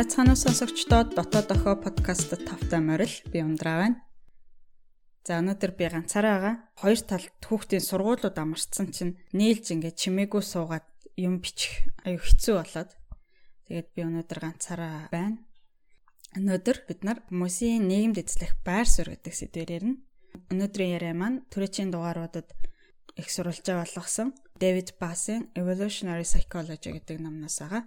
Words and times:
байцгаана 0.00 0.32
уу 0.32 0.40
сонсогчдод 0.40 1.12
дотоод 1.12 1.48
охоо 1.52 1.76
подкаст 1.76 2.32
тавтай 2.32 2.80
морил 2.80 3.12
би 3.28 3.44
ундраа 3.44 3.76
байна. 3.84 4.00
За 5.28 5.36
өнөөдөр 5.44 5.72
би 5.76 5.84
ганцаараа 5.92 6.36
байгаа. 6.40 6.56
Хоёр 6.80 7.00
талд 7.04 7.36
хүүхдийн 7.44 7.84
сургуулиуд 7.84 8.32
амарцсан 8.32 8.88
чинь 8.96 9.20
нийлж 9.36 9.76
ингээд 9.76 10.00
чимээгүй 10.00 10.40
суугаад 10.40 10.88
юм 11.20 11.44
бичих 11.44 11.84
аюу 12.08 12.16
хэцүү 12.16 12.54
болоод 12.56 12.90
тэгээд 13.68 13.88
би 13.92 14.00
өнөөдөр 14.08 14.38
ганцаараа 14.40 15.12
байна. 15.12 15.36
Өнөөдөр 16.32 16.76
бид 16.88 17.00
нар 17.04 17.20
хүмүүсийн 17.28 17.84
нийгэмд 17.84 18.24
эзлэх 18.24 18.56
байр 18.64 18.88
суурь 18.88 19.12
гэдэг 19.20 19.34
сэдвээр 19.36 19.70
ярина. 19.84 20.00
Өнөөдрийн 20.48 20.96
яриа 20.96 21.12
маань 21.12 21.44
түрээчийн 21.52 21.92
дугааруудад 21.92 22.48
их 23.20 23.28
сурвалжаа 23.28 23.84
болгосон 23.84 24.32
Дэвид 24.56 24.96
Басын 24.96 25.52
Evolutionary 25.52 26.24
Psychology 26.24 26.88
гэдэг 26.88 27.20
номноос 27.20 27.60
байгаа. 27.60 27.84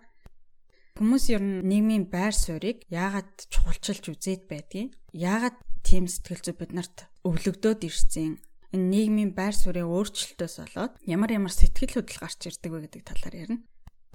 Хүмүүс 0.94 1.26
ер 1.34 1.42
нь 1.42 1.66
нийгмийн 1.66 2.06
байр 2.06 2.38
суурийг 2.38 2.86
яагаад 2.94 3.50
чухалчилж 3.50 4.14
үзээд 4.14 4.46
байдгийг, 4.46 4.94
яагаад 5.10 5.58
тийм 5.82 6.06
сэтгэл 6.06 6.46
зүй 6.46 6.54
бид 6.54 6.70
нарт 6.70 7.10
өвлөгдөөд 7.26 7.82
ирсэн 7.82 8.38
энэ 8.74 8.90
нийгмийн 8.94 9.32
байр 9.34 9.58
суурийн 9.58 9.90
өөрчлөлтөөс 9.90 10.56
болоод 10.62 10.94
ямар 11.10 11.34
ямар 11.34 11.50
сэтгэл 11.50 11.98
хөдлөл 11.98 12.22
гарч 12.22 12.42
ирдэг 12.46 12.72
вэ 12.74 12.80
гэдэг 12.86 13.02
талаар 13.10 13.36
ярина. 13.42 13.66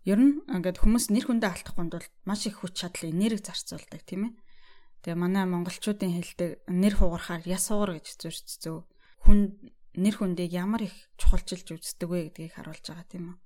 Ер 0.06 0.18
нь 0.22 0.38
ингээд 0.46 0.78
хүмүүс 0.78 1.10
нэр 1.10 1.26
хүндээ 1.26 1.50
алдахгүй 1.50 1.86
тулд 1.90 2.12
маш 2.22 2.46
их 2.46 2.62
хүч 2.62 2.74
чадал 2.78 3.10
энерги 3.10 3.42
зарцуулдаг 3.42 4.02
тийм 4.06 4.22
ээ. 4.30 4.32
Тэгээ 5.02 5.18
манай 5.18 5.50
монголчуудын 5.50 6.14
хэлдэг 6.14 6.50
нэр 6.70 6.94
хугарахаар 6.94 7.42
яс 7.46 7.70
хугар 7.70 7.98
гэж 7.98 8.06
зөрчсөн. 8.22 8.86
Хүн 9.26 9.38
нэр 9.98 10.14
хүндийг 10.14 10.54
ямар 10.54 10.86
их 10.86 10.94
чухалчилж 11.18 11.74
үздэг 11.74 12.08
вэ 12.08 12.18
гэдгийг 12.30 12.54
харуулж 12.54 12.86
байгаа 12.86 13.06
тийм 13.10 13.24
үү. 13.34 13.38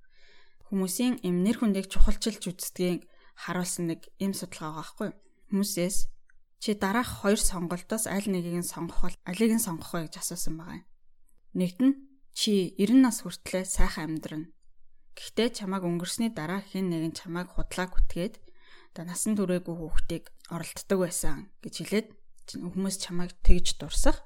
Хүмүүсийн 0.69 1.13
эм 1.25 1.45
нэр 1.45 1.57
хүндийг 1.61 1.89
чухалчилж 1.89 2.41
үздгийг 2.49 3.05
харуулсан 3.35 3.89
нэг 3.91 4.09
юм 4.21 4.33
судалгаа 4.33 4.69
байгаа 4.69 4.81
байхгүй? 4.81 5.09
Хүмүүсээс 5.49 5.97
чи 6.63 6.71
дараах 6.79 7.09
хоёр 7.21 7.39
сонголтоос 7.41 8.07
аль 8.07 8.29
нэгийг 8.31 8.63
нь 8.63 8.71
сонгох 8.71 9.01
бол 9.03 9.17
алийг 9.27 9.51
нь 9.57 9.65
сонгох 9.65 9.91
вэ 9.93 10.07
гэж 10.07 10.15
асуусан 10.21 10.55
байгаа 10.57 10.79
юм. 10.79 10.87
Нэгт 11.59 11.79
нь 11.83 11.93
чи 12.31 12.73
90 12.79 13.03
нас 13.03 13.17
хүртлээр 13.21 13.67
сайхан 13.67 14.15
амьдрна. 14.15 14.49
Гэхдээ 15.13 15.49
чамайг 15.59 15.83
өнгөрсний 15.85 16.31
дараа 16.33 16.63
хэн 16.63 16.89
нэгэн 16.89 17.13
чамайг 17.13 17.53
худлаа 17.53 17.87
гүтгээд 17.91 18.41
одоо 18.93 19.03
насан 19.05 19.37
туршаагүй 19.37 19.75
хүүхдийг 19.77 20.25
оролддог 20.49 20.99
байсан 21.03 21.53
гэж 21.61 21.73
хэлээд 21.81 22.07
хүмүүс 22.57 22.95
чамайг 22.97 23.37
тэгж 23.45 23.77
дурсах. 23.77 24.25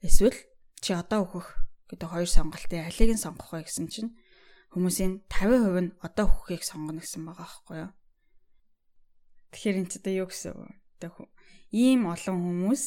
Эсвэл 0.00 0.36
чи 0.80 0.96
одоо 0.96 1.28
өөхөх 1.28 1.48
гэдэг 1.90 2.08
хоёр 2.08 2.28
сонголтын 2.30 2.88
алийг 2.88 3.10
нь 3.14 3.20
сонгох 3.20 3.52
вэ 3.52 3.68
гэсэн 3.68 3.86
чинь 3.92 4.16
хүмүүсийн 4.72 5.24
50% 5.28 5.82
нь 5.82 5.94
одоо 6.02 6.26
өөхөхийг 6.28 6.64
сонгоно 6.64 7.00
гэсэн 7.00 7.22
байгаа 7.24 7.46
байхгүй 7.46 7.76
юу? 7.84 7.90
Тэгэхээр 9.52 9.80
энэ 9.80 9.90
ч 9.90 9.94
одоо 10.00 10.14
юу 10.14 10.28
гэсэн 10.30 10.52
үг? 10.54 10.70
Одоо 10.98 11.28
ийм 11.70 12.06
олон 12.06 12.38
хүмүүс 12.40 12.82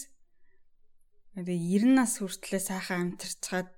одоо 1.39 1.55
90 1.55 1.95
нас 1.95 2.19
хүртлээр 2.19 2.63
сайхан 2.63 2.99
амьдарчаад 3.15 3.69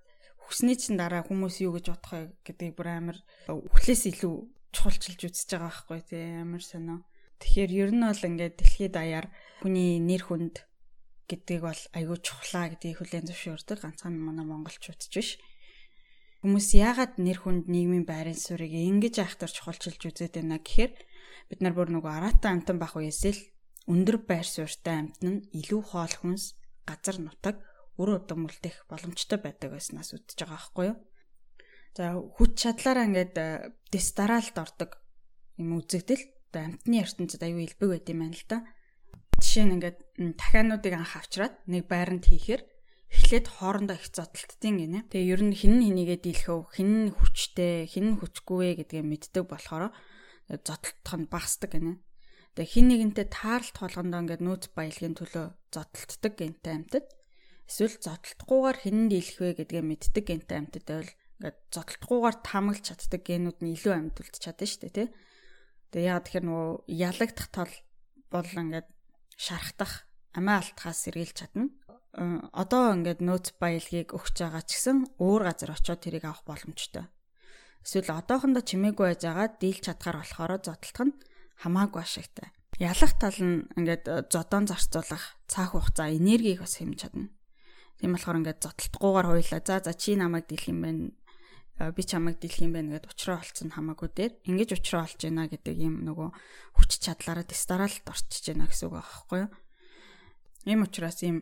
хүсний 0.42 0.78
чин 0.80 0.98
дараа 0.98 1.22
хүмүүс 1.24 1.62
юу 1.62 1.78
гэж 1.78 1.86
бодох 1.94 2.12
вэ 2.12 2.22
гэдгийг 2.48 2.74
бүр 2.76 2.90
амар 2.90 3.18
үхлээс 3.48 4.10
илүү 4.12 4.36
чухалчилж 4.76 5.20
үзэж 5.28 5.48
байгаа 5.52 5.68
байхгүй 5.68 6.00
тий 6.08 6.24
амар 6.44 6.64
сонио. 6.64 7.04
Тэгэхээр 7.40 7.72
ер 7.72 7.92
нь 7.92 8.04
бол 8.04 8.28
ингээд 8.30 8.56
дэлхийд 8.60 8.94
даяар 8.96 9.28
хүний 9.62 10.00
нэр 10.00 10.24
хүнд 10.28 10.56
гэдгийг 11.28 11.64
бол 11.64 11.82
айгүй 11.96 12.18
чухлаа 12.20 12.72
гэдгийг 12.72 12.98
хүлээн 13.00 13.28
зөвшөөрдөг 13.32 13.80
ганцхан 13.82 14.16
манай 14.16 14.46
монголчууд 14.48 15.00
ч 15.00 15.14
биш. 15.16 15.30
Хүмүүс 16.42 16.68
яагаад 16.76 17.22
нэр 17.22 17.38
хүнд 17.42 17.66
нийгмийн 17.72 18.06
байрын 18.08 18.38
суурийг 18.38 18.74
ингэж 18.74 19.22
айхтар 19.22 19.52
чухалчилж 19.52 20.02
үзээд 20.02 20.42
байна 20.42 20.58
гэхээр 20.60 20.92
бид 21.52 21.60
нар 21.60 21.76
бүр 21.76 21.92
нөгөө 21.92 22.12
араатай 22.16 22.56
амтан 22.56 22.80
бах 22.80 22.96
үеэс 22.96 23.22
л 23.28 23.40
өндөр 23.92 24.24
байр 24.24 24.48
суурьтай 24.48 25.04
амтан 25.04 25.28
нь 25.28 25.46
илүү 25.60 25.82
хоол 25.92 26.16
хүнс 26.16 26.56
газар 26.88 27.20
нутаг 27.20 27.60
үр 28.00 28.24
удам 28.24 28.48
үлдэх 28.48 28.88
боломжтой 28.88 29.36
байдаг 29.44 29.76
байснаас 29.76 30.16
үтж 30.16 30.40
байгаа 30.40 30.56
байхгүй 30.56 30.86
юу. 30.96 30.98
За 31.92 32.16
хүч 32.16 32.52
чадлаараа 32.56 33.06
ингээд 33.12 33.36
дистаралд 33.92 34.56
ордог 34.56 34.96
юм 35.60 35.76
үзэгдэл 35.84 36.24
амтны 36.56 37.04
ертөнцид 37.04 37.44
аюу 37.44 37.60
илбэг 37.68 37.90
байт 38.00 38.08
юм 38.08 38.24
байна 38.24 38.40
л 38.40 38.48
да. 38.48 38.58
Жишээ 39.44 39.66
нь 39.68 39.76
ингээд 39.76 40.00
дахиануудыг 40.40 40.94
анх 40.96 41.20
авчраад 41.20 41.60
нэг 41.68 41.92
байранд 41.92 42.32
хийхээр 42.32 42.64
эхлээд 43.12 43.48
хоорондоо 43.52 44.00
их 44.00 44.08
зодтолтдیں۔ 44.08 44.72
гинэ. 44.80 45.12
Тэгээ 45.12 45.32
ер 45.36 45.42
нь 45.44 45.56
хин 45.56 45.84
хинийгээ 45.84 46.20
дийлхөв, 46.24 46.72
хин 46.72 47.12
хүчтэй, 47.12 47.92
хин 47.92 48.16
хүчгүй 48.16 48.56
вэ 48.56 48.88
гэдгээ 48.88 49.04
мэддэг 49.04 49.44
болохоор 49.52 49.92
зодтолтох 50.50 51.16
нь 51.20 51.30
багасдаг 51.30 51.72
гинэ. 51.76 52.02
Тэгээ 52.56 52.72
хин 52.72 52.86
нэгэнтэй 52.92 53.28
таарлт 53.32 53.76
холгондоо 53.80 54.20
ингээд 54.26 54.44
нөөц 54.44 54.64
баялагын 54.76 55.16
төлөө 55.16 55.46
зодтолтдог 55.72 56.34
гэнтэй 56.36 56.74
амьтад 56.76 57.06
эсвэл 57.64 57.96
зодтолтохгүйгээр 58.04 58.78
хинэн 58.84 59.08
дийлэх 59.08 59.38
вэ 59.40 59.50
гэдгээ 59.64 59.84
мэддэг 59.88 60.26
гэнтэй 60.28 60.58
амьтад 60.60 60.84
байвал 60.84 61.12
ингээд 61.40 61.58
зодтолтохгүйгээр 61.72 62.38
таамаглаж 62.44 62.86
чаддаг 62.92 63.22
генүүд 63.24 63.60
нь 63.64 63.72
илүү 63.72 63.94
амьд 63.96 64.20
үлдэж 64.20 64.42
чадна 64.44 64.68
шүү 64.68 64.82
дээ 64.84 64.96
тий. 65.00 65.08
Тэгээ 65.96 66.12
яа 66.12 66.20
тэгэхээр 66.20 66.46
нөгөө 66.52 66.72
ялагдах 66.92 67.48
тал 67.56 67.74
бол 68.28 68.52
ингээд 68.52 68.88
шархтах 69.40 70.04
амиа 70.36 70.60
алтхаас 70.60 71.00
сэргийлж 71.08 71.36
чадна. 71.40 71.72
Одоо 72.52 72.84
ингээд 73.00 73.24
нөөц 73.24 73.56
баялагийг 73.56 74.12
өгч 74.12 74.36
байгаа 74.44 74.64
ч 74.68 74.76
гэсэн 74.76 74.98
өөр 75.24 75.42
газар 75.48 75.72
очиод 75.72 76.04
тэрийг 76.04 76.28
авах 76.28 76.44
боломжтой. 76.44 77.08
Эсвэл 77.82 78.14
одоохондоо 78.14 78.62
чимээгүй 78.62 79.06
байж 79.10 79.22
байгаа 79.26 79.48
дийлж 79.58 79.84
чадгаар 79.90 80.18
болохоор 80.22 80.52
зодтолтох 80.62 81.06
нь 81.10 81.18
хамаагүй 81.62 82.02
ашигтай. 82.02 82.50
Ялах 82.78 83.14
тал 83.18 83.38
нь 83.38 83.66
ингээд 83.78 84.06
э, 84.10 84.16
зодоон 84.30 84.66
зарцуулах 84.70 85.38
цаах 85.50 85.74
хугацаа 85.74 86.10
энергийг 86.14 86.62
бас 86.62 86.78
хэмж 86.78 86.98
чадна. 86.98 87.30
Тийм 87.98 88.14
болохоор 88.14 88.42
ингээд 88.42 88.64
зодтолтгүйгээр 88.66 89.28
хуйлаа. 89.30 89.62
За 89.66 89.76
за 89.82 89.94
чи 89.94 90.18
намайг 90.18 90.46
дийлэх 90.50 90.70
юм 90.70 90.82
байна. 90.82 91.10
Э, 91.82 91.94
би 91.94 92.02
чамайг 92.02 92.38
дийлэх 92.42 92.62
юм 92.66 92.74
байна 92.74 92.98
гэдээ 92.98 93.10
уучраа 93.10 93.38
олцсон 93.42 93.70
хамаагүй 93.74 94.10
дээр 94.14 94.34
ингэж 94.50 94.70
уучраа 94.78 95.06
олж 95.06 95.20
байна 95.22 95.50
гэдэг 95.50 95.76
юм 95.78 95.96
нөгөө 96.06 96.30
хүч 96.78 96.92
чадлаараа 97.02 97.46
дистаралд 97.46 98.06
орчиж 98.06 98.44
байна 98.50 98.70
гэсэн 98.70 98.86
үг 98.90 98.98
аахгүй 98.98 99.40
юу? 99.46 99.52
Ийм 100.70 100.82
учраас 100.86 101.22
ийм 101.22 101.38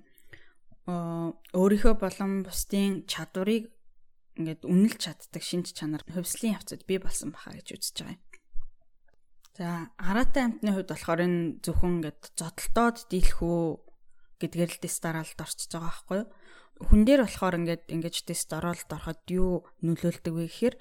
э, 0.87 0.93
өөрийнхөө 1.55 1.95
болон 1.99 2.43
бусдын 2.47 3.07
чадварыг 3.07 3.71
ингээд 4.37 4.67
үнэлж 4.67 4.99
чаддаг 4.99 5.43
шинж 5.43 5.73
чанар 5.73 6.03
хувьслын 6.05 6.57
явцад 6.59 6.85
бий 6.85 6.99
болсон 7.01 7.33
баха 7.33 7.55
гэж 7.55 7.67
үзэж 7.79 7.95
байгаа 8.03 8.17
юм. 8.17 8.23
За 9.59 9.67
араатай 9.99 10.43
амтны 10.47 10.71
хувьд 10.71 10.89
болохоор 10.91 11.21
энэ 11.25 11.41
зөвхөн 11.65 11.99
ингээд 11.99 12.21
зодтолтоод 12.37 12.97
дийлхүү 13.11 13.59
гэдгээр 14.39 14.71
л 14.71 14.79
дистаралд 14.79 15.35
орчиж 15.35 15.67
байгаа 15.67 15.91
байхгүй 15.91 16.17
юу? 16.23 16.27
Хүн 16.79 17.01
дээр 17.03 17.21
болохоор 17.27 17.55
ингээд 17.59 17.83
ингэж 17.91 18.15
дистаралд 18.23 18.87
ороход 18.87 19.19
юу 19.27 19.67
нөлөөлдөг 19.83 20.31
вэ 20.31 20.47
гэхээр 20.47 20.75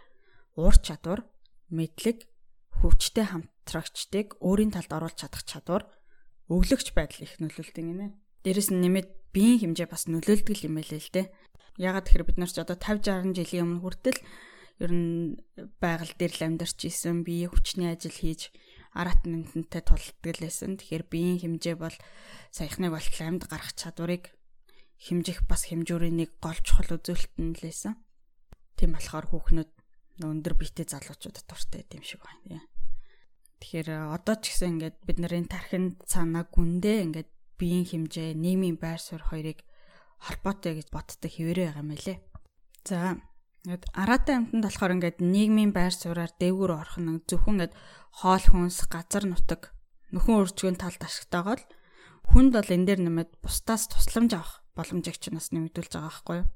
уур 0.54 0.76
чадвар, 0.78 1.26
мэдлэг, 1.74 2.30
хүчтэй 2.78 3.26
хамтрагчдыг 3.26 4.38
өөрийн 4.38 4.70
талд 4.70 4.94
оруулах 4.94 5.18
чадах 5.18 5.42
чадвар, 5.42 5.90
өглөгч 6.46 6.94
байдал 6.94 7.26
их 7.26 7.34
нөлөөлдөг 7.42 7.82
гинэ. 7.82 8.14
Дээрэс 8.46 8.70
нь 8.70 8.78
нэмээд 8.78 9.08
биеийн 9.34 9.74
хэмжээ 9.74 9.88
бас 9.90 10.06
нөлөөлдөг 10.06 10.56
юм 10.62 10.78
байлээ 10.78 11.02
л 11.02 11.10
дээ. 11.10 11.26
Ягаад 11.78 12.10
тэгэхээр 12.10 12.26
бид 12.26 12.38
нар 12.42 12.50
ч 12.50 12.58
одоо 12.58 12.74
50 12.74 13.32
60 13.32 13.38
жилийн 13.38 13.64
өмнө 13.64 13.82
хүртэл 13.86 14.20
ер 14.82 14.92
нь 14.94 15.38
байгаль 15.78 16.14
дээр 16.18 16.34
л 16.34 16.46
амьдарч 16.50 16.78
исэн 16.90 17.22
бие 17.22 17.46
хүчний 17.46 17.94
ажил 17.94 18.14
хийж 18.14 18.50
аrat 18.98 19.22
нэмтэнтэй 19.22 19.82
тулдаг 19.86 20.36
лсэн. 20.42 20.78
Тэгэхээр 20.78 21.04
биеийн 21.06 21.38
хэмжээ 21.38 21.76
бол 21.78 21.94
саяхныг 22.50 22.90
бол 22.90 23.06
амьд 23.06 23.42
гарах 23.46 23.72
чадварыг 23.78 24.34
хэмжих 24.98 25.46
бас 25.46 25.70
хэмжүүрийн 25.70 26.18
нэг 26.18 26.30
гол 26.42 26.58
чухал 26.66 26.98
үзүүлэлт 26.98 27.34
нь 27.38 27.54
лсэн. 27.62 27.94
Тийм 28.74 28.98
болохоор 28.98 29.26
хүүхнүүд 29.30 29.70
өндөр 30.26 30.54
биетэй 30.58 30.86
залуучуудад 30.86 31.46
дуртай 31.46 31.86
юм 31.94 32.02
шиг 32.02 32.26
байна. 32.26 32.66
Тэгэхээр 33.62 34.14
одоо 34.14 34.34
ч 34.38 34.54
гэсэн 34.54 34.78
ингээд 34.78 34.96
бид 35.06 35.18
нарын 35.22 35.46
тархинд 35.46 36.02
цаанаа 36.06 36.46
гүндээ 36.50 36.98
ингээд 37.06 37.30
биеийн 37.58 37.86
хэмжээ, 37.86 38.38
нийгмийн 38.38 38.78
байр 38.78 39.02
суурь 39.02 39.26
хоёрыг 39.26 39.66
холбоотой 40.22 40.78
гэж 40.78 40.88
боддог 40.90 41.30
хэвээрээ 41.30 41.66
байгаа 41.70 41.82
юм 41.82 41.92
лээ. 41.94 42.18
За 42.84 43.18
Ингээд 43.68 43.84
араатай 43.92 44.34
амтанд 44.38 44.64
болохоор 44.64 44.96
ингээд 44.96 45.18
нийгмийн 45.20 45.76
байр 45.76 45.92
сууриар 45.92 46.32
дээгүүр 46.40 46.72
орох 46.72 46.96
нь 47.02 47.20
зөвхөн 47.28 47.68
ингээд 47.68 47.74
хоол 48.16 48.44
хүнс, 48.48 48.88
газар 48.88 49.28
нутаг, 49.28 49.74
нөхөн 50.14 50.40
үржигэн 50.40 50.80
талд 50.80 51.02
ашигтайгоо 51.02 51.58
л 51.58 51.64
хүнд 52.32 52.56
бол 52.56 52.70
энэ 52.70 52.86
дээр 52.86 53.00
нэмээд 53.04 53.30
бусдаас 53.44 53.92
тусламж 53.92 54.32
авах 54.40 54.64
боломжийг 54.72 55.20
ч 55.20 55.34
нас 55.34 55.52
нэмэгдүүлж 55.52 55.92
байгаа 55.92 56.08
байхгүй 56.08 56.36
юу? 56.40 56.48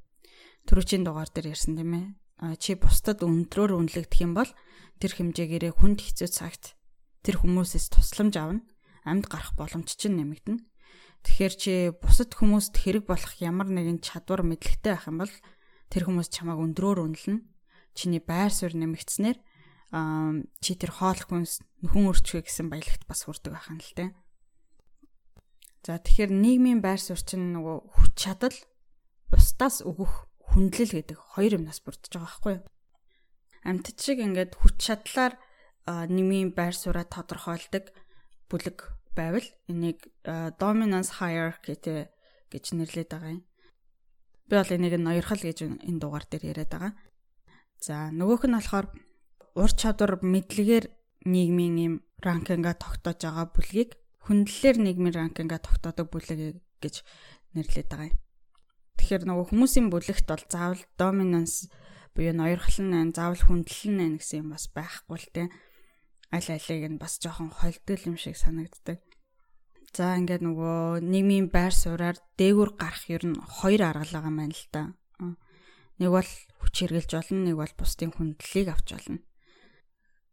Төрөчийн 0.64 1.04
дугаар 1.04 1.28
дээр 1.28 1.52
ярьсан 1.52 1.74
тийм 1.76 1.92
ээ. 1.92 2.06
Чи 2.56 2.80
бусдад 2.80 3.20
өндрөөр 3.20 3.76
үнэлэгдэх 3.76 4.20
юм 4.24 4.32
бол 4.32 4.50
тэр 5.02 5.12
хэмжээгээрээ 5.12 5.72
хүнд 5.74 6.00
хэцүү 6.00 6.28
цагт 6.32 6.78
тэр 7.26 7.42
хүмүүсээс 7.42 7.92
тусламж 7.92 8.34
авна. 8.40 8.64
Амьд 9.04 9.26
гарах 9.26 9.52
боломж 9.58 9.90
чинь 9.98 10.16
нэмэгдэнэ. 10.16 10.64
Тэгэхээр 11.22 11.54
чи 11.54 11.72
бусад 11.94 12.34
хүмүүст 12.34 12.74
хэрэг 12.74 13.06
болох 13.06 13.38
ямар 13.38 13.70
нэгэн 13.70 14.02
чадвар 14.02 14.42
мэдлэгтэй 14.42 14.92
байх 14.92 15.06
юм 15.06 15.22
бол 15.22 15.34
тэр 15.88 16.02
хүмүүс 16.10 16.28
чамайг 16.34 16.58
өндрөөр 16.58 16.98
үнэлнэ. 17.06 17.46
Чиний 17.94 18.22
байр 18.22 18.50
суурь 18.50 18.74
нэмэгдснээр 18.74 19.38
чи 20.58 20.72
тэр 20.74 20.90
хоол 20.90 21.20
хүнс 21.20 21.60
нөхөн 21.84 22.10
өрчвэ 22.10 22.48
гэсэн 22.48 22.72
баялагт 22.72 23.04
бас 23.06 23.28
хүрдэг 23.28 23.52
байх 23.52 23.68
юм 23.70 23.78
л 23.78 23.92
те. 23.92 24.06
За 25.84 26.00
тэгэхээр 26.00 26.32
нийгмийн 26.32 26.80
байр 26.80 26.96
суурь 26.96 27.20
чинь 27.20 27.52
нөгөө 27.52 27.76
хүч 27.92 28.12
чадал 28.16 28.56
бусдаас 29.28 29.84
өгөх 29.84 30.32
хүндлэл 30.52 30.96
гэдэг 30.96 31.18
хоёр 31.36 31.60
юмнаас 31.60 31.84
бүрдэж 31.84 32.12
байгаа 32.12 32.24
байхгүй 32.24 32.52
юу? 32.56 32.64
Амьтд 33.68 33.98
шиг 34.00 34.18
ингээд 34.18 34.52
хүч 34.58 34.74
чадлаар 34.80 35.36
нийгмийн 35.86 36.56
байр 36.56 36.74
сууриа 36.74 37.04
тодорхойлдог 37.04 37.92
бүлэг 38.48 38.78
байвал 39.16 39.48
энийг 39.68 39.98
dominance 40.58 41.20
hierarchy 41.20 41.76
гэж 42.52 42.64
нэрлэдэг 42.76 43.10
байгаа 43.10 43.36
юм. 43.36 43.44
Би 44.48 44.54
бол 44.56 44.74
энийг 44.76 44.94
ноёрхол 45.00 45.42
гэж 45.42 45.58
энэ 45.88 46.00
дугаар 46.00 46.24
дээр 46.28 46.44
яриад 46.52 46.70
байгаа. 46.72 46.92
За 47.80 48.10
нөгөөх 48.12 48.44
нь 48.46 48.56
болохоор 48.56 48.86
ур 49.56 49.72
чадвар 49.72 50.20
мэдлэгээр 50.22 50.86
нийгмийн 51.26 51.76
юм 51.78 51.94
ранкинга 52.22 52.72
тогтоож 52.76 53.20
байгаа 53.22 53.46
бүлгийг 53.52 53.90
хүндлэлээр 54.26 54.78
нийгмийн 54.78 55.16
ранкинга 55.18 55.58
тогтоодог 55.58 56.06
бүлэг 56.10 56.62
гэж 56.82 56.94
нэрлэдэг 57.54 57.90
байгаа 57.90 58.10
юм. 58.10 58.18
Тэгэхээр 58.98 59.22
нөгөө 59.26 59.46
хүмүүсийн 59.50 59.88
бүлэгт 59.90 60.26
бол 60.30 60.44
заавал 60.46 60.82
доминанс 60.94 61.66
буюу 62.14 62.34
ноёрхол 62.36 62.78
нь 62.86 63.12
заавал 63.16 63.42
хүндлэл 63.42 63.92
нь 63.98 64.16
гэсэн 64.20 64.46
юм 64.46 64.48
бас 64.54 64.70
байхгүй 64.70 65.18
л 65.18 65.28
те. 65.34 65.42
Аль 66.32 66.48
алиг 66.48 66.84
нь 66.88 66.96
бас 66.96 67.20
жоохон 67.20 67.52
холдгол 67.52 68.08
юм 68.08 68.16
шиг 68.16 68.40
санагддаг. 68.40 69.04
За 69.92 70.16
ингээд 70.16 70.40
нөгөө 70.40 71.04
нийгмийн 71.04 71.52
байр 71.52 71.76
сууриар 71.76 72.16
дээгүр 72.40 72.80
гарах 72.80 73.04
ер 73.12 73.28
нь 73.28 73.36
хоёр 73.36 73.84
арга 73.84 74.08
байгаа 74.08 74.32
юм 74.32 74.40
байна 74.40 74.56
л 74.56 74.68
да. 74.72 74.82
Нэг 76.00 76.08
бол 76.08 76.30
хүч 76.64 76.74
хэрглэж 76.80 77.10
болно, 77.12 77.44
нэг 77.44 77.56
бол 77.60 77.74
бусдын 77.76 78.10
хүндлэлийг 78.16 78.72
авч 78.72 78.88
болно. 78.96 79.20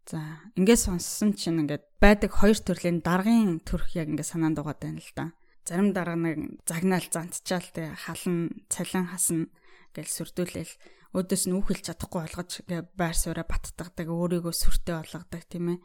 За 0.08 0.40
ингээд 0.56 0.80
сонссон 0.80 1.36
чинь 1.36 1.60
ингээд 1.68 1.84
байдаг 2.00 2.32
хоёр 2.32 2.56
төрлийн 2.56 3.04
даргын 3.04 3.60
төрх 3.68 3.92
яг 4.00 4.08
ингээд 4.08 4.32
санаанд 4.32 4.64
угаад 4.64 4.80
байна 4.80 5.04
л 5.04 5.12
да. 5.12 5.36
Зарим 5.68 5.92
дарга 5.92 6.16
нэг 6.16 6.64
загнаал 6.64 7.04
зантчаал 7.12 7.68
тэ 7.76 7.92
халан 7.94 8.64
цалин 8.72 9.12
хасна 9.12 9.52
гэл 9.92 10.08
сүрдүүлэл 10.08 10.72
өөдөөс 11.16 11.44
нь 11.50 11.58
үхэлж 11.58 11.84
чадахгүй 11.90 12.22
болгож 12.22 12.52
байр 12.94 13.18
сууриа 13.18 13.46
баттгадаг 13.50 14.08
өөрийгөө 14.14 14.54
сүртэй 14.54 14.96
болгодог 15.02 15.44
тийм 15.50 15.66
ээ. 15.74 15.80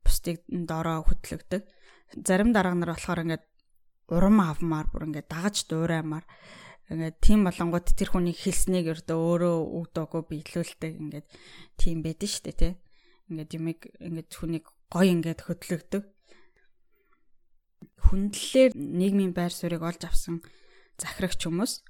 Бусдыг 0.00 0.40
доороо 0.48 1.04
хөтлөгдөг. 1.04 1.62
Зарим 2.24 2.56
дарга 2.56 2.72
нар 2.72 2.96
болохоор 2.96 3.20
ингээд 3.26 3.44
урам 4.08 4.40
авмаар 4.40 4.86
бүр 4.88 5.12
ингээд 5.12 5.28
дагаж 5.28 5.66
дуураймаар 5.68 6.24
ингээд 6.88 7.16
тийм 7.20 7.44
болонгууд 7.44 7.86
тэр 7.98 8.14
хүний 8.14 8.32
хэлснийг 8.32 8.86
өрдөө 8.94 9.18
өөрөө 9.18 9.56
өгдөгөө 9.76 10.22
биелүүлдэг 10.30 10.92
ингээд 11.02 11.26
тийм 11.74 11.98
байдэн 12.06 12.30
штэ 12.30 12.52
тий 12.54 12.72
ингээд 13.26 13.50
юмыг 13.58 13.80
ингээд 13.98 14.30
хүнийг 14.30 14.66
гой 14.86 15.10
ингээд 15.10 15.40
хөдлөгдөг. 15.50 16.04
Хүндлэлээр 18.06 18.72
нийгмийн 18.78 19.34
байр 19.34 19.50
суурийг 19.50 19.82
олж 19.82 20.06
авсан 20.06 20.46
захирагч 20.94 21.42
хүмүүс. 21.42 21.82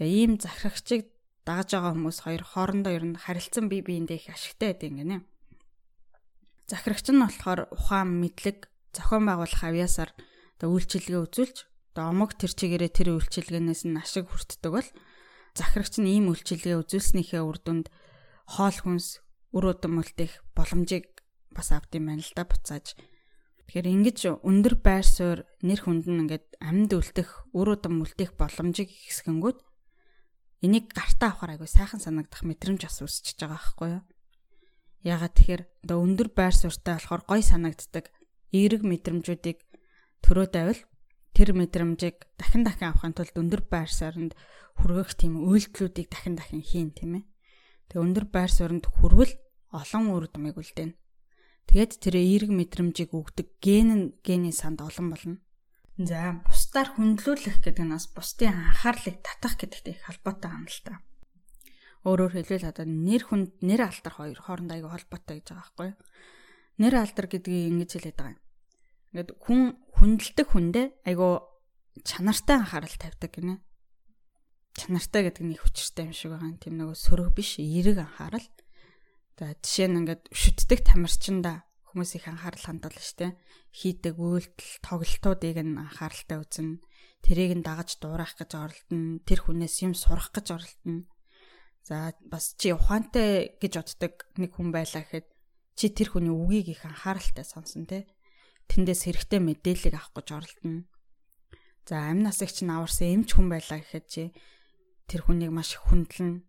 Тэгээ 0.00 0.16
ийм 0.16 0.32
захирагчийг 0.40 1.12
дагаж 1.48 1.72
байгаа 1.72 1.92
хүмүүс 1.96 2.18
хоёр 2.28 2.42
хоорондоо 2.44 2.92
ер 2.92 3.04
нь 3.08 3.16
харилцан 3.16 3.72
бие 3.72 3.80
биендээ 3.80 4.20
их 4.20 4.28
ашигтай 4.28 4.76
байдаг 4.76 4.92
гинэ. 4.92 5.16
Захирагч 6.68 7.08
нь 7.08 7.24
болохоор 7.24 7.72
ухаан 7.72 8.20
мэдлэг 8.20 8.68
зохион 8.92 9.24
байгуулах 9.24 9.62
авьяасаар 9.64 10.12
одоо 10.60 10.68
үйлчилгээ 10.76 11.24
үзүүлж 11.24 11.56
одоо 11.96 12.04
омог 12.12 12.36
тэр 12.36 12.52
чигээрээ 12.52 12.92
тэр 12.92 13.08
үйлчилгээнээс 13.16 13.82
нь 13.88 13.96
ашиг 13.96 14.28
хүртдэг 14.28 14.72
бол 14.76 14.88
захирагч 15.56 15.94
нь 16.04 16.12
ийм 16.12 16.28
үйлчилгээ 16.28 16.76
үзүүлснийхээ 16.84 17.40
үр 17.40 17.58
дүнд 17.64 17.88
хоол 18.44 18.78
хүнс 18.84 19.24
үр 19.56 19.64
удам 19.72 20.04
үлдэх 20.04 20.44
боломжийг 20.52 21.24
бас 21.56 21.72
авд 21.72 21.96
юм 21.96 22.12
байна 22.12 22.20
л 22.20 22.32
да 22.36 22.44
буцааж. 22.44 22.92
Тэгэхээр 23.68 23.88
ингэж 23.88 24.18
өндөр 24.44 24.74
байр 24.80 25.04
суурь 25.04 25.42
нэр 25.64 25.80
хүнд 25.84 26.04
нь 26.08 26.20
ингээд 26.24 26.60
амьд 26.60 26.92
үлдэх, 26.92 27.48
үр 27.52 27.76
удам 27.76 28.00
үлдэх 28.00 28.36
боломжийг 28.36 28.88
ихсгэнгүүт 28.88 29.67
энийг 30.64 30.90
гартаа 30.90 31.30
авахар 31.30 31.54
айгу 31.54 31.66
сайхан 31.66 32.02
санагдах 32.02 32.42
мэдрэмж 32.42 32.82
бас 32.82 32.98
үүсчихэж 33.02 33.38
байгаа 33.38 33.58
байхгүй 33.58 33.88
юу? 33.98 34.04
Ягаад 35.06 35.34
тэгэхээр 35.38 35.62
одоо 35.86 35.98
өндөр 36.02 36.28
байр 36.34 36.54
суурьтай 36.54 36.98
болохоор 36.98 37.22
гой 37.26 37.42
санагддаг 37.46 38.10
эерэг 38.50 38.82
мэдрэмжүүдийг 38.82 39.58
төрөөд 40.24 40.52
байвал 40.54 40.80
тэр 41.36 41.54
мэдрэмжийг 41.54 42.16
дахин 42.34 42.66
дахин 42.66 42.90
авахын 42.90 43.14
тулд 43.14 43.36
өндөр 43.38 43.62
байр 43.70 43.86
суурьнд 43.86 44.34
хүргэх 44.74 45.14
тийм 45.14 45.38
үйлдэлүүдийг 45.46 46.08
дахин 46.10 46.34
дахин 46.34 46.62
хийн 46.66 46.90
тийм 46.90 47.22
ээ. 47.22 47.24
Тэг 47.94 48.02
өндөр 48.02 48.26
байр 48.26 48.50
суурьнд 48.50 48.90
хүрвэл 48.90 49.34
олон 49.70 50.04
үр 50.10 50.26
дүмыг 50.26 50.58
үлдээнэ. 50.58 50.98
Тэгээд 51.68 51.92
тэр 52.02 52.14
эерэг 52.18 52.50
мэдрэмжийг 52.50 53.14
өгдөг 53.14 53.48
ген 53.62 53.88
нь 53.94 54.04
гений 54.26 54.50
санд 54.56 54.82
олон 54.82 55.14
болно. 55.14 55.36
За 56.00 56.40
бусдаар 56.68 56.92
хүндлүүлэх 57.00 57.64
гэдэг 57.64 57.80
нь 57.80 57.96
бас 57.96 58.12
бусдын 58.12 58.52
анхаарлыг 58.52 59.24
татах 59.24 59.56
гэдэгтэй 59.56 59.96
их 59.96 60.04
холбоотой 60.04 60.52
юм 60.52 60.68
л 60.68 60.80
та. 60.84 61.00
Өөрөөр 62.04 62.44
хэлбэл 62.44 62.68
одоо 62.68 62.84
нэр 62.84 63.24
хүнд 63.24 63.64
нэр 63.64 63.88
алдар 63.88 64.12
хоёр 64.12 64.36
хоорондоо 64.36 64.76
аяга 64.76 64.92
холбоотой 64.92 65.40
гэж 65.40 65.48
байгаа 65.48 65.64
байхгүй 65.64 65.86
юу? 65.88 65.98
Нэр 66.76 66.94
алдар 67.00 67.24
гэдгийг 67.24 67.72
ингэж 67.72 67.90
хэлээд 67.96 68.18
байгаа 68.20 68.36
юм. 68.36 68.40
Ингээд 69.16 69.30
хүн 69.40 69.60
хүндэлдэг 69.96 70.46
хүндээ 70.52 70.86
айгу 71.08 71.28
чанартай 72.04 72.56
анхаарал 72.60 72.96
тавьдаг 73.00 73.32
гинэ 73.32 73.54
чанартай 74.76 75.24
гэдэг 75.24 75.44
нь 75.48 75.56
их 75.56 75.64
хүчтэй 75.64 76.04
юм 76.04 76.12
шиг 76.12 76.36
байгаа 76.36 76.52
юм. 76.52 76.60
Тийм 76.60 76.76
нөгөө 76.76 77.00
сөрөг 77.00 77.32
биш, 77.32 77.56
эерэг 77.56 77.96
анхаарал. 77.96 78.44
За 79.40 79.56
жишээ 79.56 79.88
нь 79.88 80.04
ингээд 80.04 80.28
шүтдэг 80.36 80.84
тамирчинда 80.84 81.64
хүмүүс 81.98 82.14
их 82.14 82.30
анхаарал 82.30 82.62
хандуулна 82.62 83.02
дээ. 83.18 83.34
Хийдэг 83.74 84.14
үйлдэл, 84.22 84.72
тоглолтуудыг 84.86 85.58
нь 85.66 85.82
анхааралтай 85.82 86.38
үзнэ. 86.38 86.78
Тэрийг 87.26 87.58
нь 87.58 87.66
дагаж 87.66 87.98
дуурайх 87.98 88.38
гэж 88.38 88.54
оролдоно. 88.54 89.18
Тэр 89.26 89.40
хүнээс 89.42 89.82
юм 89.82 89.98
сурах 89.98 90.30
гэж 90.30 90.46
оролдоно. 90.54 91.10
За 91.82 92.14
бас 92.22 92.54
чи 92.54 92.70
ухаантай 92.70 93.58
гэж 93.58 93.72
боддог 93.82 94.14
нэг 94.38 94.54
хүн 94.54 94.70
байлаа 94.70 95.02
гэхэд 95.02 95.26
чи 95.74 95.90
тэр 95.90 96.14
хүний 96.14 96.30
үгийг 96.30 96.78
их 96.78 96.86
анхааралтай 96.86 97.42
сонсон 97.42 97.90
те. 97.90 98.06
Тэндээс 98.70 99.10
хэрэгтэй 99.10 99.42
мэдээлэл 99.42 99.98
авах 99.98 100.14
гэж 100.22 100.28
оролдоно. 100.38 100.86
За 101.82 102.14
амь 102.14 102.22
насагч 102.22 102.62
нь 102.62 102.70
аварсан 102.70 103.26
эмч 103.26 103.34
хүн 103.34 103.50
байлаа 103.50 103.82
гэхэд 103.82 104.06
чи 104.06 104.22
тэр 105.10 105.26
хүнийг 105.26 105.50
маш 105.50 105.74
хүндлэн. 105.74 106.46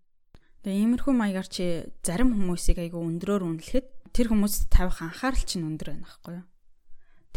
Тэгээ 0.62 0.77
иймэрхүү 0.86 1.13
маягаар 1.18 1.50
чи 1.50 1.89
зарим 2.06 2.38
хүмүүсийг 2.38 2.84
айгүй 2.84 3.00
өндрөөр 3.00 3.48
үнэлэхэд 3.48 3.99
тэр 4.20 4.36
хүмүүст 4.36 4.68
тавих 4.68 5.00
анхаарал 5.00 5.48
чинь 5.48 5.64
өндөр 5.64 5.96
байна 5.96 6.04
байхгүй 6.04 6.34
юу? 6.44 6.48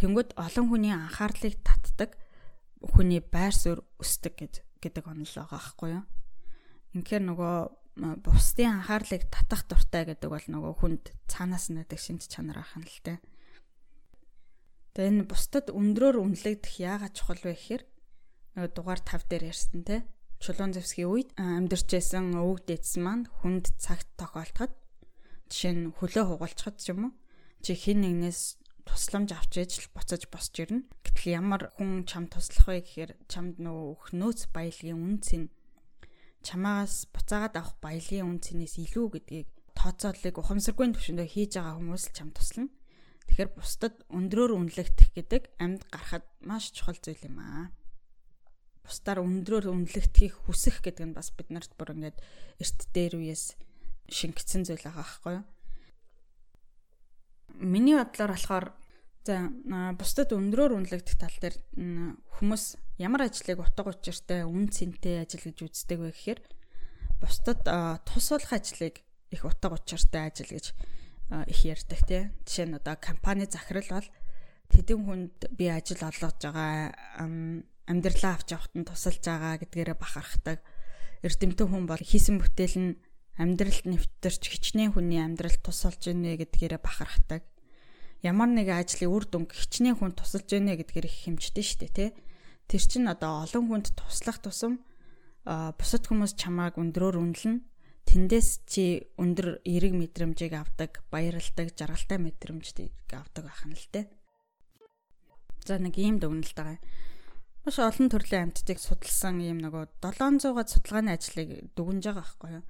Тэнгүүд 0.02 0.30
олон 0.34 0.66
хүний 0.66 0.90
анхаарлыг 0.90 1.62
татдаг 1.62 2.18
хүний 2.82 3.22
байр 3.22 3.54
суурь 3.54 3.86
өсдөг 4.02 4.34
гэж 4.34 4.54
гэдэг 4.82 5.06
онол 5.06 5.30
байгаа 5.30 5.62
байхгүй 5.62 5.90
юу? 5.94 6.04
Инхээр 6.98 7.22
нөгөө 7.22 7.54
бусдын 8.26 8.82
анхаарлыг 8.82 9.30
татах 9.30 9.62
дуртай 9.70 10.10
гэдэг 10.10 10.26
бол 10.26 10.42
нөгөө 10.42 10.74
хүнд 10.82 11.14
цаанаас 11.30 11.70
нэдэг 11.70 12.02
шинж 12.02 12.26
чанар 12.26 12.58
ахын 12.58 12.82
л 12.82 12.98
тэ. 13.06 13.22
Тэгээ 14.98 15.22
энэ 15.22 15.30
бусдад 15.30 15.70
өндрөөр 15.70 16.18
үнэлэгдэх 16.18 16.82
яагаад 16.82 17.14
чухал 17.14 17.38
вэ 17.46 17.54
гэхээр 17.54 17.82
нөгөө 18.58 18.70
дугаар 18.74 19.00
5 19.06 19.30
дээр 19.30 19.54
ярьсан 19.54 19.86
те 19.86 20.02
Чулуун 20.42 20.74
зэвсгийн 20.74 21.06
үед 21.06 21.30
амьдарч 21.38 21.86
байсан 21.86 22.34
өвөг 22.34 22.66
дээдс 22.66 22.98
маань 22.98 23.30
хүнд 23.30 23.70
цагт 23.78 24.10
тохиолдоход 24.18 24.74
жишээ 25.52 25.72
нь 25.76 25.92
хөлөө 25.92 26.24
хугалцахад 26.32 26.80
ч 26.80 26.96
юм 26.96 27.12
уу 27.12 27.12
чи 27.60 27.76
хин 27.76 28.00
нэгнээс 28.00 28.56
тусламж 28.88 29.36
авч 29.36 29.52
ээж 29.60 29.72
л 29.84 29.92
буцаж 29.94 30.26
босч 30.32 30.64
ирнэ. 30.64 30.88
Гэтэл 31.04 31.36
ямар 31.38 31.70
хүн 31.76 32.08
чам 32.08 32.26
туслах 32.32 32.66
вэ 32.66 32.80
гэхээр 32.82 33.12
чамд 33.28 33.60
нөгөө 33.60 33.88
өх 33.92 34.04
нөөц 34.16 34.40
баялагын 34.50 34.98
үнц 34.98 35.28
нь 35.36 35.52
чамаагаас 36.42 37.06
буцаагаад 37.14 37.54
авах 37.60 37.76
баялагын 37.84 38.40
үнцнээс 38.40 38.74
илүү 38.82 39.06
гэдгийг 39.14 39.48
тооцооллыг 39.78 40.34
ухамсаргүй 40.40 40.86
төвшөндөө 40.96 41.28
хийж 41.30 41.52
байгаа 41.60 41.78
хүмүүс 41.78 42.04
л 42.10 42.16
чам 42.16 42.30
туслана. 42.34 42.72
Тэгэхээр 43.30 43.50
бусдад 43.54 43.94
өндрөөр 44.10 44.52
үнэлэгдэх 44.58 45.08
гэдэг 45.14 45.42
амьд 45.62 45.82
гарахад 45.92 46.26
маш 46.42 46.74
чухал 46.74 46.98
зүйл 46.98 47.28
юм 47.30 47.38
аа 47.38 47.70
бусдаар 48.82 49.22
өндрөөр 49.22 49.70
үнэлэгдэхийг 49.70 50.34
хүсэх 50.42 50.82
гэдэг 50.82 51.06
нь 51.06 51.16
бас 51.16 51.30
биднэрт 51.30 51.72
бүр 51.78 51.94
ингээд 51.94 52.18
эрт 52.58 52.80
дээр 52.90 53.14
үеэс 53.22 53.54
шингэсэн 54.12 54.62
зүйл 54.68 54.84
байгаа 54.84 55.02
байхгүй 55.02 55.32
юу. 55.40 55.44
Миний 57.58 57.96
бодлоор 57.96 58.32
болохоор 58.36 58.66
за 59.24 59.48
бусдад 59.96 60.34
өндрөөр 60.34 60.72
үнэлэгдэх 60.76 61.16
тал 61.16 61.36
дээр 61.38 61.56
хүмүүс 62.38 62.64
ямар 62.98 63.30
ажлыг 63.30 63.62
утга 63.62 63.94
учиртай 63.94 64.42
үн 64.42 64.66
цэнтэй 64.66 65.22
ажил 65.22 65.46
гэж 65.46 65.58
үздэг 65.62 65.98
вэ 66.02 66.10
гэхээр 66.10 66.40
бусдад 67.22 67.62
тусуулах 68.02 68.52
ажлыг 68.52 68.98
их 69.30 69.42
утга 69.46 69.70
учиртай 69.70 70.26
ажил 70.26 70.50
гэж 70.50 70.74
их 71.46 71.60
ярьдаг 71.64 72.00
тий. 72.02 72.22
Жишээ 72.44 72.66
нь 72.66 72.78
одоо 72.82 72.98
компани 72.98 73.46
захирал 73.46 74.02
бол 74.02 74.08
тэдэн 74.74 75.00
хүнд 75.06 75.38
би 75.54 75.70
ажил 75.70 76.02
олгож 76.02 76.42
байгаа 76.42 76.90
амьдралаа 77.86 78.32
авч 78.34 78.48
явахад 78.58 78.74
нь 78.74 78.88
тусалж 78.90 79.22
байгаа 79.22 79.62
гэдгээрээ 79.62 79.96
бахархдаг. 79.96 80.58
Эрдэмтэн 81.22 81.68
хүн 81.70 81.86
бол 81.86 82.02
хийсэн 82.02 82.42
бүтээл 82.42 82.76
нь 82.82 82.90
амьдралд 83.40 83.84
нэвтэрч 83.88 84.42
хичнээн 84.48 84.92
хүний 84.92 85.20
амьдралд 85.20 85.60
тусалж 85.64 86.12
ийнэ 86.12 86.40
гэдгээрээ 86.42 86.80
бахархдаг. 86.80 87.42
Ямар 88.20 88.50
нэг 88.52 88.68
ажлын 88.68 89.10
үр 89.12 89.24
дүнг 89.28 89.56
хичнээн 89.56 89.96
хүн 89.96 90.12
тусалж 90.12 90.48
ийнэ 90.52 90.76
гэдгээр 90.80 91.06
их 91.08 91.16
хэмждэг 91.26 91.64
шүү 91.64 91.78
дээ, 91.86 91.92
тэ. 91.92 92.06
Тэр 92.68 92.82
чинь 92.84 93.08
одоо 93.08 93.42
олон 93.44 93.64
хүнд 93.68 93.86
туслах 93.96 94.38
тусам 94.42 94.84
бусад 95.44 96.04
хүмүүс 96.06 96.38
чамааг 96.38 96.78
өндрөөр 96.78 97.16
үнэлнэ. 97.18 97.64
Тэндээс 98.06 98.66
чи 98.66 99.10
өндөр 99.18 99.62
эерэг 99.62 99.94
мэдрэмжийг 99.94 100.54
авдаг, 100.58 101.06
баярлдаг, 101.10 101.74
жаргалтай 101.74 102.18
мэдрэмжийг 102.18 102.92
авдаг 103.10 103.44
байх 103.46 103.62
нь 103.66 103.78
л 103.78 103.88
тэ. 103.90 104.10
За 105.66 105.78
нэг 105.78 105.94
ийм 105.98 106.18
дүгнэлт 106.18 106.54
байгаа 106.58 106.78
юм 106.78 106.82
маш 107.62 107.78
олон 107.78 108.10
төрлийн 108.10 108.50
амьтдыг 108.50 108.78
судалсан 108.82 109.38
юм 109.38 109.62
нөгөө 109.62 110.02
700-аад 110.02 110.66
судалгааны 110.66 111.14
ажлыг 111.14 111.48
дүгнж 111.78 112.02
байгаа 112.10 112.26
байхгүй 112.26 112.50
юу. 112.58 112.64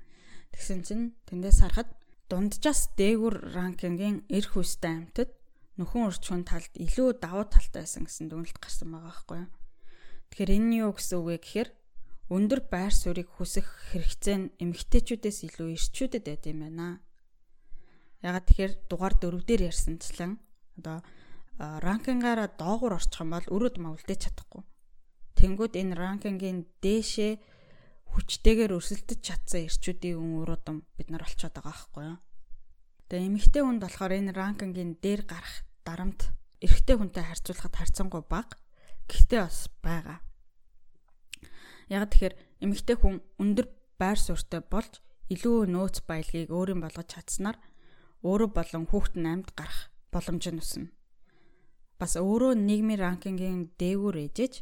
Тэгсэн 0.52 0.80
чинь 0.86 1.04
тэндээс 1.28 1.58
харахад 1.64 1.90
дунджаас 2.28 2.92
дээгүр 2.96 3.52
ранкингийн 3.56 4.24
эрх 4.28 4.56
үстэй 4.56 4.92
амьтад 4.92 5.30
нөхөн 5.76 6.08
өрчхүн 6.08 6.44
талд 6.44 6.72
илүү 6.76 7.20
давуу 7.20 7.48
талтай 7.48 7.84
байсан 7.84 8.04
гэсэн 8.04 8.28
дүгнэлт 8.28 8.58
гарсан 8.60 8.92
байгаа 8.92 9.08
байхгүй 9.08 9.38
юу. 9.44 9.50
Тэгэхээр 10.32 10.56
энэ 10.56 10.76
юу 10.84 10.92
гэсэн 10.96 11.16
үг 11.20 11.26
вэ 11.28 11.36
гэхээр 11.40 11.68
өндөр 12.32 12.60
байр 12.72 12.92
суурийг 12.92 13.28
хүсэх 13.36 13.68
хэрэгцээ 13.92 14.36
нь 14.40 14.52
эмэгтэйчүүдээс 14.64 15.38
илүү 15.48 15.68
эрчүүдэд 15.76 16.24
байд 16.24 16.44
юм 16.48 16.60
байна. 16.64 16.88
Ягаад 18.24 18.46
тэгэхээр 18.48 18.72
дугаар 18.88 19.14
4 19.20 19.44
дээр 19.44 19.62
ярьсанчлан 19.68 20.40
одоо 20.80 21.04
ранкингаараа 21.58 22.48
доогуур 22.56 22.96
орчих 22.96 23.20
юм 23.20 23.36
бол 23.36 23.46
өрөөд 23.52 23.76
мавлдэж 23.76 24.18
чадахгүй. 24.24 24.62
Тэнгүүд 25.36 25.74
энэ 25.76 25.96
ранкингийн 26.00 26.64
дээшээ 26.80 27.32
хүчтэйгээр 28.12 28.76
өрсөлдөж 28.76 29.20
чадсан 29.24 29.64
эрчүүдийн 29.66 30.20
уруудам 30.44 30.84
бид 30.96 31.08
нар 31.08 31.24
олцоод 31.24 31.56
байгаа 31.56 31.72
байхгүй 31.72 32.04
юу. 32.12 32.18
Тэгээ 33.08 33.28
эмэгтэй 33.28 33.62
хүнд 33.64 33.82
болохоор 33.84 34.12
энэ 34.12 34.32
ранкингийн 34.36 34.92
дээр 35.00 35.22
гарах 35.24 35.64
дарамт 35.84 36.32
эрэгтэй 36.60 36.96
хүнтэй 36.96 37.24
харьцуулахад 37.24 37.74
харьцангуй 37.76 38.22
бага. 38.28 38.56
Гэхдээ 39.08 39.40
бас 39.40 39.68
байгаа. 39.80 40.18
Яг 41.88 42.08
тэгэхээр 42.12 42.34
эмэгтэй 42.64 42.96
хүн 43.00 43.24
өндөр 43.40 43.66
байр 44.00 44.18
суурьтай 44.20 44.60
болж 44.60 45.00
илүү 45.32 45.68
нөөц 45.72 46.04
баялагийг 46.08 46.52
өөрийн 46.52 46.80
болгож 46.84 47.08
чадсанаар 47.08 47.58
өөрөө 48.22 48.50
болон 48.54 48.84
хүүхэд 48.88 49.14
нь 49.18 49.30
амьд 49.32 49.48
гарах 49.58 49.90
боломж 50.12 50.44
нь 50.48 50.60
өснө. 50.62 50.88
Бас 51.98 52.14
өөрөө 52.20 52.52
нийгмийн 52.58 53.00
ранкингийн 53.02 53.74
дээгүүр 53.80 54.16
ээжэж 54.26 54.54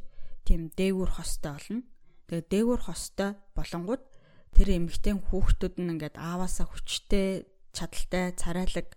тийм 0.46 0.72
дээгүүр 0.78 1.10
хостой 1.16 1.52
болно. 1.54 1.82
Тэгээ 2.30 2.46
дээгүүр 2.46 2.80
хостой 2.86 3.34
болонгууд 3.58 4.06
тэр 4.54 4.68
эмэгтэй 4.78 5.18
хүүхдүүд 5.18 5.74
нь 5.82 5.98
ингээд 5.98 6.14
ааваасаа 6.14 6.70
хүчтэй, 6.70 7.42
чадaltaй, 7.74 8.38
царайлаг 8.38 8.94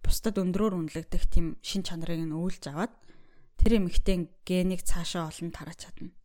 бусдад 0.00 0.40
өндрөөр 0.40 0.88
үнэлэгдэх 0.88 1.28
тийм 1.28 1.60
шин 1.60 1.84
чанарыг 1.84 2.24
нь 2.24 2.32
өөлж 2.32 2.72
аваад 2.72 2.96
тэр 3.60 3.84
эмэгтэй 3.84 4.32
генийг 4.48 4.80
цаашаа 4.80 5.28
олон 5.28 5.52
тарааж 5.52 5.92
чадна. 5.92 6.16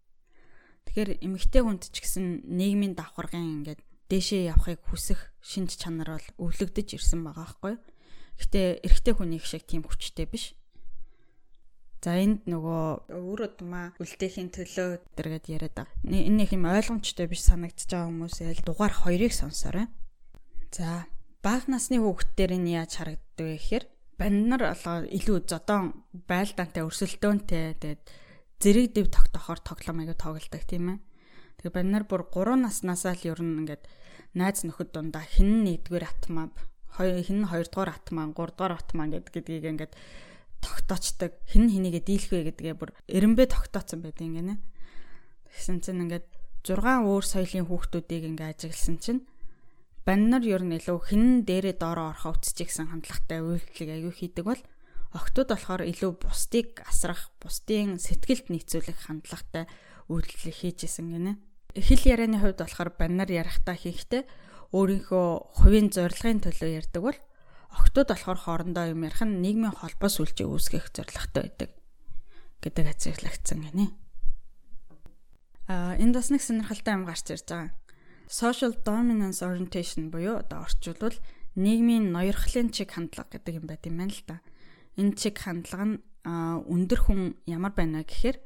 Тэгэхээр 0.87 1.19
эмэгтэй 1.27 1.59
хүнд 1.59 1.91
ч 1.91 1.95
гэсэн 1.99 2.47
нийгмийн 2.47 2.95
давхаргын 2.95 3.59
ингээд 3.67 3.83
дээшээ 4.07 4.55
явахыг 4.55 4.79
хүсэх 4.87 5.35
шинж 5.43 5.75
чанар 5.75 6.15
бол 6.15 6.27
өвлөгдөж 6.39 6.95
ирсэн 6.95 7.19
байгаа 7.27 7.51
байхгүй. 7.51 7.75
Гэтэ 8.39 8.61
эрэгтэй 8.79 9.13
хүний 9.19 9.43
шиг 9.43 9.67
тийм 9.67 9.83
хүчтэй 9.83 10.23
биш. 10.23 10.55
За 12.05 12.13
энд 12.21 12.45
нөгөө 12.45 13.17
өөрөө 13.17 13.49
тумаа 13.57 13.97
үлдээхийн 13.97 14.53
төлөө 14.53 15.01
гэдэргээд 15.17 15.45
яриад 15.49 15.73
байгаа. 15.73 15.97
Энэ 16.05 16.37
нэг 16.45 16.53
юм 16.53 16.69
ойлгомжтой 16.69 17.25
биш 17.25 17.41
санагдчихж 17.49 17.97
байгаа 17.97 18.09
хүмүүсээ 18.13 18.53
л 18.53 18.61
дугаар 18.61 18.93
2-ыг 18.93 19.33
сонсоорой. 19.33 19.89
За 20.69 21.09
бага 21.41 21.65
насны 21.65 21.97
хүүхдээр 21.97 22.61
энэ 22.61 22.77
яаж 22.77 23.01
харагддаг 23.01 23.41
вэ 23.41 23.57
гэхээр 23.57 23.85
банд 24.21 24.37
нар 24.53 24.77
илүү 24.77 25.49
зодон 25.49 26.05
байлдаантай 26.29 26.85
өрсөлдөөнтэй 26.85 27.73
тэгээд 27.81 28.03
зэрэг 28.61 28.87
дэв 28.93 29.07
тогтохоор 29.09 29.65
тоглоом 29.65 30.05
аяга 30.05 30.13
тоглолдог 30.13 30.61
тийм 30.61 30.85
ээ. 30.93 30.97
Тэгээ 31.57 31.73
банд 31.73 31.89
нар 31.89 32.05
бүр 32.05 32.29
3 32.29 32.69
наснасаа 32.69 33.17
л 33.17 33.33
ер 33.33 33.41
нь 33.41 33.65
ингээд 33.65 33.81
найз 34.37 34.61
нөхөд 34.61 34.93
дундаа 34.93 35.25
хин 35.25 35.65
нэгдүгээр 35.65 36.05
атмаа 36.05 36.53
хин 37.01 37.49
хоёрдугаар 37.49 37.97
атмаа 37.97 38.29
гуравдугаар 38.29 38.77
атмаа 38.77 39.09
гэдгийг 39.09 39.65
ингээд 39.73 39.93
тогтоочдаг 40.63 41.39
хэн 41.49 41.71
хэнийгээ 41.71 42.03
дийлэх 42.03 42.31
вэ 42.31 42.41
гэдгээ 42.51 42.75
бүр 42.77 42.91
эренбэ 43.09 43.49
тогтооцсон 43.49 44.03
байдаг 44.05 44.25
ингэнэ. 44.27 44.55
Тэгсэн 45.51 45.77
чинь 45.81 46.03
ингээд 46.05 46.27
6 46.65 46.81
өөр 46.81 47.23
соёлын 47.23 47.67
хүүхдүүдийг 47.69 48.23
ингээ 48.35 48.49
ажигласан 48.53 48.97
чинь 48.99 49.21
банд 50.05 50.25
нар 50.29 50.43
ер 50.45 50.61
нь 50.61 50.77
илүү 50.77 50.97
хэн 51.09 51.45
дээрээ 51.49 51.75
доороо 51.81 52.13
орохоо 52.13 52.37
үтсчих 52.37 52.69
гэсэн 52.69 52.89
хандлагатай 52.93 53.39
үйлдэлийг 53.41 53.89
аягүй 53.89 54.13
хийдэг 54.13 54.45
бол 54.45 54.61
охтууд 55.15 55.49
болохоор 55.49 55.81
илүү 55.87 56.11
бусдыг 56.19 56.83
асрах, 56.83 57.31
бусдын 57.39 57.97
сэтгэлд 57.97 58.51
нийцүүлэх 58.51 59.07
хандлагатай 59.07 59.65
үйлдэлийг 60.11 60.55
хийжсэн 60.59 61.07
гинэ. 61.09 61.33
Хэл 61.73 62.03
ярианы 62.03 62.37
хувьд 62.43 62.59
болохоор 62.59 62.91
банд 62.99 63.15
нар 63.23 63.31
ярихтаа 63.31 63.79
хийхдээ 63.79 64.27
өөрийнхөө 64.75 65.27
хувийн 65.55 65.87
зорилгын 65.87 66.43
төлөө 66.43 66.69
ярьдаг 66.83 67.01
бол 67.01 67.19
Охтууд 67.75 68.07
болохоор 68.07 68.39
хоорондоо 68.39 68.85
юм 68.95 69.03
ярих 69.03 69.21
нь 69.27 69.43
нийгмийн 69.43 69.75
холбоо 69.75 70.07
сүлжээ 70.07 70.47
үүсгэх 70.47 70.95
зорилготой 70.95 71.43
байдаг 71.43 71.69
гэдэг 72.63 72.85
ажиглагдсан 72.87 73.59
гинэ. 73.67 73.91
Аа 75.67 75.99
энд 75.99 76.15
бас 76.15 76.31
нэг 76.31 76.39
сонирхолтой 76.39 76.93
юм 76.95 77.03
гарч 77.03 77.27
ирж 77.35 77.45
байгаа. 77.51 77.75
Social 78.31 78.73
dominance 78.73 79.43
orientation 79.43 80.09
буюу 80.09 80.39
одоо 80.39 80.63
орчуулбал 80.63 81.19
нийгмийн 81.55 82.09
ноёрхлын 82.15 82.71
чиг 82.71 82.95
хандлага 82.95 83.37
гэдэг 83.37 83.53
юм 83.59 83.65
байт 83.67 83.83
юм 83.85 83.99
байна 83.99 84.15
л 84.15 84.23
да. 84.25 84.37
Энэ 84.95 85.13
чиг 85.19 85.35
хандлага 85.37 85.85
нь 85.85 85.95
өндөр 86.25 86.99
хүн 87.05 87.21
ямар 87.45 87.75
байна 87.75 88.01
гэхээр 88.01 88.39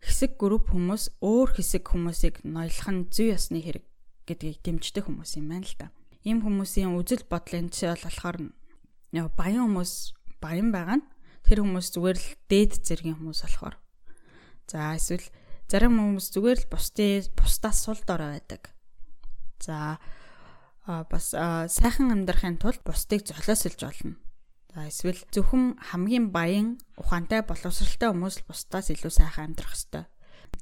хэсэг 0.00 0.40
групп 0.40 0.72
хүмүүс 0.72 1.20
өөр 1.20 1.48
хэсэг 1.52 1.84
хүмүүсийг 1.84 2.40
ноёлох 2.48 2.88
нь 2.88 3.08
зүй 3.12 3.36
ёсны 3.36 3.60
хэрэг 3.60 3.84
гэдгийг 4.24 4.64
дэмждэг 4.64 5.04
хүмүүс 5.04 5.36
юм 5.36 5.52
байна 5.52 5.68
л 5.68 5.76
да. 5.76 5.86
Ийм 6.24 6.40
хүмүүсийн 6.40 6.96
үзэл 6.96 7.28
бодлын 7.28 7.68
чийл 7.68 8.00
болохоор 8.00 8.52
яг 9.12 9.34
баян 9.34 9.66
хүмүүс 9.66 10.14
баян 10.38 10.70
байгаа 10.70 10.98
нь 11.02 11.06
тэр 11.44 11.66
хүмүүс 11.66 11.86
зүгээр 11.94 12.18
л 12.18 12.28
дээд 12.46 12.72
зэргийн 12.86 13.18
хүмүүс 13.18 13.40
болохоор. 13.42 13.76
За 14.70 14.94
эсвэл 14.94 15.26
зарим 15.66 15.98
хүмүүс 15.98 16.26
зүгээр 16.30 16.58
л 16.62 16.70
бусдын 16.70 17.26
бусдаас 17.34 17.78
сул 17.82 18.00
дорой 18.06 18.38
байдаг. 18.38 18.70
За 19.58 19.98
бас 20.86 21.34
сайхан 21.34 22.14
амьдрахын 22.14 22.62
тулд 22.62 22.82
бусдыг 22.86 23.26
золиослж 23.26 23.80
болно. 23.82 24.14
За 24.70 24.86
эсвэл 24.86 25.18
зөвхөн 25.34 25.82
хамгийн 25.90 26.30
баян 26.30 26.78
ухаантай 26.94 27.42
боловсралтай 27.42 28.14
хүмүүс 28.14 28.36
л 28.40 28.46
бусдаас 28.46 28.94
илүү 28.94 29.10
сайхан 29.10 29.50
амьдрах 29.50 29.74
ёстой. 29.74 30.06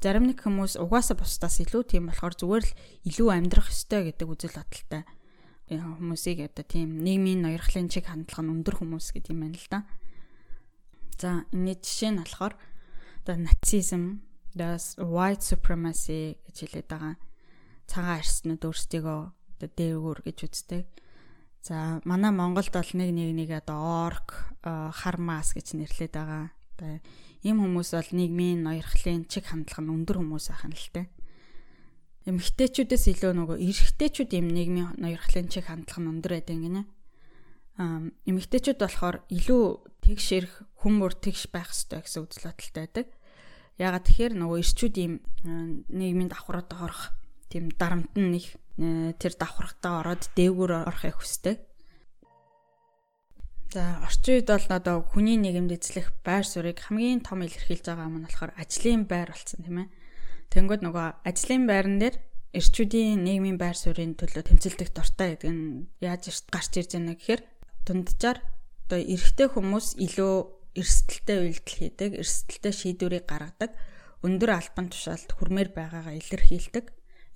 Зарим 0.00 0.28
нэг 0.28 0.40
хүмүүс 0.40 0.80
угаасаа 0.80 1.20
бусдаас 1.20 1.60
илүү 1.60 1.82
тийм 1.84 2.08
болохоор 2.08 2.32
зүгээр 2.36 2.64
л 2.64 2.76
илүү 3.12 3.28
амьдрах 3.28 3.68
ёстой 3.68 4.08
гэдэг 4.08 4.28
үзэл 4.28 4.56
бодолтой 4.56 5.02
хүмүүсийг 5.68 6.48
одоо 6.48 6.64
тийм 6.64 6.96
нийгмийн 7.04 7.44
ноёрхлын 7.44 7.92
чиг 7.92 8.08
хандлага 8.08 8.40
нь 8.48 8.52
өндөр 8.56 8.80
хүмүүс 8.80 9.12
гэдэг 9.12 9.32
юм 9.36 9.40
байна 9.44 9.60
л 9.60 9.68
да. 9.68 9.80
За 11.20 11.44
энэ 11.52 11.76
жишээ 11.76 12.16
нь 12.16 12.20
болохоор 12.24 12.54
одоо 13.20 13.36
нацизм, 13.36 14.24
das 14.56 14.96
white 14.96 15.44
supremacy 15.44 16.40
гэж 16.48 16.56
хэлээд 16.56 16.88
байгаа. 16.88 17.14
Цагаан 17.84 18.20
арснууд 18.24 18.62
өөрсдийгөө 18.64 19.20
одоо 19.28 19.68
дээгүүр 19.68 20.18
гэж 20.24 20.38
үздэг. 20.48 20.84
За 21.60 22.00
манай 22.08 22.32
Монголд 22.32 22.72
бол 22.72 22.92
нэг 22.96 23.10
нэг 23.12 23.30
нэг 23.36 23.50
одоо 23.60 24.08
орк, 24.08 24.48
хармас 24.64 25.52
гэж 25.52 25.76
нэрлэдэг 25.76 26.16
байгаа. 26.16 26.44
Одоо 26.80 26.92
ийм 27.44 27.60
хүмүүс 27.60 27.92
бол 27.92 28.10
нийгмийн 28.16 28.64
ноёрхлын 28.64 29.28
чиг 29.28 29.52
хандлага 29.52 29.84
нь 29.84 29.92
өндөр 29.92 30.16
хүмүүс 30.24 30.48
ахын 30.48 30.72
л 30.72 30.88
тэ 30.96 31.12
эмэгтэйчүүдээс 32.28 33.04
илүү 33.16 33.32
нөгөө 33.32 33.56
эрэгтэйчүүд 33.56 34.30
юм 34.36 34.52
нийгмийн 34.52 35.00
ноёрхлын 35.00 35.48
чиг 35.48 35.64
хандлага 35.72 36.00
нь 36.04 36.10
өндөр 36.12 36.32
байдаг 36.36 36.58
гинэ. 36.60 36.82
Аа 37.80 38.12
эмэгтэйчүүд 38.28 38.78
болохоор 38.84 39.16
илүү 39.32 39.64
тэгш 40.04 40.26
ирэх 40.36 40.54
хүмүүр 40.84 41.12
тэгш 41.16 41.48
байх 41.48 41.72
ёстой 41.72 42.04
гэсэн 42.04 42.22
үзэл 42.28 42.52
бодолтой 42.52 42.82
байдаг. 42.84 43.06
Ягаад 43.80 44.04
тэгэхээр 44.04 44.34
нөгөө 44.36 44.58
эрчүүд 44.60 44.94
ийм 45.00 45.14
нийгмийн 45.88 46.28
давхраад 46.28 46.68
орох 46.76 47.16
тийм 47.48 47.72
дарамт 47.72 48.12
нь 48.12 48.36
их 48.36 48.60
тэр 48.76 49.32
давхрахтаа 49.38 50.04
ороод 50.04 50.28
дээгүүр 50.36 50.84
орохыг 50.84 51.16
хүсдэг. 51.16 51.56
За 53.72 54.00
орчин 54.04 54.40
үед 54.40 54.48
бол 54.48 54.68
одоо 54.68 54.96
хүний 55.04 55.36
нийгэмд 55.40 55.76
эзлэх 55.76 56.12
байр 56.24 56.44
суурийг 56.44 56.80
хамгийн 56.80 57.20
том 57.24 57.44
илэрхийлж 57.44 57.84
байгаа 57.84 58.08
юм 58.08 58.20
нь 58.20 58.26
болохоор 58.28 58.52
ажлын 58.56 59.04
байр 59.04 59.28
болсон 59.32 59.60
тийм 59.64 59.78
ээ. 59.84 59.88
Тэнгүүд 60.52 60.80
нөгөө 60.84 61.06
ажлын 61.28 61.64
байран 61.68 62.00
дээр 62.00 62.16
эрчүүдийн 62.56 63.20
нийгмийн 63.20 63.60
байр 63.60 63.76
суурийн 63.76 64.16
төлөө 64.16 64.44
тэмцэлдэх 64.48 64.90
дуртай 64.96 65.36
гэдэг 65.36 65.52
нь 65.52 65.92
яаж 66.00 66.32
гарч 66.48 66.72
ирж 66.80 66.96
байна 66.96 67.12
гэхээр 67.12 67.42
дунджаар 67.84 68.38
одоо 68.88 69.00
эрэгтэй 69.04 69.48
хүмүүс 69.52 70.00
илүү 70.00 70.34
эрсдэлтэй 70.80 71.38
үйлдэл 71.44 71.76
хийдэг, 71.76 72.10
эрсдэлтэй 72.24 72.72
шийдвэрийг 72.72 73.28
гаргадаг, 73.28 73.76
өндөр 74.24 74.50
албан 74.56 74.88
тушаалд 74.88 75.28
хүрмээр 75.36 75.76
байгаагаа 75.76 76.16
илэрхийлдэг. 76.16 76.86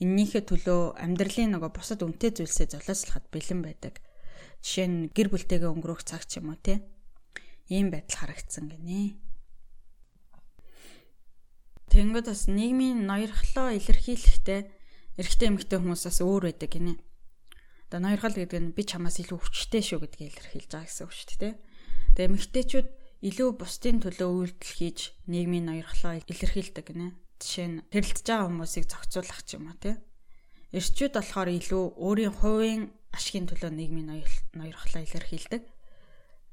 эннийхээ 0.02 0.42
төлөө 0.48 0.98
амьдралын 0.98 1.54
нөгөө 1.54 1.70
бусад 1.76 2.02
үнэтэй 2.02 2.34
зүйлсээ 2.34 2.74
золиослоход 2.74 3.28
бэлэн 3.30 3.60
байдаг. 3.62 4.02
Жишээ 4.64 4.88
нь 4.90 4.98
гэр 5.14 5.30
бүлтэйгээ 5.30 5.70
өнгөрөх 5.70 6.02
цаг 6.02 6.26
ч 6.26 6.42
юм 6.42 6.50
уу 6.50 6.58
те. 6.58 6.82
Ийм 7.70 7.94
байдал 7.94 8.18
харагдсан 8.26 8.66
гинэ. 8.66 9.14
Тэнгүүд 11.92 12.26
бас 12.32 12.48
нийгмийн 12.48 13.04
ноёрхлоо 13.04 13.76
илэрхийлэхдээ 13.76 14.60
эрэгтэй 15.20 15.48
эмэгтэй 15.52 15.76
хүмүүсээс 15.76 16.24
өөр 16.24 16.48
байдаг 16.48 16.70
гинэ. 16.72 16.96
Одоо 17.92 18.00
ноёрхол 18.00 18.32
гэдэг 18.32 18.60
нь 18.64 18.72
би 18.72 18.82
чамаас 18.88 19.20
илүү 19.20 19.36
хүчтэй 19.36 19.84
шүү 19.84 20.00
гэдгийг 20.00 20.32
илэрхийлж 20.32 20.72
байгаа 20.72 20.88
гэсэн 20.88 21.04
үг 21.04 21.12
шүү 21.12 21.36
дээ. 21.36 21.54
Тэгээ 22.16 22.28
эмэгтэйчүүд 22.32 22.88
илүү 23.28 23.50
бусдын 23.60 24.00
төлөө 24.00 24.30
үйлдэл 24.32 24.72
хийж 24.72 24.98
нийгмийн 25.28 25.68
ноёрхлоо 25.68 26.24
илэрхийлдэг 26.24 26.86
гинэ 26.88 27.12
жишээ 27.42 27.68
нь 27.68 27.78
хэрэлдэж 27.90 28.26
байгаа 28.26 28.48
хүмүүсийг 28.48 28.86
зохицуулах 28.86 29.40
ч 29.44 29.58
юм 29.58 29.68
уу 29.68 29.76
тий. 29.82 29.96
Эрчүүд 30.72 31.12
болохоор 31.18 31.50
илүү 31.52 31.84
өөрийн 31.98 32.34
хувийн 32.38 32.82
ашигын 33.12 33.50
төлөө 33.50 33.70
нийгмийн 33.74 34.08
ноёрхлоо 34.56 35.02
илэрхийлдэг. 35.04 35.62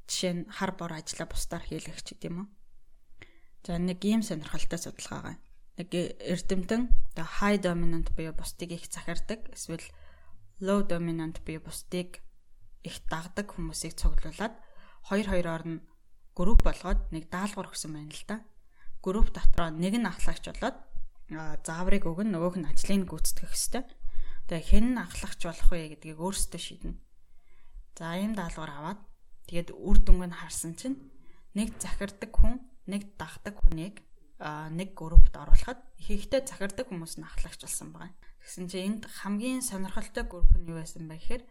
Жишээ 0.10 0.34
нь 0.34 0.42
хар 0.50 0.76
бор 0.76 0.92
ажилла 0.98 1.30
бусдаар 1.30 1.64
хийлгэх 1.64 2.02
ч 2.04 2.18
гэдэм 2.18 2.36
үү. 2.42 2.48
За 3.66 3.78
нэг 3.78 4.00
ийм 4.06 4.22
сонирхолтой 4.24 4.80
судалгаа 4.80 5.20
байгаа. 5.22 5.38
Нэг 5.80 5.90
эрдэмтэн 5.94 6.82
the 7.16 7.26
high 7.40 7.60
dominant 7.60 8.12
буюу 8.16 8.34
бусдыг 8.36 8.72
их 8.72 8.86
захирдаг 8.92 9.48
эсвэл 9.56 9.84
low 10.60 10.84
dominant 10.84 11.40
буюу 11.44 11.64
бусдыг 11.64 12.20
их 12.84 12.96
дагдаг 13.08 13.52
хүмүүсийг 13.52 13.96
цуглуулад 13.96 14.56
хоёр 15.08 15.28
хоёроор 15.28 15.64
нь 15.68 15.84
групп 16.36 16.64
болгоод 16.64 17.12
нэг 17.12 17.32
даалгавар 17.32 17.72
өгсөн 17.72 17.96
байна 17.96 18.12
л 18.16 18.26
да 18.28 18.38
групп 19.02 19.32
дотроо 19.32 19.72
нэг 19.72 19.96
нь 19.96 20.08
ахлагч 20.08 20.52
болоод 20.52 20.78
зааврыг 21.64 22.04
өгнө 22.04 22.36
нөгөөх 22.36 22.58
нь 22.60 22.68
ажлыг 22.68 23.08
гүйцэтгэх 23.08 23.54
хэвээр. 23.54 23.88
Тэгээ 24.50 24.66
хэн 24.66 24.88
нь 24.98 25.00
ахлагч 25.00 25.40
болох 25.46 25.70
вэ 25.72 25.94
гэдгийг 25.94 26.20
өөрсдөө 26.20 26.60
шийднэ. 26.60 26.98
За 27.96 28.18
ийм 28.18 28.34
даалгавар 28.34 28.72
аваад 28.74 29.00
тэгээд 29.48 29.70
үр 29.78 29.98
дүнг 30.02 30.26
нь 30.26 30.36
харсан 30.36 30.74
чинь 30.74 30.98
нэг 31.54 31.78
захирдаг 31.78 32.34
хүн, 32.34 32.60
нэг 32.90 33.04
дагдаг 33.22 33.56
хүнийг 33.62 34.02
нэг 34.42 34.90
группт 34.98 35.36
оруулахад 35.36 35.80
ихэнхдээ 36.02 36.42
захирдаг 36.48 36.90
хүмүүс 36.90 37.22
нь 37.22 37.28
ахлагч 37.28 37.62
болсон 37.62 37.94
байгаа. 37.94 38.16
Тэгсэн 38.42 38.66
чинь 38.72 38.86
энд 38.88 39.04
хамгийн 39.06 39.62
сонирхолтой 39.62 40.26
групп 40.26 40.50
нь 40.58 40.68
юу 40.68 40.82
байсан 40.82 41.06
бэ 41.06 41.22
гэхээр 41.22 41.44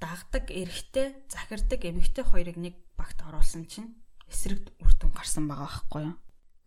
дагдаг 0.00 0.48
эрэгтэй, 0.48 1.28
захирдаг 1.28 1.80
эмэгтэй 1.84 2.24
хоёрыг 2.24 2.56
нэг 2.56 2.74
багт 2.96 3.20
оруулсан 3.20 3.68
чинь 3.68 4.00
эсрэг 4.30 4.72
үр 4.80 4.92
дүн 4.96 5.12
гарсан 5.12 5.44
байгаа 5.50 5.68
байхгүй 5.68 6.02
юу? 6.08 6.16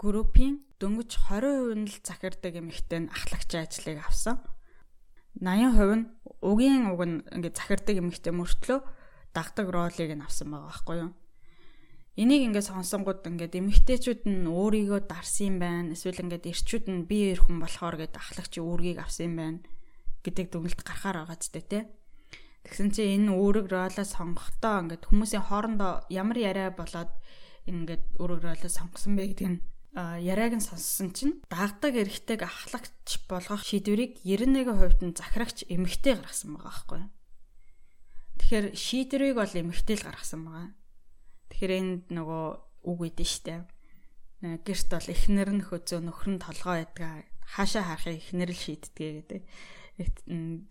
группийн 0.03 0.59
дөнгөж 0.83 1.15
20% 1.31 1.79
нь 1.79 1.87
л 1.87 1.97
захирдаг 2.03 2.53
эмэгтэй 2.59 2.99
нь 3.07 3.11
ахлагчийн 3.15 3.63
ажлыг 3.63 3.99
авсан. 4.03 4.35
80% 5.39 5.95
нь 5.95 6.05
угийн 6.43 6.91
уг 6.91 7.01
нь 7.07 7.23
ингээд 7.31 7.55
захирдаг 7.55 7.95
эмэгтэй 8.03 8.33
мөртлөө 8.35 8.79
дагдаг 9.31 9.67
ролыг 9.71 10.11
нь 10.11 10.25
авсан 10.27 10.51
байгаа 10.51 10.67
байхгүй 10.67 10.97
юу? 11.07 11.11
Энийг 12.13 12.45
ингээд 12.45 12.69
сонсонгууд 12.69 13.25
ингээд 13.25 13.57
эмэгтэйчүүд 13.57 14.21
нь 14.29 14.45
өөрийгөө 14.45 15.09
дарсан 15.09 15.57
байна. 15.57 15.97
Эсвэл 15.97 16.21
ингээд 16.21 16.45
эрчүүд 16.45 16.85
нь 16.93 17.09
би 17.09 17.33
эр 17.33 17.41
хүн 17.41 17.57
болохоор 17.57 17.97
гээд 17.97 18.13
ахлагчийн 18.21 18.61
үүргийг 18.61 19.01
авсан 19.01 19.33
байна 19.33 19.59
гэдэг 20.21 20.53
дүгнэлт 20.53 20.85
гарахаар 20.85 21.25
байгаа 21.25 21.37
ч 21.41 21.49
тэ. 21.49 21.89
Тэгсэн 22.63 22.89
чинь 22.93 23.27
энэ 23.27 23.33
үүрэг 23.33 23.65
ролоо 23.65 24.05
сонгохдоо 24.05 24.75
ингээд 24.87 25.09
хүмүүсийн 25.09 25.43
хоорондоо 25.49 26.05
ямар 26.07 26.37
яриа 26.37 26.69
болоод 26.69 27.11
ингээд 27.65 28.21
үүрэг 28.21 28.41
ролоо 28.45 28.69
сонгосон 28.69 29.17
бэ 29.17 29.33
гэдэг 29.33 29.49
нь 29.49 29.59
яриаг 30.21 30.53
нь 30.57 30.63
сонссон 30.63 31.11
чинь 31.17 31.41
дагдаг 31.49 31.97
эрэгтэйг 31.97 32.45
ахлагч 32.45 33.25
болгох 33.25 33.65
шийдвэрийг 33.65 34.21
91% 34.21 35.01
нь 35.01 35.17
захирагч 35.17 35.65
эмэгтэй 35.65 36.17
гаргасан 36.17 36.55
байгаа 36.55 36.69
байхгүй. 36.71 37.01
Тэгэхээр 38.37 38.65
шийдвэрийг 38.73 39.35
бол 39.37 39.53
эмэгтэй 39.53 39.95
л 39.97 40.07
гаргасан 40.07 40.41
байгаа. 40.45 40.67
Тэгэхээр 41.53 41.73
энд 41.77 42.03
нөгөө 42.09 42.43
үг 42.89 42.99
өгдөн 43.13 43.29
штэ. 43.29 43.61
Гэрт 44.41 44.89
бол 44.89 45.13
эхнэр 45.13 45.49
нь 45.53 45.63
хözөө 45.69 46.01
нөхөр 46.01 46.29
нь 46.33 46.41
толгоо 46.41 46.81
байдгаа 46.81 47.23
хаашаа 47.45 47.93
харахыг 47.93 48.17
эхнэр 48.17 48.49
л 48.51 48.57
шийддэг 48.57 48.97
гэдэг. 49.29 49.41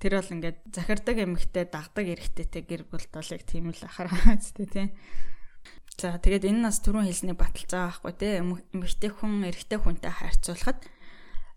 Тэр 0.02 0.12
бол 0.18 0.34
ингээд 0.34 0.58
захирдаг 0.74 1.16
эмэгтэй 1.22 1.64
дагдаг 1.70 2.06
эрэгтэйтэй 2.10 2.62
гэр 2.66 2.82
бүл 2.90 3.06
бол 3.14 3.28
яг 3.30 3.42
тийм 3.46 3.70
л 3.70 3.82
ахараа 3.86 4.34
зү 4.42 4.66
тийм. 4.66 4.90
За 5.94 6.18
тэгээд 6.18 6.50
энэ 6.50 6.66
нас 6.66 6.82
түрүүн 6.82 7.06
хэлсний 7.06 7.38
баталцаа 7.38 7.94
байхгүй 7.94 8.12
те 8.18 8.42
эмэгтэй 8.42 9.10
хүн 9.14 9.46
эрэгтэй 9.46 9.78
хүнтэй 9.78 10.10
харьцуулахад 10.10 10.82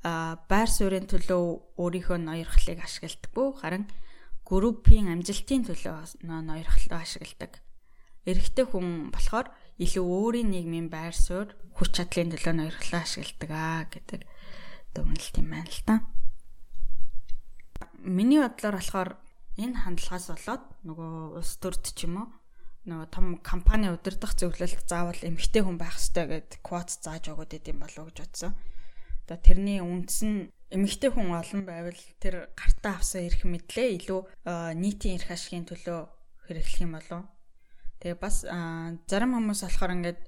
а 0.06 0.38
байр 0.46 0.70
суурийн 0.70 1.10
төлөө 1.10 1.82
өөрийнхөө 1.82 2.20
ноёрхлыг 2.22 2.86
ашигладаггүй 2.86 3.48
харин 3.58 3.90
группийн 4.46 5.10
амжилтын 5.10 5.66
төлөө 5.66 6.22
ноёрхлоо 6.22 7.02
ашигладаг. 7.02 7.65
Эрэгтэй 8.26 8.66
хүн 8.66 9.14
болохоор 9.14 9.48
илүү 9.78 10.06
өөрийн 10.06 10.50
нийгмийн 10.50 10.90
байр 10.90 11.14
суурь 11.14 11.54
хүч 11.78 11.90
чадлын 11.96 12.34
төлөө 12.34 12.54
ноёрхлоо 12.58 13.02
ашигладаг 13.06 13.52
аа 13.54 13.84
гэдэг 13.94 14.22
дүгнэлт 14.98 15.36
юм 15.38 15.48
байна 15.54 15.70
л 15.70 15.84
та. 15.86 15.96
Миний 18.02 18.42
бодлоор 18.42 18.76
болохоор 18.82 19.10
энэ 19.62 19.78
хандлагаас 19.84 20.28
болоод 20.32 20.64
нөгөө 20.88 21.12
улс 21.38 21.54
төрд 21.62 21.84
ч 21.94 22.08
юм 22.08 22.16
уу 22.24 22.28
нөгөө 22.86 23.08
том 23.10 23.26
компани 23.42 23.90
удирдах 23.90 24.38
зөвлөлт 24.38 24.86
заавал 24.86 25.18
эмэгтэй 25.18 25.66
хүн 25.66 25.78
байх 25.82 25.98
ёстой 25.98 26.26
гэд 26.30 26.62
квот 26.62 26.94
зааж 26.94 27.34
өгöd 27.34 27.58
идэм 27.58 27.82
болов 27.82 28.14
гэж 28.14 28.18
бодсон. 28.22 28.54
Одоо 29.26 29.38
тэрний 29.42 29.82
үндэс 29.82 30.22
нь 30.22 30.54
эмэгтэй 30.70 31.10
хүн 31.10 31.34
олон 31.34 31.66
байвал 31.66 32.02
тэр 32.22 32.54
гартаа 32.54 33.02
авсан 33.02 33.26
эрх 33.26 33.42
мэдлээ 33.42 33.98
илүү 33.98 34.22
нийтийн 34.78 35.18
эрх 35.18 35.34
ашигын 35.34 35.66
төлөө 35.66 36.00
хэрэглэх 36.46 36.82
юм 36.86 36.94
болов. 36.94 37.26
Тэгээ 38.06 38.22
бас 38.22 38.46
зарим 39.10 39.34
хүмүүс 39.34 39.66
болохоор 39.66 39.98
ингээд 39.98 40.22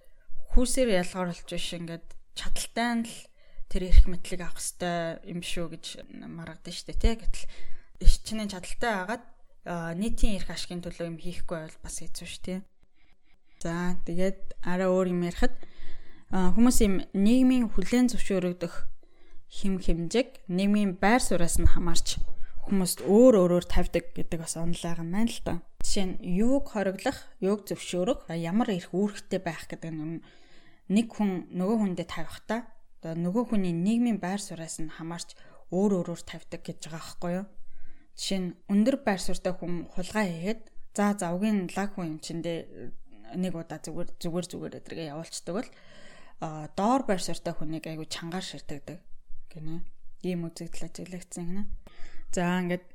хүүсээр 0.58 0.98
ялгааруулж 0.98 1.46
биш 1.46 1.78
ингээд 1.78 2.10
чадaltaй 2.34 2.90
нь 2.98 3.06
л 3.06 3.14
тэр 3.70 3.94
эрх 3.94 4.10
мэдлийг 4.10 4.42
авах 4.42 4.58
ёстой 4.58 5.22
юм 5.30 5.46
шүү 5.46 5.78
гэж 5.78 5.86
маргадаг 6.26 6.74
дээ 6.74 6.98
тий. 6.98 7.14
Гэтэл 7.22 8.18
чиний 8.26 8.50
чадaltaй 8.50 8.94
хагаад 8.98 9.26
нийтийн 9.94 10.42
эрх 10.42 10.50
ашигын 10.50 10.82
төлөө 10.82 11.06
юм 11.06 11.22
хийхгүй 11.22 11.70
бол 11.70 11.78
бас 11.86 12.02
хэцүү 12.02 12.28
тий. 12.42 12.60
За 13.62 13.94
тэгээд 14.10 14.58
арай 14.66 14.90
өөр 14.90 15.14
юм 15.14 15.22
ярихад 15.30 15.54
хүмүүс 16.34 16.78
юм 16.82 17.06
нийгмийн 17.14 17.70
хүлээн 17.70 18.10
зөвшөөрөгдөх 18.10 18.90
хим 19.54 19.78
хэмжээг 19.78 20.50
нийгмийн 20.50 20.98
байр 20.98 21.22
сууриас 21.22 21.62
нь 21.62 21.70
хамаарч 21.70 22.18
хүмүүст 22.68 23.00
өөр 23.08 23.34
өөрөөр 23.42 23.66
тавьдаг 23.66 24.12
гэдэг 24.12 24.40
бас 24.44 24.56
онлайг 24.60 25.00
юм 25.00 25.12
байна 25.16 25.32
л 25.32 25.42
да. 25.44 25.54
Жишээ 25.82 26.06
нь 26.06 26.16
юуг 26.24 26.76
хориглох, 26.76 27.20
юуг 27.40 27.64
зөвшөөрөх, 27.64 28.28
ямар 28.36 28.70
их 28.76 28.92
үүрэгтэй 28.92 29.40
байх 29.40 29.66
гэдэг 29.72 29.92
нь 29.96 30.22
нэг 30.92 31.08
хүн 31.12 31.52
нөгөө 31.56 31.78
хүндээ 31.80 32.08
тавихтаа 32.08 32.68
одоо 32.98 33.14
нөгөө 33.14 33.44
хүний 33.56 33.72
нийгмийн 33.72 34.20
байр 34.20 34.42
сууриас 34.42 34.82
нь 34.84 34.92
хамаарч 34.92 35.38
өөр 35.72 36.04
өөрөөр 36.04 36.22
тавьдаг 36.28 36.62
гэж 36.64 36.80
байгаа 36.90 37.00
байхгүй 37.00 37.32
юу? 37.40 37.46
Жишээ 38.18 38.40
нь 38.42 38.50
өндөр 38.72 38.98
байр 39.06 39.22
суурьтай 39.22 39.54
хүн 39.54 39.88
хулгай 39.94 40.28
хийгээд 40.28 40.62
за 40.98 41.14
завгийн 41.16 41.70
лаг 41.76 41.94
хүн 41.94 42.18
юм 42.18 42.20
чиндээ 42.20 42.58
нэг 43.38 43.54
удаа 43.54 43.80
зүгээр 43.84 44.10
зүгээр 44.18 44.46
зүгээр 44.48 44.78
эдрэгээ 44.80 45.12
явуулцдаг 45.14 45.54
бол 45.54 45.70
доор 46.74 47.02
байр 47.06 47.22
суурьтай 47.22 47.54
хүнийг 47.54 47.86
айгу 47.86 48.06
чангаар 48.10 48.46
ширтэгдэг 48.46 49.00
гинэ. 49.52 49.86
Ийм 50.26 50.50
үзэгдэл 50.50 50.88
ажиглагдсан 50.90 51.46
гинэ. 51.46 51.64
За 52.36 52.62
ингээд 52.62 52.86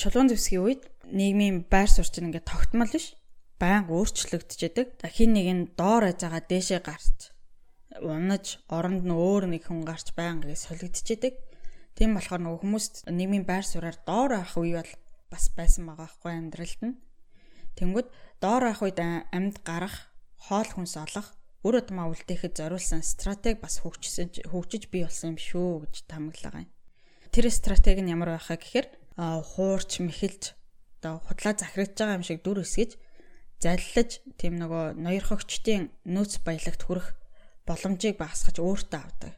чулуун 0.00 0.28
зэвсгийн 0.28 0.64
үед 0.64 0.82
нийгмийн 1.08 1.66
байр 1.68 1.88
чинь 1.88 2.28
ингээд 2.28 2.48
тогтмол 2.48 2.92
биш 2.92 3.18
байнга 3.58 3.92
өөрчлөгдөж 3.92 4.60
яадаг. 4.64 4.88
Хин 5.02 5.34
нэг 5.34 5.46
нь 5.52 5.64
доор 5.74 6.08
айж 6.08 6.22
байгаа 6.22 6.42
дээшээ 6.46 6.80
гарч 6.84 7.34
унаж 8.00 8.62
оронд 8.70 9.02
нь 9.02 9.14
өөр 9.14 9.50
нэг 9.50 9.66
хүн 9.66 9.82
гарч 9.82 10.14
байнга 10.14 10.54
солигдчихэдэг. 10.54 11.34
Тийм 11.98 12.14
болохоор 12.14 12.42
нөгөө 12.42 12.60
хүмүүст 12.62 12.94
нийгмийн 13.10 13.42
байр 13.42 13.66
сууриаар 13.66 13.98
доор 14.06 14.30
авах 14.38 14.54
үе 14.62 14.78
бол 14.78 14.92
бас 15.32 15.44
байсан 15.58 15.90
байгаа 15.90 16.06
хгүй 16.06 16.32
амьдралд 16.38 16.80
нь. 16.86 17.00
Тэнгүүд 17.74 18.08
доор 18.38 18.62
авах 18.70 18.82
үед 18.86 18.98
амьд 19.02 19.56
гарах, 19.66 19.96
хоол 20.46 20.70
хүнс 20.70 20.94
олох, 20.94 21.34
үр 21.66 21.82
удмаа 21.82 22.06
үлдээхэд 22.14 22.54
зориулсан 22.54 23.02
стратеги 23.02 23.58
бас 23.58 23.82
хөгжсөн 23.82 24.46
хөгжиж 24.46 24.86
бий 24.94 25.02
болсон 25.02 25.34
юм 25.34 25.38
шүү 25.42 25.68
гэж 25.82 25.94
тамаглаа. 26.06 26.70
Тэр 27.32 27.50
стратеги 27.52 28.02
нь 28.02 28.12
ямар 28.12 28.36
байхаа 28.36 28.56
гэхээр 28.58 28.86
хуурч 29.18 30.00
мэхэлж 30.00 30.54
одоо 30.98 31.22
худлаа 31.26 31.54
захирагдж 31.54 31.98
байгаа 31.98 32.18
юм 32.18 32.26
шиг 32.26 32.42
дүр 32.42 32.62
эсгэж 32.66 32.98
заллаж 33.62 34.10
тийм 34.38 34.54
нөгөө 34.58 34.98
ноёрхогчдын 35.02 35.90
нөөц 36.06 36.42
баялагт 36.46 36.82
хүрэх 36.86 37.18
боломжийг 37.66 38.16
багасгаж 38.18 38.56
өөртөө 38.62 39.00
авдаг. 39.02 39.32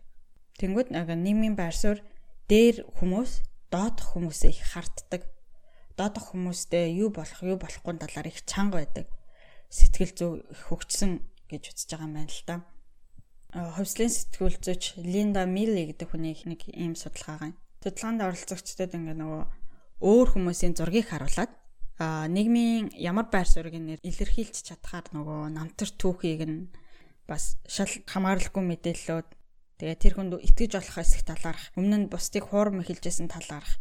Тэнгүүд 0.60 0.88
нэг 0.92 1.08
нийгмийн 1.08 1.56
байр 1.56 1.72
суурь 1.72 2.04
дээр 2.52 2.84
хүмүүс 3.00 3.32
доодох 3.72 4.12
хүмүүсээ 4.12 4.50
их 4.52 4.64
харддаг. 4.76 5.22
Доодох 5.96 6.36
хүмүүстэй 6.36 7.00
юу 7.00 7.08
болох 7.08 7.40
юу 7.40 7.56
болохгүй 7.56 7.96
талаар 7.96 8.28
их 8.28 8.44
чанга 8.44 8.84
байдаг. 8.84 9.06
Сэтгэл 9.72 10.12
зүй 10.12 10.30
хөгжсөн 10.68 11.24
гэж 11.48 11.62
үзэж 11.72 11.88
байгаа 11.96 12.08
юм 12.08 12.14
байна 12.20 12.28
л 12.28 12.44
да. 12.44 12.56
Ховслын 13.50 14.12
сэтгүүлзүүч 14.12 15.00
Линда 15.00 15.42
Милли 15.48 15.90
гэдэг 15.90 16.08
хүний 16.12 16.36
нэг 16.44 16.68
ийм 16.70 16.94
судалгаа 16.94 17.38
гань. 17.40 17.56
Судалгаанд 17.80 18.20
оролцогчдод 18.24 18.92
ингээ 18.96 19.16
нөгөө 19.16 19.42
өөр 20.04 20.28
хүмүүсийн 20.32 20.76
зургийг 20.76 21.08
харуулад 21.10 21.52
а 22.00 22.24
нийгмийн 22.28 22.92
ямар 22.96 23.28
байр 23.28 23.48
суурийг 23.48 23.76
нэр 23.76 24.00
илэрхийлж 24.00 24.56
чадхаар 24.64 25.08
нөгөө 25.12 25.52
намтар 25.52 25.90
түүхийг 26.00 26.40
нь 26.48 26.72
бас 27.28 27.60
шал 27.68 27.92
хамааралгүй 28.08 28.64
мэдээллүүд 28.64 29.28
тэгээ 29.80 29.96
тэр 30.00 30.14
хүнд 30.16 30.40
итгэж 30.40 30.72
болох 30.76 30.96
хэсэг 30.96 31.22
талаарх 31.28 31.64
өмнө 31.76 31.96
нь 32.04 32.10
бусдыг 32.12 32.48
хуурам 32.48 32.80
эхэлжсэн 32.80 33.28
талаарх 33.28 33.80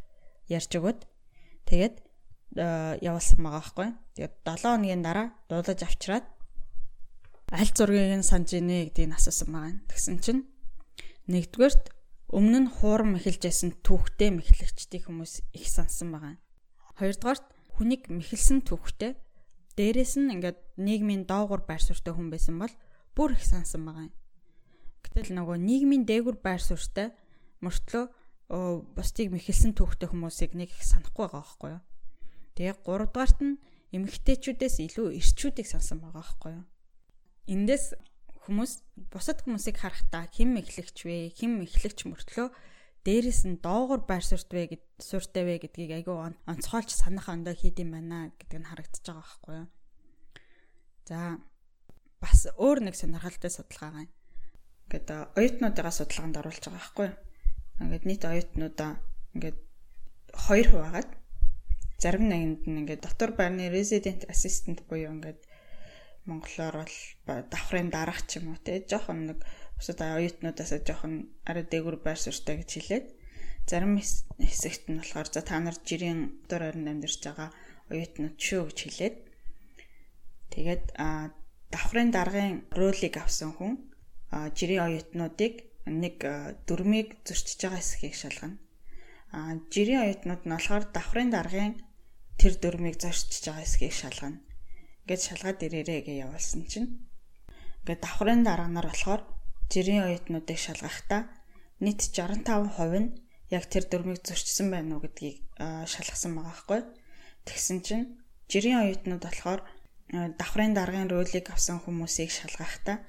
ярьж 0.52 0.72
өгöd 0.76 1.08
тэгээд 1.68 1.96
явуулсан 2.56 3.40
байгаа 3.44 3.62
байхгүй. 3.62 3.90
Тэгээд 4.18 4.34
7 4.42 4.66
хоногийн 4.66 5.04
дараа 5.06 5.28
дуулаж 5.50 5.80
авчираад 5.86 6.26
аль 7.54 7.74
зургийг 7.78 8.18
нь 8.18 8.26
санаж 8.26 8.50
ийнэ 8.58 8.90
гэдгийг 8.90 9.14
асуусан 9.14 9.50
байгаа. 9.54 9.78
Тэгсэн 9.90 10.18
чинь 10.24 10.42
нэгдүгээрт 11.30 11.99
Өмнө 12.30 12.60
нь 12.62 12.70
хуурам 12.70 13.18
эхэлжсэн 13.18 13.82
түүхтэй 13.82 14.30
мэхлэгчдийн 14.38 15.02
хүмүүс 15.10 15.34
их 15.50 15.65
сансан 15.65 16.13
байгаа. 16.13 16.38
Хоёрдугаарт 17.02 17.46
хүнийг 17.74 18.06
мэхэлсэн 18.06 18.62
түүхтэй 18.70 19.18
дээрэс 19.74 20.22
нь 20.22 20.38
ингээд 20.38 20.78
нийгмийн 20.78 21.26
доогуур 21.26 21.65
байр 21.65 21.82
суурьтай 21.82 22.13
хүн 22.13 22.30
байсан 22.30 22.62
бол 22.62 22.74
бүр 23.18 23.34
их 23.34 23.42
сансан 23.42 23.82
байгаа. 23.82 24.13
Гэтэл 25.02 25.34
нөгөө 25.42 25.58
нийгмийн 25.58 26.06
дээгүр 26.06 26.38
байр 26.38 26.62
суурьтай 26.62 27.18
мөртлөө 27.65 28.06
бусдыг 28.94 29.28
мэхэлсэн 29.34 29.74
түүхтэй 29.74 30.13
хүмүүсийг 30.13 30.54
нэг 30.54 30.70
их 30.70 30.86
санахгүй 30.86 31.26
байгаа 31.26 31.42
байхгүй 31.42 31.70
юу. 31.78 31.84
Тэгээ 32.54 32.76
гуравдугаарт 32.86 33.39
нь 33.42 33.58
эмэгтэйчүүдээс 33.96 34.76
илүү 34.86 35.18
эрчүүдийг 35.18 35.65
сансан 35.65 35.98
байгаа 35.98 36.22
байхгүй 36.22 36.52
юу. 36.62 36.65
Эндээс 37.50 37.98
хүмүүс 38.50 38.74
бусад 39.14 39.46
хүмүүсийг 39.46 39.78
харахтаа 39.78 40.26
хэн 40.34 40.58
мэхлэгч 40.58 40.98
вэ? 41.06 41.30
Хэн 41.38 41.62
мэхлэгч 41.62 42.10
мөртлөө 42.10 42.50
дээрэс 43.06 43.46
нь 43.46 43.62
доогор 43.62 44.04
байр 44.10 44.26
суурьт 44.26 44.50
вэ 44.50 44.64
гэд 44.74 44.84
суурьтай 44.98 45.46
вэ 45.46 45.62
гэдгийг 45.62 46.02
айгүй 46.02 46.18
онцгойлж 46.50 46.90
санах 46.92 47.30
ондоо 47.30 47.54
хийдэм 47.54 47.94
байна 47.94 48.34
гэдг 48.42 48.58
нь 48.60 48.70
харагдаж 48.70 49.06
байгаа 49.06 49.22
байхгүй 49.22 49.56
юу. 49.62 49.68
За 51.08 51.20
бас 52.20 52.40
өөр 52.60 52.90
нэг 52.90 52.96
сонирхолтой 52.98 53.52
судалгаа 53.54 53.92
гань. 53.96 54.14
Ингээд 54.90 55.08
оюутнуудыгаа 55.40 55.94
судалгаанд 55.96 56.40
оруулж 56.42 56.64
байгаа 56.66 56.76
байхгүй 56.82 57.06
юу. 57.08 57.18
Ингээд 57.80 58.06
нийт 58.10 58.24
оюутнуудаа 58.28 58.92
ингээд 59.38 59.58
2% 60.34 60.74
хагаад 60.76 61.10
зарим 62.02 62.26
нэгэнд 62.28 62.62
нь 62.68 62.80
ингээд 62.84 63.04
дотор 63.06 63.32
байрны 63.38 63.72
resident 63.72 64.28
assistant 64.28 64.84
буюу 64.92 65.16
ингээд 65.16 65.40
монголоор 66.26 66.76
бол 67.28 67.42
давхрын 67.52 67.90
дараах 67.90 68.22
ч 68.28 68.40
юм 68.40 68.52
уу 68.52 68.60
те 68.66 68.84
жоохон 68.90 69.20
нэг 69.30 69.40
бусад 69.78 70.00
оюутнуудаас 70.04 70.72
жоохон 70.88 71.14
арай 71.50 71.64
дээгүр 71.64 71.98
байр 72.04 72.20
суурьтай 72.20 72.56
гэж 72.60 72.70
хэлээд 72.76 73.06
зарим 73.70 73.94
хэсэгт 73.98 74.84
нь 74.92 75.00
болохоор 75.00 75.28
за 75.32 75.42
та 75.48 75.56
нар 75.60 75.78
жирийн 75.88 76.44
дор 76.50 76.64
орон 76.70 76.92
амьдарч 76.92 77.22
байгаа 77.24 77.50
оюутнууд 77.92 78.36
шүү 78.36 78.62
гэж 78.68 78.80
хэлээд 78.84 79.16
тэгээд 80.54 80.86
давхрын 81.74 82.10
даргын 82.12 82.56
ролыг 82.80 83.16
авсан 83.18 83.52
хүн 83.56 83.74
жирийн 84.58 84.86
оюутнуудыг 84.88 85.54
нэг 85.86 86.18
дөрмийг 86.68 87.10
зөрчиж 87.28 87.60
байгаа 87.62 87.82
хэсгийг 87.82 88.16
шалгана. 88.18 88.58
А 89.32 89.58
жирийн 89.74 90.04
оюутнууд 90.06 90.44
нь 90.46 90.54
болохоор 90.54 90.84
давхрын 90.96 91.30
даргын 91.34 91.74
тэр 92.40 92.54
дөрмийг 92.64 92.98
зөрчиж 93.02 93.44
байгаа 93.46 93.66
хэсгийг 93.66 93.94
шалгана 93.94 94.40
гэж 95.10 95.22
шалгаад 95.34 95.60
ирээрээ 95.65 96.00
гэж 96.06 96.17
явуулсан 96.26 96.63
чинь 96.69 96.89
ингээд 97.89 98.06
давхрын 98.06 98.45
дараанаар 98.45 98.88
болохоор 98.93 99.22
жирийн 99.74 100.06
оюутнуудыг 100.06 100.58
шалгахдаа 100.62 101.22
нийт 101.82 102.00
65% 102.06 103.02
нь 103.02 103.10
яг 103.50 103.65
тэр 103.65 103.89
дөрмийг 103.89 104.22
зөрчсөн 104.22 104.69
байна 104.69 104.95
уу 104.98 105.02
гэдгийг 105.02 105.41
шалгасан 105.89 106.38
байгаа 106.38 106.54
байхгүй. 106.54 106.82
Тэгсэн 107.50 107.78
чинь 107.82 108.06
жирийн 108.45 108.86
оюутнууд 108.86 109.24
болохоор 109.26 109.62
давхрын 110.38 110.74
даргын 110.78 111.10
ролыг 111.10 111.45
авсан 111.50 111.82
хүмүүсийг 111.82 112.30
шалгахдаа 112.30 113.02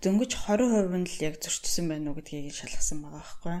дөнгөж 0.00 0.32
20% 0.48 0.96
нь 0.96 1.08
л 1.12 1.16
яг 1.28 1.36
зөрчсөн 1.44 1.86
байна 1.92 2.12
уу 2.12 2.16
гэдгийг 2.16 2.56
шалгасан 2.56 3.04
байгаа 3.04 3.20
байхгүй. 3.20 3.56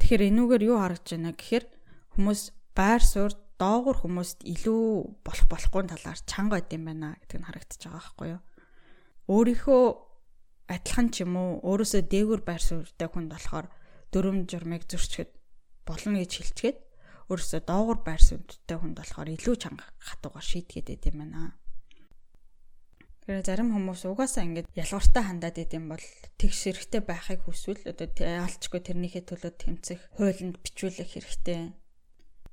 Тэгэхээр 0.00 0.28
энүүгээр 0.28 0.62
юу 0.68 0.76
харагдж 0.84 1.08
байна 1.16 1.32
гэхээр 1.32 1.64
хүмүүс 2.12 2.40
байр 2.76 3.00
суурь 3.00 3.36
доогуур 3.58 3.98
хүмүүст 4.02 4.42
илүү 4.42 4.84
болох 5.22 5.46
болохгүй 5.50 5.82
талаар 5.90 6.20
чанга 6.26 6.58
байд 6.58 6.74
юм 6.74 6.84
байна 6.90 7.08
гэдэг 7.22 7.38
нь 7.38 7.46
харагдаж 7.46 7.80
байгаа 7.82 7.98
байхгүй 8.02 8.28
юу. 8.34 8.42
Өөрийнхөө 9.30 9.84
адилхан 10.74 11.08
ч 11.14 11.22
юм 11.22 11.34
уу 11.38 11.50
өөрөөсөө 11.62 12.02
дээгүр 12.10 12.42
байр 12.42 12.62
суурьтай 12.64 13.08
хүнд 13.08 13.30
болохоор 13.30 13.66
дөрөв 14.10 14.34
журмыг 14.50 14.82
зөрчихэд 14.90 15.30
болно 15.86 16.18
гэж 16.18 16.32
хэлчихэд 16.34 16.78
өөрөөсөө 17.30 17.60
доогуур 17.68 18.00
байр 18.04 18.22
суурьтай 18.22 18.76
хүнд 18.80 18.96
болохоор 18.98 19.28
илүү 19.36 19.56
чанга 19.60 19.86
хатуугаар 20.02 20.44
шийтгээд 20.44 20.88
байд 20.90 21.04
юм 21.08 21.18
байна. 21.22 21.54
Тэгэхээр 23.24 23.48
зарим 23.48 23.72
хүмүүс 23.72 24.04
угаасаа 24.04 24.44
ингэж 24.44 24.66
ялгууртай 24.76 25.24
хандаад 25.24 25.56
идэм 25.56 25.88
бол 25.88 26.06
тэгш 26.36 26.58
хэрэгтэй 26.68 27.02
байхыг 27.08 27.40
хүсвэл 27.48 27.88
одоо 27.88 28.08
алчгүй 28.44 28.80
тэрнийхээ 28.84 29.24
төлөө 29.24 29.52
тэмцэх, 29.56 30.00
хуулинд 30.20 30.60
бичүүлэх 30.60 31.08
хэрэгтэй 31.16 31.72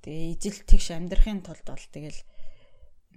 Тэгээ 0.02 0.34
ижил 0.34 0.60
тэгш 0.66 0.88
амьдрахын 0.98 1.46
тулд 1.46 1.66
бол 1.66 1.86
тэгэл 1.94 2.20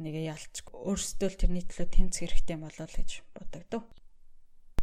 нэг 0.01 0.15
ялч 0.21 0.65
өөрсдөө 0.69 1.29
л 1.33 1.41
тэрний 1.41 1.65
төлөө 1.65 1.89
тэмцэх 1.89 2.29
хэрэгтэй 2.29 2.59
болол 2.59 2.93
гэж 2.93 3.11
бодогдов. 3.33 3.83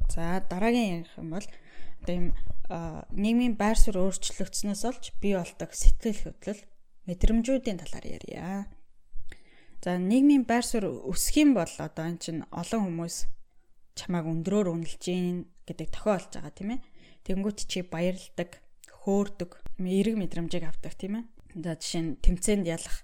За 0.09 0.41
дараагийн 0.43 1.05
ярих 1.05 1.15
юм 1.19 1.29
бол 1.35 1.47
одоо 2.01 2.13
юм 2.15 2.27
нийгмийн 3.11 3.55
байр 3.59 3.77
суурь 3.77 3.99
өөрчлөгдснөөс 4.01 4.83
олж 4.87 5.11
бий 5.21 5.35
болдог 5.35 5.71
сэтгэл 5.75 6.31
хөдлөл 6.31 6.61
мэдрэмжүүдийн 7.07 7.79
талаар 7.79 8.05
ярья. 8.07 8.71
За 9.83 9.99
нийгмийн 9.99 10.47
байр 10.47 10.65
суурь 10.65 10.87
өсөх 10.87 11.35
юм 11.43 11.53
бол 11.53 11.73
одоо 11.77 12.05
эн 12.07 12.17
чинь 12.17 12.47
олон 12.49 12.81
хүмүүс 12.87 13.27
чамааг 13.99 14.25
өндрөөр 14.25 14.67
үнэлж 14.71 15.01
гин 15.03 15.51
гэдэг 15.67 15.87
тохиолж 15.91 16.31
байгаа 16.39 16.53
тийм 16.55 16.69
ээ. 16.75 16.81
Тэнгүүт 17.27 17.59
чи 17.69 17.85
баярлдаг, 17.85 18.63
хөөрдөг, 19.05 19.51
эерэг 19.77 20.15
мэдрэмжийг 20.17 20.65
авдаг 20.65 20.93
тийм 20.95 21.21
ээ. 21.21 21.25
За 21.55 21.75
жишээ 21.75 22.01
нь 22.01 22.11
тэмцээнд 22.23 22.65
ялах 22.67 23.03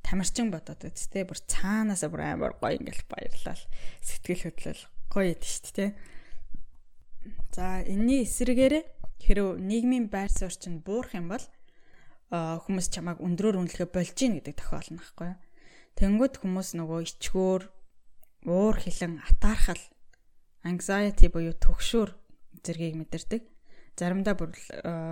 тамирчин 0.00 0.48
бодоод 0.48 0.88
үст 0.88 1.12
те 1.12 1.28
бүр 1.28 1.38
цаанаас 1.44 2.02
бүр 2.08 2.22
амар 2.24 2.56
гоё 2.56 2.80
ингээл 2.80 3.04
баярлал 3.08 3.62
сэтгэл 4.00 4.48
хөдлөл 4.48 4.82
гоё 5.12 5.36
идэв 5.36 5.48
шүү 5.48 5.72
дээ. 5.76 5.90
За 7.52 7.84
энэний 7.84 8.24
эсрэгээрээ 8.24 8.84
хэрв 9.22 9.60
нийгмийн 9.60 10.08
байр 10.08 10.32
суурь 10.32 10.56
чинь 10.56 10.80
буурах 10.82 11.14
юм 11.14 11.30
бол 11.30 11.44
хүмүүс 12.32 12.88
чамайг 12.88 13.20
өндрөөр 13.20 13.60
үнэлэхэ 13.60 13.92
болж 13.92 14.16
гин 14.16 14.40
гэдэг 14.40 14.56
тохиолно 14.56 14.98
байхгүй 14.98 15.28
юу. 15.36 15.38
Тэнгүүд 16.00 16.34
хүмүүс 16.40 16.68
нөгөө 16.80 17.00
ичгөөр 17.04 17.62
уур 18.48 18.76
хилэн 18.80 19.20
атаархал 19.20 19.84
anxiety 20.64 21.28
буюу 21.28 21.52
төгшөөр 21.52 22.10
зэргийг 22.64 22.96
мэдэрдэг. 22.96 23.42
Заримдаа 24.00 24.34
бүр 24.34 24.56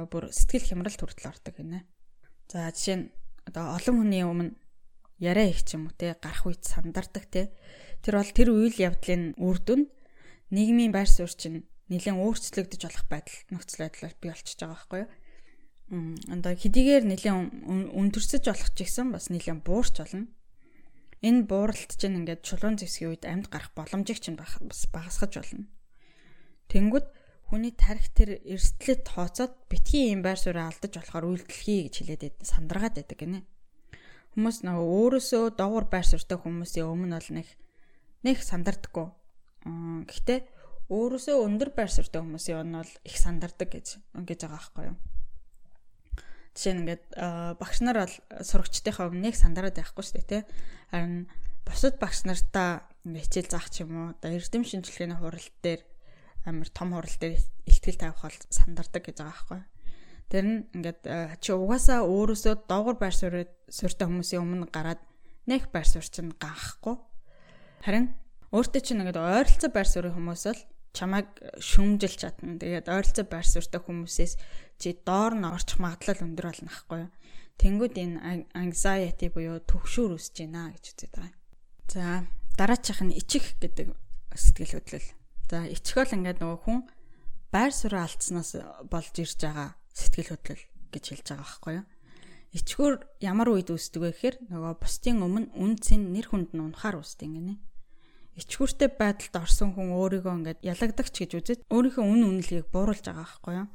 бүр 0.09 0.25
сэтгэл 0.33 0.65
хямралт 0.65 0.97
хүртэл 0.97 1.29
ордог 1.29 1.55
гинэ. 1.61 1.85
За 2.51 2.67
жишээ 2.75 2.97
нь 2.99 3.07
одоо 3.47 3.79
олон 3.79 4.03
хүний 4.03 4.27
өмнө 4.27 4.59
яриа 5.23 5.55
их 5.55 5.63
ч 5.63 5.79
юм 5.79 5.87
уу 5.87 5.95
те 5.95 6.19
гарах 6.19 6.51
үед 6.51 6.67
сандардаг 6.67 7.31
те. 7.31 7.55
Тэр 8.03 8.19
бол 8.19 8.33
тэр 8.35 8.51
үйл 8.51 8.75
явдлын 8.75 9.39
үр 9.39 9.63
дүнд 9.63 9.87
нийгмийн 10.51 10.91
байр 10.91 11.07
суурь 11.07 11.31
чинь 11.31 11.63
нэлээд 11.87 12.19
өөрчлөгдөж 12.19 12.83
болох 12.83 13.07
байдал 13.07 13.39
нөхцөл 13.55 13.87
байдал 13.87 14.19
бий 14.19 14.31
болчихж 14.35 14.59
байгаа 14.67 14.75
байхгүй 14.75 14.99
юу? 14.99 15.11
Одоо 16.27 16.53
хэдийгээр 16.59 17.05
нэлээд 17.07 17.39
өндөрсөж 17.95 18.43
болох 18.51 18.71
ч 18.75 18.79
гэсэн 18.83 19.15
бас 19.15 19.31
нэлээд 19.31 19.63
буурч 19.63 19.95
болно. 20.03 20.27
Энэ 21.23 21.47
бууралт 21.47 21.95
чинь 22.03 22.19
ингээд 22.19 22.43
чулуун 22.43 22.83
зэвсгийн 22.83 23.15
үед 23.15 23.31
амьд 23.31 23.47
гарах 23.47 23.71
боломжийг 23.79 24.19
чинь 24.19 24.35
бас 24.35 24.59
багасгаж 24.91 25.39
болно. 25.39 25.71
Тэнгүүд 26.67 27.07
хүний 27.51 27.75
тарих 27.75 28.07
тэр 28.15 28.39
эрсдлэд 28.47 29.03
тооцоод 29.03 29.67
битгий 29.67 30.15
юм 30.15 30.23
байр 30.23 30.39
суурь 30.39 30.63
алдаж 30.63 30.95
болохоор 30.95 31.35
үйлдэлхий 31.35 31.91
гэж 31.91 31.95
хэлээд 31.99 32.37
сандраад 32.47 32.95
байдаг 32.95 33.19
гинэ. 33.19 33.43
Хүмүүс 34.39 34.63
нөгөө 34.63 34.87
өөрөөсөө 34.87 35.59
доогуур 35.59 35.91
байр 35.91 36.07
суурьтай 36.07 36.39
хүмүүсийн 36.39 36.87
өмнө 36.87 37.19
бол 37.19 37.31
нэг 37.35 37.49
нэг 38.23 38.39
сандардаггүй. 38.39 39.07
Гэхдээ 40.07 40.39
өөрөөсөө 40.95 41.37
өндөр 41.43 41.71
байр 41.75 41.91
суурьтай 41.91 42.23
хүмүүсийн 42.23 42.63
өмнө 42.63 42.87
бол 42.87 42.95
их 43.03 43.17
сандардаг 43.19 43.69
гэж 43.75 43.99
ингэж 44.15 44.41
байгаа 44.47 44.55
байхгүй 44.55 44.85
юу? 44.95 44.97
Жишээ 46.55 46.73
нь 46.79 46.81
ингээд 46.87 47.05
багш 47.59 47.79
нар 47.83 47.99
бол 48.07 48.17
сурагчдынхаа 48.47 49.11
өмнө 49.11 49.27
нэг 49.27 49.35
сандараад 49.35 49.75
байхгүй 49.75 50.03
шүү 50.07 50.15
дээ, 50.23 50.47
тэ. 50.47 50.49
Харин 50.95 51.27
бусад 51.67 51.99
багш 51.99 52.23
нартаа 52.27 52.87
хичээл 53.03 53.51
заах 53.51 53.71
ч 53.71 53.83
юм 53.83 53.91
уу, 53.95 54.07
одоо 54.15 54.31
эрдэм 54.35 54.63
шинжилгээний 54.67 55.19
хурал 55.19 55.49
дээр 55.63 55.90
амар 56.47 56.69
том 56.73 56.95
хурал 56.97 57.17
дээр 57.21 57.41
ихтгэл 57.69 58.01
тавих 58.01 58.23
бол 58.23 58.39
сандардаг 58.49 59.03
гэж 59.05 59.17
байгаа 59.21 59.35
байхгүй. 59.35 59.61
Тэр 60.31 60.45
нь 60.47 60.59
ингээд 60.79 61.03
э, 61.05 61.37
чи 61.43 61.51
угаасаа 61.53 62.07
өөрөөсөө 62.07 62.55
доогор 62.71 62.97
байр 62.97 63.15
суурь 63.15 63.51
суурьтай 63.67 64.07
хүмүүсийн 64.07 64.43
өмнө 64.47 64.71
гараад 64.71 65.03
нэг 65.51 65.69
байр 65.75 65.89
суурь 65.89 66.07
чинь 66.07 66.33
ганхахгүй. 66.39 66.97
Харин 67.83 68.15
өөртөө 68.55 68.83
чинь 68.83 69.03
ингээд 69.03 69.19
ойролцоо 69.19 69.71
байр 69.75 69.89
суурийн 69.91 70.15
хүмүүс 70.15 70.45
бол 70.47 70.63
чамайг 70.95 71.29
шүмжилж 71.59 72.19
чадна. 72.23 72.59
Тэгээд 72.63 72.87
ойролцоо 72.87 73.27
байр 73.27 73.47
суурьтай 73.47 73.81
хүмүүсээс 73.83 74.33
чи 74.79 74.95
доор 75.03 75.35
нь 75.35 75.47
орчих 75.47 75.83
магадлал 75.83 76.23
өндөр 76.23 76.47
болно 76.51 76.71
ахгүй 76.71 76.99
юу? 77.07 77.11
Тэнгүүд 77.61 77.95
энэ 78.01 78.49
anxiety 78.57 79.29
буюу 79.29 79.61
төгшүүр 79.67 80.17
үсэж 80.17 80.47
байна 80.49 80.73
гэж 80.73 80.85
үздэг 80.95 81.11
байгаа. 81.13 81.35
За 81.91 82.03
дараачих 82.57 83.03
нь 83.05 83.13
ичих 83.13 83.59
гэдэг 83.61 83.93
сэтгэл 84.33 84.81
хөдлөл. 84.81 85.20
За 85.51 85.67
бол 85.67 86.15
ингээд 86.15 86.39
нөгөө 86.39 86.59
хүн 86.63 86.79
байр 87.51 87.75
сууриа 87.75 88.07
алдснаас 88.07 88.55
болж 88.87 89.15
ирж 89.19 89.43
байгаа 89.43 89.75
сэтгэл 89.91 90.31
хөдлөл 90.39 90.65
гэж 90.95 91.05
хэлж 91.11 91.27
байгаа 91.27 91.43
байхгүй 91.43 91.75
юу? 91.75 91.87
Ичгүүр 92.55 92.95
ямар 93.19 93.49
үед 93.51 93.75
үүсдэг 93.75 93.99
вэ 93.99 94.11
гэхээр 94.15 94.37
нөгөө 94.47 94.73
бусдын 94.79 95.19
өмнө 95.27 95.51
үн 95.59 95.75
цэн 95.83 96.15
нэр 96.15 96.31
хүнд 96.31 96.55
нь 96.55 96.63
унахаар 96.63 97.03
үүсдэг 97.03 97.31
гинэ. 97.35 97.59
Ичгүүртэй 98.39 98.91
байдалд 98.95 99.35
орсон 99.43 99.75
хүн 99.75 99.91
өөрийгөө 99.91 100.35
ингээд 100.39 100.61
ялагдагч 100.63 101.15
гэж 101.19 101.31
үзээд 101.35 101.61
өөрийнхөө 101.67 102.05
үн 102.07 102.23
үнэлгийг 102.31 102.71
бууруулж 102.71 103.11
байгаа 103.11 103.27
байхгүй 103.27 103.55
юу? 103.59 103.69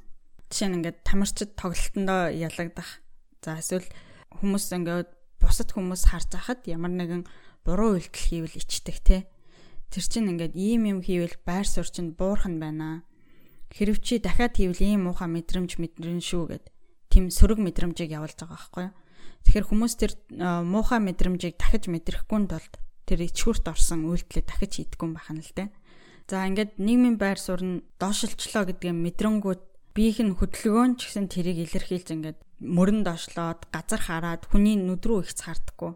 Жишээ 0.47 0.67
нь 0.71 0.75
ингээд 0.79 0.97
тамирчид 1.03 1.51
тоглолтондоо 1.59 2.21
ялагдах. 2.31 3.03
За 3.43 3.59
эсвэл 3.59 3.87
хүмүүс 4.31 4.65
ингээд 4.71 5.11
бусад 5.43 5.69
хүмүүс 5.75 6.07
харж 6.07 6.29
байхад 6.39 6.63
ямар 6.71 6.91
нэгэн 6.95 7.23
буруу 7.67 7.99
үйлдэл 7.99 8.27
хийвэл 8.31 8.59
ичдэг 8.63 8.97
те. 9.03 9.17
Тэр 9.91 10.05
чинь 10.05 10.31
ингээд 10.31 10.55
ийм 10.55 10.87
юм 10.89 10.99
хийвэл 11.05 11.37
байр 11.45 11.67
суурь 11.67 11.89
чинь 11.89 12.15
буурхан 12.15 12.59
байна. 12.59 13.03
Хэрв 13.71 13.99
чи 14.01 14.19
дахиад 14.19 14.55
хийвэл 14.57 14.81
ийм 14.81 15.07
муухай 15.09 15.29
мэдрэмж 15.29 15.77
мэдрэн 15.81 16.21
шүү 16.21 16.43
гэд 16.53 16.65
тийм 17.11 17.31
сөрөг 17.31 17.59
мэдрэмжийг 17.63 18.11
явуулж 18.11 18.37
байгаа 18.39 18.55
байхгүй 18.55 18.83
юу. 18.89 18.93
Тэгэхээр 19.45 19.69
хүмүүс 19.69 19.93
тэр 19.95 20.11
муухай 20.65 20.99
мэдрэмжийг 20.99 21.55
дахиж 21.61 21.87
мэдрэхгүй 21.87 22.39
тулд 22.49 22.73
тэр 23.05 23.19
ичгүрт 23.29 23.65
орсон 23.69 24.09
үйлдэлээ 24.09 24.45
дахиж 24.45 24.71
хийдэггүй 24.81 25.09
байх 25.13 25.29
нь 25.29 25.43
л 25.45 25.53
дээ. 25.53 25.69
За 26.25 26.41
ингээд 26.49 26.81
нийгмийн 26.81 27.21
байр 27.21 27.37
суурь 27.37 27.61
нь 27.61 27.83
доошилчлоо 28.01 28.65
гэдгийг 28.65 28.97
мэдрэнгүүт 28.97 29.63
биеийнх 29.93 30.19
нь 30.25 30.37
хөдөлгөөн 30.41 30.97
ч 30.97 31.13
гэсэн 31.13 31.29
тэрийг 31.29 31.69
илэрхийлж 31.69 32.09
ингээд 32.09 32.39
мөрөн 32.65 33.05
доошлоод 33.05 33.69
газар 33.69 34.01
хараад 34.01 34.49
хүний 34.49 34.73
нүд 34.73 35.05
рүү 35.05 35.21
ихц 35.21 35.45
хардггүй 35.45 35.93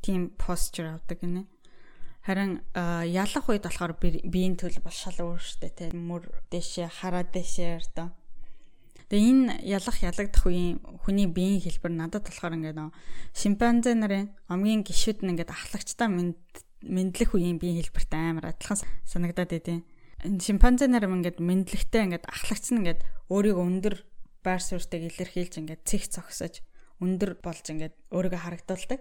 тийм 0.00 0.30
постэр 0.38 0.94
авдаг 0.94 1.18
гинэ. 1.18 1.50
Харин 2.24 2.64
ялах 2.74 3.46
үед 3.52 3.68
болохоор 3.68 4.00
биеийн 4.00 4.56
төлөв 4.56 4.80
бол 4.80 4.96
шал 4.96 5.20
өөр 5.20 5.42
штэ 5.44 5.68
те 5.76 5.84
мөр 5.92 6.24
дэшээ 6.48 6.88
хараа 6.88 7.24
дэшээ 7.28 7.84
одоо 7.84 8.16
Тэгээ 9.12 9.30
энэ 9.30 9.60
ялах 9.68 10.00
ялагдах 10.00 10.48
үеийн 10.48 10.80
хүний 11.04 11.28
биеийн 11.28 11.60
хэлбэр 11.60 11.92
надад 11.92 12.24
болохоор 12.24 12.56
ингээд 12.56 12.80
шимпанзе 13.36 13.92
нарын 13.92 14.32
омгийн 14.48 14.80
гişүүд 14.80 15.20
нь 15.20 15.36
ингээд 15.36 15.52
ахлагчтай 15.52 16.08
мэдлэх 16.08 17.30
үеийн 17.36 17.60
биеийн 17.60 17.84
хэлбэртэй 17.84 18.20
амар 18.32 18.56
адилхан 18.56 18.80
санагдаад 19.04 19.52
байдیں۔ 19.52 19.84
Шимпанзе 20.24 20.88
нар 20.88 21.04
ингээд 21.04 21.36
мэдлэгтэй 21.36 22.02
ингээд 22.08 22.24
ахлагч 22.24 22.72
нь 22.72 22.80
ингээд 22.80 23.00
өөрийгөө 23.28 23.64
өндөр 23.68 23.96
байр 24.40 24.62
суурьтайг 24.64 25.12
илэрхийлж 25.12 25.60
ингээд 25.60 25.84
цэг 25.84 26.08
цогсож 26.08 26.64
өндөр 27.04 27.44
болж 27.44 27.64
ингээд 27.68 27.94
өөрийгөө 28.08 28.40
харагдуулдаг. 28.40 29.00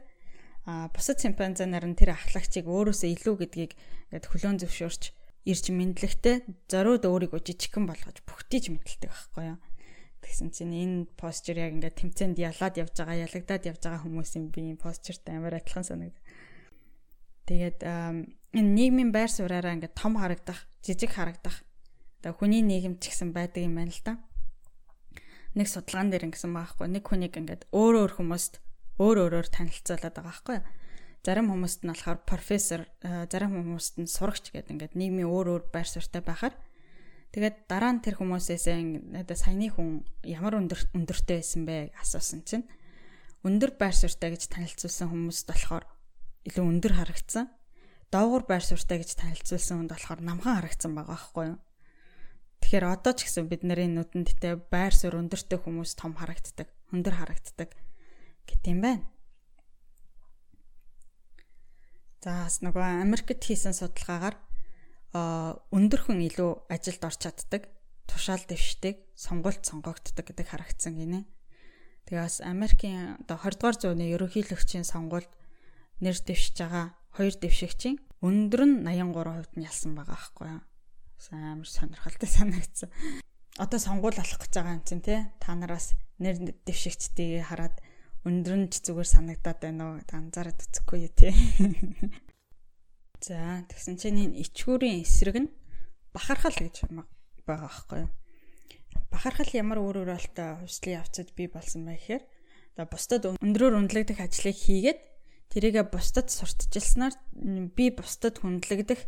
А 0.63 0.87
бусад 0.95 1.19
шимпанзе 1.19 1.67
нар 1.67 1.83
нь 1.83 1.99
тэр 1.99 2.15
ахлагчийг 2.15 2.71
өөрөөсөө 2.71 3.09
илүү 3.19 3.35
гэдгийг 3.35 3.71
ингээд 3.75 4.29
хөлөөн 4.31 4.57
зөвшөөрч 4.63 5.03
ирж 5.43 5.65
мэдлэгтэй 5.75 6.47
зориуд 6.71 7.03
өөрийгөө 7.03 7.41
жижигхэн 7.43 7.83
болгож 7.83 8.23
бүгтийж 8.23 8.71
мэдлдэг 8.71 9.11
байхгүй 9.11 9.43
юу? 9.51 9.59
Тэгсэн 10.23 10.55
чинь 10.55 10.71
энэ 10.71 10.97
постэр 11.19 11.67
яг 11.67 11.75
ингээд 11.75 11.99
тэмцээнд 11.99 12.37
ялаад 12.39 12.79
явж 12.79 12.95
байгаа, 12.95 13.27
ялагдаад 13.27 13.63
явж 13.67 13.81
байгаа 13.83 14.01
хүмүүсийн 14.07 14.45
биеийн 14.55 14.79
постэртэй 14.79 15.35
амар 15.35 15.59
адилхан 15.59 15.83
санагд. 15.83 16.15
Тэгээд 17.43 17.83
энэ 17.83 18.23
нийгмийн 18.55 19.11
байр 19.11 19.27
сууриараа 19.27 19.75
ингээд 19.75 19.99
том 19.99 20.15
харагдах, 20.15 20.63
жижиг 20.79 21.11
харагдах. 21.11 21.59
Одоо 22.23 22.39
хүний 22.39 22.63
нийгэмд 22.63 23.03
ч 23.03 23.11
гэсэн 23.11 23.35
байдаг 23.35 23.67
юм 23.67 23.75
байна 23.75 23.91
л 23.91 23.99
да. 23.99 24.15
Нэг 25.59 25.67
судалгаан 25.67 26.07
дээр 26.07 26.31
ингэсэн 26.31 26.55
байхгүй. 26.55 26.87
Нэг 26.87 27.03
хүнийг 27.03 27.35
ингээд 27.35 27.67
өөр 27.75 28.07
өөр 28.07 28.11
хүмүүст 28.15 28.63
өөр 28.99 29.17
өөрөөр 29.29 29.47
танилцуулаад 29.49 30.13
байгаа 30.13 30.29
байхгүй. 30.29 30.59
Зарим 31.23 31.47
хүмүүст 31.49 31.81
нь 31.87 31.91
болохоор 31.93 32.19
профессор, 32.27 32.81
зарим 33.01 33.55
хүмүүст 33.55 33.95
нь 34.01 34.11
сурагч 34.11 34.51
гэдэг 34.51 34.73
ингээд 34.75 34.93
нийгмийн 34.99 35.31
өөр 35.31 35.47
өөр 35.55 35.63
байр 35.71 35.87
суурьтай 35.87 36.19
байхаар 36.19 36.53
Тэгээд 37.33 37.65
дараа 37.65 37.97
нь 37.97 38.03
тэр 38.05 38.21
хүмүүсээс 38.21 38.69
надад 39.09 39.41
саяны 39.41 39.73
хүн 39.73 40.05
ямар 40.21 40.53
өндөр 40.61 40.93
өндөртэй 40.93 41.41
байсан 41.41 41.65
бэ 41.65 41.89
асуусан 41.97 42.45
чинь 42.45 42.69
өндөр 43.41 43.73
байр 43.73 43.97
суурьтай 43.97 44.37
гэж 44.37 44.53
танилцуулсан 44.53 45.09
хүмүүст 45.09 45.49
болохоор 45.49 45.89
илүү 46.45 46.61
өндөр 46.61 46.93
харагдсан. 46.93 47.49
Доогуур 48.13 48.45
байр 48.45 48.61
суурьтай 48.61 49.01
гэж 49.01 49.17
танилцуулсан 49.17 49.81
хүнд 49.81 49.91
болохоор 49.97 50.21
намхан 50.21 50.61
харагдсан 50.61 50.93
байгаа 50.93 51.17
байхгүй 51.17 51.45
юу? 51.57 51.59
Тэгэхээр 52.61 52.85
одоо 52.85 53.13
ч 53.17 53.19
гэсэн 53.25 53.49
бидний 53.49 53.89
нүдэндтэй 53.89 54.53
байр 54.69 54.93
суурь 54.93 55.17
өндөртэй 55.17 55.57
хүмүүс 55.57 55.97
том 55.97 56.13
харагддаг, 56.13 56.69
өндөр 56.93 57.17
харагддаг 57.17 57.73
гэт 58.47 58.63
юм 58.67 58.79
байна. 58.81 59.05
За 62.23 62.47
бас 62.47 62.63
нөгөө 62.63 63.03
Америкт 63.03 63.43
хийсэн 63.43 63.75
судалгаагаар 63.75 64.39
өндөрхөн 65.13 66.23
илүү 66.23 66.71
ажилд 66.71 67.03
орч 67.03 67.19
чаддаг, 67.27 67.67
тушаал 68.07 68.41
дэвшдэг, 68.47 68.95
сонгуульд 69.13 69.67
сонгогддог 69.67 70.25
гэдэг 70.31 70.47
харагдсан 70.47 70.95
гинэ. 70.95 71.27
Тэгээ 72.07 72.23
бас 72.23 72.39
Америкийн 72.39 73.19
одоо 73.27 73.37
20 73.37 73.59
дугаар 73.59 73.77
зууны 73.77 74.05
ерөнхийлөгчийн 74.15 74.87
сонгуульд 74.87 75.31
нэр 75.99 76.17
дэвшиж 76.19 76.55
байгаа 76.59 76.95
хоёр 77.15 77.35
дэвшигчийн 77.37 77.99
өндөр 78.23 78.61
нь 78.65 78.75
83% 78.87 79.59
нь 79.59 79.67
ялсан 79.67 79.91
байгаа 79.93 80.15
аахгүй 80.15 80.47
юу. 80.47 80.63
Амар 81.31 81.69
сонирхолтой 81.69 82.29
санагдсан. 82.39 82.89
Одоо 83.59 83.79
сонгуул 83.79 84.17
болох 84.17 84.39
гэж 84.39 84.51
байгаа 84.55 84.75
юм 84.79 84.83
чинь 84.83 85.03
те 85.05 85.31
та 85.39 85.55
нараас 85.55 85.93
нэр 86.17 86.55
дэвшигчдийг 86.65 87.47
хараад 87.47 87.77
өндөр 88.23 88.55
нь 88.55 88.69
ч 88.71 88.79
зүгээр 88.87 89.09
санагдаад 89.09 89.59
байна 89.59 89.83
уу 89.91 89.95
анзаараад 89.99 90.59
үзэхгүй 90.63 90.99
юу 91.03 91.11
те. 91.11 91.35
За 93.23 93.63
тэгсэн 93.67 93.99
чинь 93.99 94.19
энэ 94.31 94.39
ичгүүрийн 94.43 95.03
эсрэг 95.03 95.37
нь 95.43 95.49
бахархал 96.15 96.55
гэж 96.55 96.87
байгаа 96.87 97.07
байхгүй 97.47 97.99
юу? 98.07 98.11
Бахархал 99.11 99.51
ямар 99.51 99.79
өөр 99.83 100.07
өөрөлтөй 100.07 100.63
хувьслын 100.63 100.99
явцад 101.03 101.35
бий 101.35 101.47
болсон 101.51 101.83
бэ 101.87 101.99
гэхээр 101.99 102.23
одоо 102.79 102.87
бусдад 102.87 103.23
өндрөөр 103.43 103.79
үнэлэгдэх 103.79 104.19
ажлыг 104.19 104.55
хийгээд 104.55 104.99
тэрийгэ 105.51 105.83
бусдад 105.91 106.31
сурталчилснаар 106.31 107.13
би 107.75 107.85
бусдад 107.91 108.39
хүндлэгдэх 108.39 109.01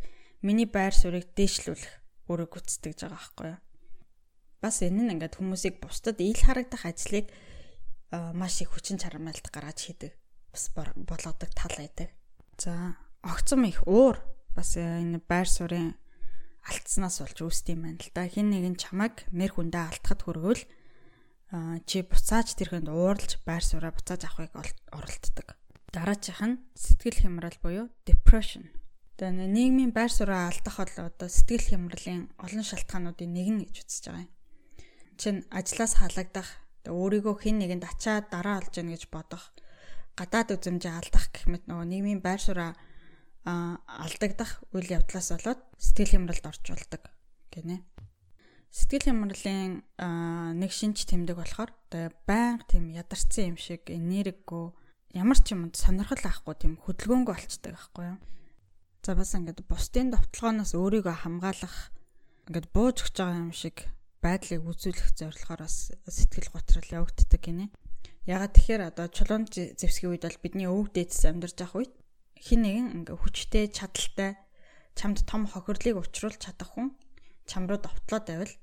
миний 0.44 0.68
байр 0.70 0.94
суурийг 0.94 1.34
дээшлүүлэх 1.34 1.94
үүрэг 2.30 2.50
гүйцэтгэж 2.52 3.00
байгаа 3.02 3.18
байхгүй 3.18 3.48
юу? 3.52 3.60
Бас 4.62 4.80
энэ 4.86 5.02
нь 5.02 5.12
ингээд 5.18 5.38
хүмүүсийг 5.42 5.82
бусдад 5.82 6.22
ил 6.22 6.38
харагдах 6.38 6.86
ажлыг 6.86 7.30
маш 8.12 8.62
их 8.62 8.74
хүчин 8.74 8.98
чармайлт 8.98 9.50
гаргаж 9.50 9.80
хийдэг. 9.80 10.14
Бас 10.52 10.72
болгодог 10.74 11.50
тал 11.56 11.74
байдаг. 11.78 12.10
За 12.58 12.96
огцом 13.22 13.64
их 13.66 13.86
уур 13.88 14.20
бас 14.56 14.78
энэ 14.78 15.20
байр 15.28 15.50
суурийн 15.50 15.96
алдснаас 16.66 17.22
болж 17.22 17.38
үүсдэг 17.42 17.76
юм 17.78 17.82
байна 17.86 18.02
л 18.02 18.12
да. 18.14 18.26
Хин 18.26 18.50
нэгэн 18.50 18.76
чамайг 18.80 19.26
нэр 19.30 19.54
хүндээ 19.54 19.84
алдахад 19.86 20.22
хүргвэл 20.26 20.64
чи 21.86 22.02
буцааж 22.02 22.58
тэрхэнд 22.58 22.90
ууралж 22.90 23.42
байр 23.46 23.64
сууриа 23.64 23.94
буцааж 23.94 24.22
авахыг 24.26 24.54
оролддог. 24.90 25.48
Дараачих 25.94 26.42
нь 26.42 26.60
сэтгэл 26.74 27.22
хямрал 27.22 27.58
буюу 27.62 27.88
depression. 28.04 28.68
Тэгээ 29.16 29.48
нийгмийн 29.48 29.94
байр 29.94 30.12
сууриа 30.12 30.50
алдах 30.50 30.76
бол 30.82 30.96
одоо 31.06 31.30
сэтгэл 31.30 31.70
хямралын 31.70 32.34
олон 32.42 32.66
шалтгаануудын 32.66 33.32
нэг 33.32 33.48
нь 33.48 33.62
гэж 33.64 33.76
үзэж 33.86 34.04
байгаа 34.10 34.26
юм. 34.26 34.34
Чин 35.16 35.36
ажлаас 35.54 35.96
халагдах, 35.96 36.50
өөрийгөө 36.90 37.36
хэн 37.42 37.58
нэгэнд 37.62 37.84
ачаад 37.86 38.30
дараа 38.34 38.62
олж 38.62 38.74
яах 38.80 38.92
гэж 38.94 39.04
бодох, 39.12 39.44
гадаад 40.16 40.56
үзмжээ 40.56 40.94
алдах 40.96 41.28
гэх 41.34 41.46
мэт 41.52 41.64
нөгөө 41.68 41.86
нийгмийн 41.92 42.22
байр 42.24 42.40
сууриа 42.40 42.74
алдагдах 43.46 44.64
үйл 44.74 44.90
явдлаас 44.90 45.30
болоод 45.36 45.62
сэтгэл 45.78 46.14
хямралд 46.18 46.46
орж 46.50 46.64
болдог 46.66 47.04
гинэ. 47.54 47.86
Сэтгэл 48.74 49.08
хямралын 49.14 49.86
нэг 50.58 50.72
шинж 50.74 51.06
тэмдэг 51.06 51.38
болохоор 51.38 51.70
одоо 51.70 52.10
байнга 52.26 52.66
тийм 52.66 52.90
ядарсан 52.90 53.54
юм 53.54 53.58
шиг 53.62 53.86
энергигүй 53.88 54.74
ямар 55.14 55.40
ч 55.40 55.54
юмд 55.54 55.78
сонирхол 55.78 56.26
авахгүй 56.26 56.56
тийм 56.58 56.74
хөдөлгөөнгөө 56.84 57.36
болцдог 57.38 57.72
байхгүй 57.72 58.06
юу. 58.12 58.20
За 59.06 59.14
бас 59.14 59.32
ингээд 59.38 59.62
бусдын 59.70 60.10
довтлогоноос 60.10 60.74
өөрийгөө 60.74 61.16
хамгаалах 61.24 61.94
ингээд 62.50 62.68
бууж 62.74 63.06
өгч 63.06 63.16
байгаа 63.22 63.46
юм 63.46 63.54
шиг 63.54 63.86
байдлыг 64.26 64.66
үзүүлэх 64.66 65.14
зорилгоор 65.14 65.62
бас 65.62 65.94
сэтгэл 66.10 66.50
готрол 66.50 66.90
явагддаг 67.06 67.42
гинэ. 67.46 67.70
Ягаад 68.26 68.58
тэгэхээр 68.58 68.90
одоо 68.90 69.06
чулуун 69.14 69.46
зэвсгийн 69.46 70.18
үед 70.18 70.26
бол 70.26 70.42
бидний 70.42 70.66
өвөг 70.66 70.90
дээдс 70.98 71.30
амьдарч 71.30 71.62
явах 71.62 71.78
үед 71.86 71.94
хин 72.42 72.66
нэгэн 72.66 72.88
ингээ 73.06 73.18
хүчтэй 73.22 73.70
чадaltaй 73.70 74.34
чамд 74.98 75.22
том 75.30 75.46
хохирлыг 75.46 76.02
учруулж 76.02 76.42
чадах 76.42 76.74
хүн 76.74 76.98
чам 77.46 77.70
руу 77.70 77.78
довтлоод 77.78 78.26
байвал 78.26 78.54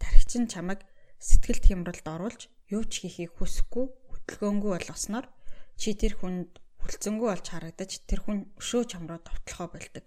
тархич 0.00 0.32
нь 0.40 0.48
чамайг 0.48 0.80
сэтгэл 1.20 1.60
хямралд 1.60 2.06
оруулж 2.08 2.48
юу 2.72 2.82
ч 2.88 3.04
хийхийг 3.04 3.36
хүсэхгүй 3.36 3.86
хөдөлгөөнгүй 4.08 4.70
болгосноор 4.72 5.26
чи 5.76 5.92
тэр 6.00 6.16
хүнд 6.16 6.56
хүлцэнгүй 6.80 7.28
болж 7.28 7.46
харагдаж 7.52 7.90
тэр 8.08 8.20
хүн 8.24 8.38
өшөө 8.56 8.82
чам 8.88 9.04
руу 9.04 9.20
довтлохоо 9.20 9.68
болдог 9.68 10.06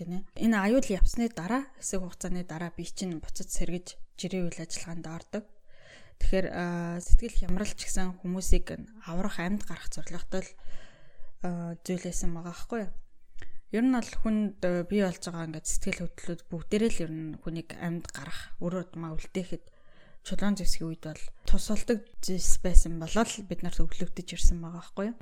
гинэ. 0.00 0.24
Энэ 0.40 0.56
аюул 0.56 0.88
явсны 0.88 1.28
дараа 1.28 1.68
хэсэг 1.76 2.00
хугацааны 2.00 2.48
дараа 2.48 2.72
би 2.72 2.88
чинь 2.88 3.20
буцаж 3.20 3.52
сэргэж 3.52 4.00
жирийн 4.16 4.48
үйл 4.48 4.64
ажиллагаанд 4.64 5.04
ордог. 5.04 5.44
Тэгэхээр 6.24 6.46
сэтгэл 7.04 7.36
хямралч 7.36 7.76
гэсэн 7.84 8.24
хүмүүсийг 8.24 8.80
аврах 9.04 9.36
амьд 9.40 9.68
гарах 9.68 9.92
зорилготой 9.92 10.44
зүйлээсэн 11.84 12.32
байгаа 12.32 12.52
байхгүй 12.52 12.80
юу? 12.84 12.92
Ер 13.70 13.84
нь 13.86 13.94
бол 13.94 14.12
хүнд 14.24 14.60
бий 14.90 15.00
болж 15.06 15.22
байгаа 15.24 15.46
ингээд 15.48 15.68
сэтгэл 15.68 16.02
хөдлөлүүд 16.04 16.42
бүгдээрээ 16.50 16.90
л 16.90 17.02
ер 17.06 17.12
нь 17.12 17.28
хүнийг 17.40 17.70
амьд 17.78 18.06
гарах, 18.10 18.52
өөрөө 18.60 18.84
тумаа 18.92 19.14
үлдээхэд 19.14 19.64
чулуун 20.26 20.58
зэвсгийн 20.58 20.90
үед 20.90 21.04
бол 21.06 21.24
тусалдаг 21.48 22.04
зэвс 22.20 22.60
байсан 22.60 22.98
болол 23.00 23.32
бид 23.48 23.60
нарт 23.62 23.80
өглөгдөж 23.80 24.28
ирсэн 24.36 24.58
байгаа 24.60 24.82
байхгүй 24.82 25.06
юу? 25.14 25.16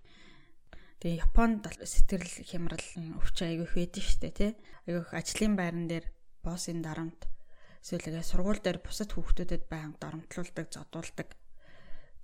Тэгээ 0.99 1.23
Японд 1.23 1.63
сэтгэл 1.79 2.27
хямрал 2.43 2.87
өвч 3.23 3.37
аягүй 3.47 3.87
байдаг 3.87 4.03
штэ 4.03 4.31
тий. 4.35 4.51
Аягүй 4.91 5.15
ажлын 5.15 5.55
байран 5.55 5.87
дээр 5.87 6.11
боссын 6.43 6.83
дарамт 6.83 7.31
эсвэл 7.79 8.19
сургууль 8.27 8.59
дээр 8.59 8.83
бусад 8.83 9.15
хүүхдүүдэд 9.15 9.71
байнга 9.71 9.95
дарамтлуулдаг, 10.03 10.67
зодуулдаг 10.75 11.39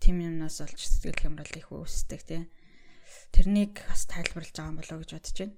тийм 0.02 0.26
юмнаас 0.26 0.58
олж 0.58 0.74
сэтгэл 0.74 1.22
хямрал 1.22 1.54
их 1.54 1.70
үүсдэг 1.70 2.20
тий. 2.26 2.42
Тэрнийг 3.30 3.78
бас 3.86 4.10
тайлбарлаж 4.10 4.50
байгаа 4.50 4.70
юм 4.74 4.78
болоо 4.82 4.98
гэж 5.06 5.10
бодож 5.14 5.36
байна. 5.38 5.54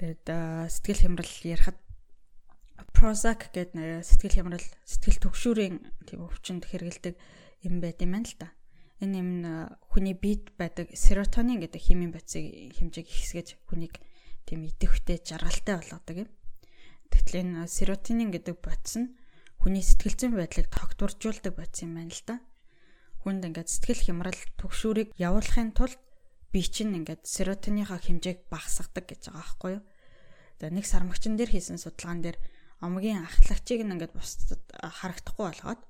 Тэгээд 0.00 0.24
сэтгэл 0.72 1.02
хямрал 1.04 1.34
ярихад 1.44 1.78
Prozac 2.96 3.52
гэдэг 3.52 3.76
сэтгэл 4.08 4.36
хямрал, 4.40 4.66
сэтгэл 4.88 5.20
түгшүүрийн 5.20 5.76
тийм 6.08 6.24
өвчнөд 6.24 6.64
хэрэгэлдэг 6.64 7.14
юм 7.68 7.84
байт 7.84 8.00
юм 8.00 8.16
байна 8.16 8.24
л 8.24 8.36
да 8.40 8.48
энэ 9.02 9.16
юм 9.20 9.30
хүний 9.92 10.16
биед 10.16 10.56
байдаг 10.56 10.92
серотонин 10.96 11.60
гэдэг 11.60 11.80
химийн 11.80 12.12
бодисыг 12.16 12.72
хэмжээг 12.80 13.06
ихсгэж 13.06 13.48
хүнийг 13.68 14.00
тийм 14.48 14.64
идэвхтэй 14.64 15.20
жаргалтай 15.20 15.76
болгодог 15.76 16.16
юм. 16.24 16.30
Тэгтэл 17.12 17.42
энэ 17.44 17.68
серотонин 17.68 18.32
гэдэг 18.32 18.56
бодис 18.62 18.96
нь 18.96 19.12
хүний 19.60 19.84
сэтгэл 19.84 20.16
зүйн 20.16 20.34
байдлыг 20.38 20.68
тогтворжуулдаг 20.72 21.52
бодис 21.52 21.84
юм 21.84 21.98
байна 21.98 22.14
л 22.14 22.24
да. 22.24 22.36
Хүнд 23.20 23.42
ингээд 23.50 23.68
сэтгэл 23.68 24.02
хямрал 24.06 24.40
төгшүүрийг 24.56 25.12
явуулахын 25.18 25.74
тулд 25.76 26.00
бие 26.54 26.64
чинь 26.64 26.96
ингээд 26.96 27.26
серотониныхаа 27.26 28.00
хэмжээг 28.00 28.48
багасгадаг 28.48 29.04
гэж 29.10 29.28
байгаа 29.28 29.42
байхгүй 29.44 29.72
юу? 29.76 29.84
За 30.56 30.72
нэг 30.72 30.86
сармагчин 30.88 31.36
дээр 31.36 31.52
хийсэн 31.52 31.76
судалгаан 31.76 32.22
дээр 32.24 32.38
омгийн 32.80 33.26
ахлагчийг 33.26 33.84
нь 33.84 33.92
ингээд 33.92 34.16
бусдад 34.16 34.62
харагдахгүй 34.72 35.44
болгоод 35.52 35.80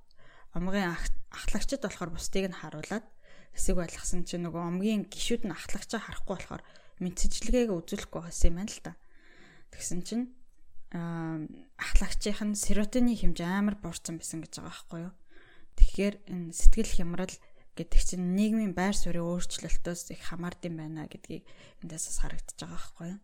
омгийн 0.57 0.97
ахлагчд 1.31 1.85
болохоор 1.85 2.11
бусдыг 2.17 2.49
нь 2.49 2.57
харуулад 2.57 3.05
хэсэг 3.53 3.77
байлгасан 3.77 4.25
чинь 4.25 4.49
нөгөө 4.49 4.63
омгийн 4.65 5.05
гişүүд 5.13 5.45
нь 5.45 5.53
ахлагчаа 5.53 6.01
харахгүй 6.01 6.35
болохоор 6.37 6.63
мэдсэжлэгээг 7.05 7.71
үзүүлэхгүй 7.77 8.21
байсан 8.25 8.49
юм 8.49 8.57
байна 8.57 8.73
л 8.73 8.81
та. 8.81 8.93
Тэгсэн 9.73 10.01
чинь 10.09 10.25
ахлагчийн 11.77 12.57
серотонин 12.57 13.17
хэмжээ 13.21 13.49
амар 13.49 13.77
буурсан 13.77 14.17
байсан 14.17 14.41
гэж 14.41 14.65
байгаа 14.65 14.73
байхгүй 14.73 15.01
юу. 15.05 15.15
Тэгэхээр 15.77 16.15
энэ 16.33 16.57
сэтгэл 16.57 16.93
хямрал 16.97 17.35
гэдэг 17.77 18.01
чинь 18.01 18.33
нийгмийн 18.33 18.73
байр 18.73 18.97
суурийн 18.97 19.29
өөрчлөлтөөс 19.29 20.17
их 20.17 20.23
хамаардсан 20.25 20.73
байна 20.73 21.05
гэдгийг 21.05 21.45
эндээс 21.85 22.05
бас 22.09 22.19
харагдаж 22.25 22.57
байгаа 22.57 22.81
байхгүй 22.81 23.07
юу. 23.13 23.21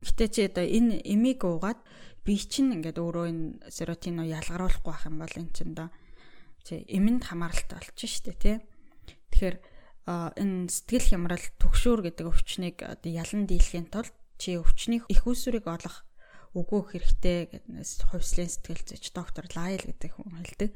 Гэтэ 0.00 0.24
чи 0.32 0.40
одоо 0.48 0.64
энэ 0.64 1.04
эмийг 1.04 1.44
уугаад 1.44 1.80
би 2.24 2.40
чинь 2.40 2.72
ингээд 2.72 2.96
өөрөө 2.96 3.26
энэ 3.28 3.44
серотонин 3.68 4.24
ялгаруулахгүй 4.24 4.92
байх 4.92 5.04
юм 5.04 5.20
бол 5.20 5.34
эн 5.36 5.52
чинь 5.52 5.76
доо 5.76 5.92
тий 6.66 6.82
эмэнд 6.90 7.30
хамааралтай 7.30 7.78
болчих 7.78 8.10
штэ 8.10 8.34
тий. 8.34 8.56
Тэгэхээр 9.30 9.56
энэ 10.06 10.66
сэтгэл 10.66 11.06
хямрал 11.14 11.46
төгшүүр 11.62 12.00
гэдэг 12.10 12.26
өвчнийг 12.26 12.82
ялан 12.82 13.46
дийлэхийн 13.46 13.86
тулд 13.90 14.14
чи 14.38 14.58
өвчний 14.58 15.02
их 15.06 15.22
усүрийг 15.26 15.66
олох 15.70 16.02
өгөөх 16.56 16.96
хэрэгтэй 16.96 17.38
гэднээс 17.52 18.10
хувьслын 18.10 18.50
сэтгэл 18.50 18.82
зүйч 18.86 19.04
доктор 19.12 19.44
Лайл 19.52 19.82
гэдэг 19.82 20.10
хүн 20.16 20.40
хэлдэг. 20.40 20.70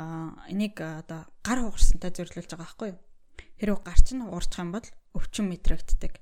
А 0.00 0.32
энийг 0.48 0.80
одоо 0.80 1.28
гар 1.44 1.60
хугарсантай 1.60 2.14
зөвлөж 2.14 2.46
байгаа 2.48 2.62
байхгүй 2.64 2.88
юу? 2.94 3.00
Хэрвээ 3.58 3.84
гар 3.84 4.00
чинь 4.00 4.24
уурчих 4.24 4.62
юм 4.62 4.70
бол 4.72 4.86
өвчин 5.18 5.46
мэдрэгддэг. 5.50 6.12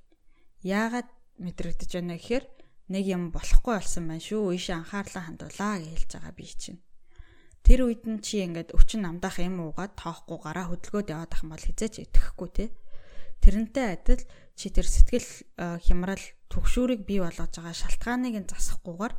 Яагаад 0.64 1.08
мэдрэгдэж 1.38 1.90
байна 1.94 2.16
гэхээр 2.16 2.44
нэг 2.90 3.04
юм 3.06 3.30
болохгүй 3.30 3.76
болсон 3.76 4.08
байна 4.08 4.24
шүү. 4.24 4.56
Ийшээ 4.56 4.76
анхаарлаа 4.80 5.22
хандуулаа 5.28 5.74
гэж 5.78 5.86
хэлж 5.92 6.10
байгаа 6.16 6.34
би 6.34 6.46
чинь. 6.48 6.80
Тэр 7.66 7.90
үед 7.90 8.06
нь 8.06 8.22
чи 8.22 8.46
ингээд 8.46 8.78
өвчин 8.78 9.02
намдаах 9.02 9.42
юм 9.42 9.58
уугаад 9.58 9.98
тоохгүй 9.98 10.38
гараа 10.38 10.70
хөдөлгөөд 10.70 11.10
яваад 11.10 11.34
ах 11.34 11.42
юм 11.42 11.50
бол 11.50 11.66
хизээч 11.66 11.98
итгэхгүй 12.06 12.48
те. 12.54 12.70
Тэрнтэй 13.42 13.98
адил 13.98 14.22
чи 14.54 14.70
тэр 14.70 14.86
сэтгэл 14.86 15.82
хямрал 15.82 16.22
төгшүүрийг 16.46 17.02
бий 17.02 17.18
болгож 17.18 17.58
байгаа 17.58 17.74
шалтгааныг 17.74 18.38
нь 18.38 18.50
засахгүйгээр 18.54 19.14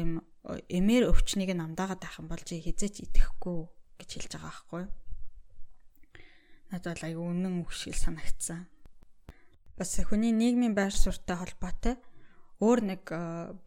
эм 0.00 0.24
эмээр 0.48 1.12
өвчнийг 1.12 1.52
намдаагаад 1.52 2.00
байх 2.00 2.16
юм 2.16 2.32
бол 2.32 2.40
чи 2.40 2.56
хизээч 2.56 3.04
итгэхгүй 3.04 3.58
гэж 4.00 4.10
хэлж 4.16 4.32
байгаа 4.32 4.48
байхгүй 4.48 4.80
юу? 4.88 4.92
Надад 6.72 7.04
аюу 7.04 7.28
үнэн 7.28 7.60
үг 7.60 7.76
шиг 7.76 8.00
санагдсан. 8.00 8.64
Бас 9.76 9.92
хүний 10.08 10.32
нийгмийн 10.32 10.72
байр 10.72 10.96
суурьтай 10.96 11.36
холбоотой 11.36 12.00
өөр 12.64 12.80
нэг 12.96 13.02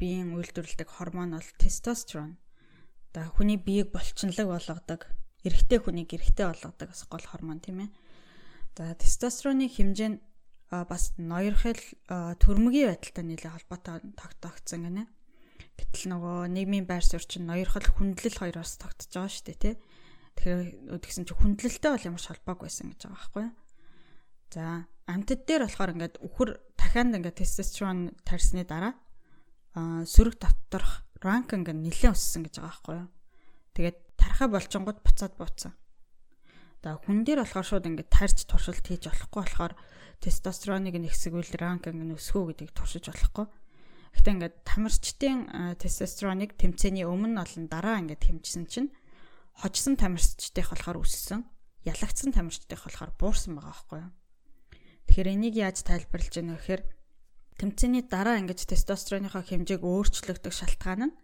биеийн 0.01 0.33
үйлдвэрлэдэг 0.33 0.89
гормон 0.89 1.37
бол 1.37 1.49
тестостерон 1.61 2.41
одоо 3.11 3.27
хүний 3.35 3.59
биеийг 3.59 3.91
болчинлог 3.91 4.47
болгодог, 4.47 5.11
эрэгтэй 5.43 5.79
хүнийг 5.83 6.15
эрэгтэй 6.15 6.47
болгодог 6.47 6.87
бас 6.87 7.03
гол 7.11 7.27
гормон 7.27 7.59
тийм 7.59 7.83
ээ. 7.83 7.89
За 8.79 8.95
тестостероны 8.95 9.67
хэмжээ 9.67 10.09
нь 10.15 10.19
бас 10.71 11.11
ноёрхол 11.19 11.83
төрмөгийн 12.07 12.95
байдалтай 12.95 13.23
нэлээд 13.27 13.51
холбоотой 13.51 13.99
тогтоогдсон 14.15 14.87
гэнэ. 14.87 15.03
Гэтэл 15.75 16.07
нөгөө 16.15 16.47
нийгмийн 16.55 16.87
байр 16.87 17.03
суурь 17.03 17.27
чинь 17.27 17.43
ноёрхол 17.43 17.83
хүндлэл 17.83 18.39
хоёроос 18.39 18.79
тогтож 18.79 19.11
байгаа 19.11 19.27
шүү 19.27 19.45
дээ 19.51 19.59
тий. 19.59 19.75
Тэгэхээр 20.39 20.95
тэгсэн 21.03 21.27
чинь 21.27 21.39
хүндлэлтэй 21.43 21.91
бол 21.91 22.07
ямар 22.07 22.23
ч 22.23 22.27
холбоогүй 22.31 22.65
байсан 22.71 22.87
гэж 22.95 22.99
байгаа 23.03 23.19
байхгүй 23.19 23.43
юу? 23.43 23.53
За 24.55 24.63
амтд 25.11 25.43
дээр 25.43 25.67
болохоор 25.67 25.91
ингээд 25.99 26.15
үхэр 26.23 26.49
дахиад 26.79 27.15
ингээд 27.19 27.39
тестостерон 27.43 28.15
тарьсны 28.23 28.63
дараа 28.63 28.95
сөрөг 29.75 30.39
доторх 30.39 31.03
ранкинг 31.21 31.69
нь 31.71 31.85
нэлээд 31.87 32.17
өссөн 32.17 32.41
гэж 32.49 32.55
байгаа 32.59 32.69
байхгүй 32.69 32.95
юу. 32.97 33.09
Тэгээд 33.77 33.97
тархаа 34.17 34.47
болчингууд 34.51 34.99
буцаад 35.05 35.33
бууцсан. 35.37 35.73
За 36.81 36.97
хүн 36.97 37.21
дээр 37.21 37.45
болохоор 37.45 37.67
шууд 37.69 37.85
ингээд 37.85 38.09
тарьж 38.09 38.37
туршилт 38.49 38.81
хийж 38.81 39.05
болохгүй 39.05 39.41
болохоор 39.45 39.73
тестостероныг 40.17 40.97
нэгсгүүл 40.97 41.53
ранкинг 41.61 42.01
нь 42.01 42.15
өсгөө 42.17 42.57
гэдгийг 42.57 42.73
туршиж 42.73 43.05
болохгүй. 43.05 43.45
Гэхдээ 44.17 44.33
ингээд 44.33 44.55
тамирчдын 44.65 45.39
тестостероныг 45.77 46.57
тэмцээний 46.57 47.05
өмнө 47.05 47.37
олон 47.37 47.65
дараа 47.69 48.01
ингээд 48.01 48.25
хэмжсэн 48.25 48.65
чинь 48.65 48.89
хожсон 49.61 49.95
тамирчдынх 49.95 50.73
болохоор 50.73 51.05
өссөн, 51.05 51.45
ялагдсан 51.85 52.33
тамирчдынх 52.33 52.81
болохоор 52.81 53.11
буурсан 53.15 53.55
байгаа 53.55 53.71
байхгүй 53.71 53.99
юу. 54.01 54.11
Тэгэхээр 55.05 55.33
энийг 55.37 55.55
яаж 55.57 55.77
тайлбарлаж 55.85 56.33
яах 56.33 56.49
вэ 56.49 56.57
гэхээр 56.59 56.81
тэмцээний 57.61 58.01
дараа 58.09 58.41
ингэж 58.41 58.65
тестостероныхоо 58.65 59.45
хэмжээг 59.45 59.85
өөрчлөгдөх 59.85 60.49
шалтгаан 60.49 61.13
нь 61.13 61.15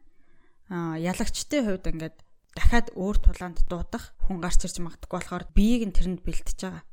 ялагчдын 0.70 1.66
хувьд 1.66 1.86
ингээд 1.90 2.18
дахиад 2.54 2.94
өөр 2.94 3.18
тулаанд 3.18 3.66
дуудах 3.66 4.14
хүн 4.30 4.38
гарч 4.46 4.70
ирж 4.70 4.78
магадгүй 4.86 5.18
болохоор 5.18 5.46
биеийг 5.58 5.90
нь 5.90 5.98
тэрэнд 5.98 6.22
бэлтэж 6.22 6.58
байгаа. 6.62 6.86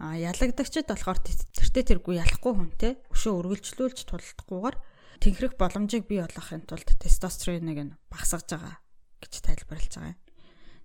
А 0.00 0.16
ялагдагчд 0.16 0.88
болохоор 0.88 1.20
тэртээ 1.24 1.84
тэргүй 1.96 2.20
ялахгүй 2.20 2.52
хүнтэй 2.52 2.92
өшөө 3.12 3.32
өргөлжлүүлж 3.40 3.98
тулдахгүйгээр 4.08 4.76
тэнхрэх 5.22 5.54
боломжийг 5.56 6.04
бий 6.10 6.20
болгохын 6.20 6.66
тулд 6.66 6.88
тестостероныг 6.98 7.78
нь 7.78 7.96
багасгаж 8.10 8.48
байгаа 8.50 8.76
гэж 9.22 9.32
тайлбарлаж 9.46 9.92
байгаа 9.94 10.12
юм. 10.12 10.20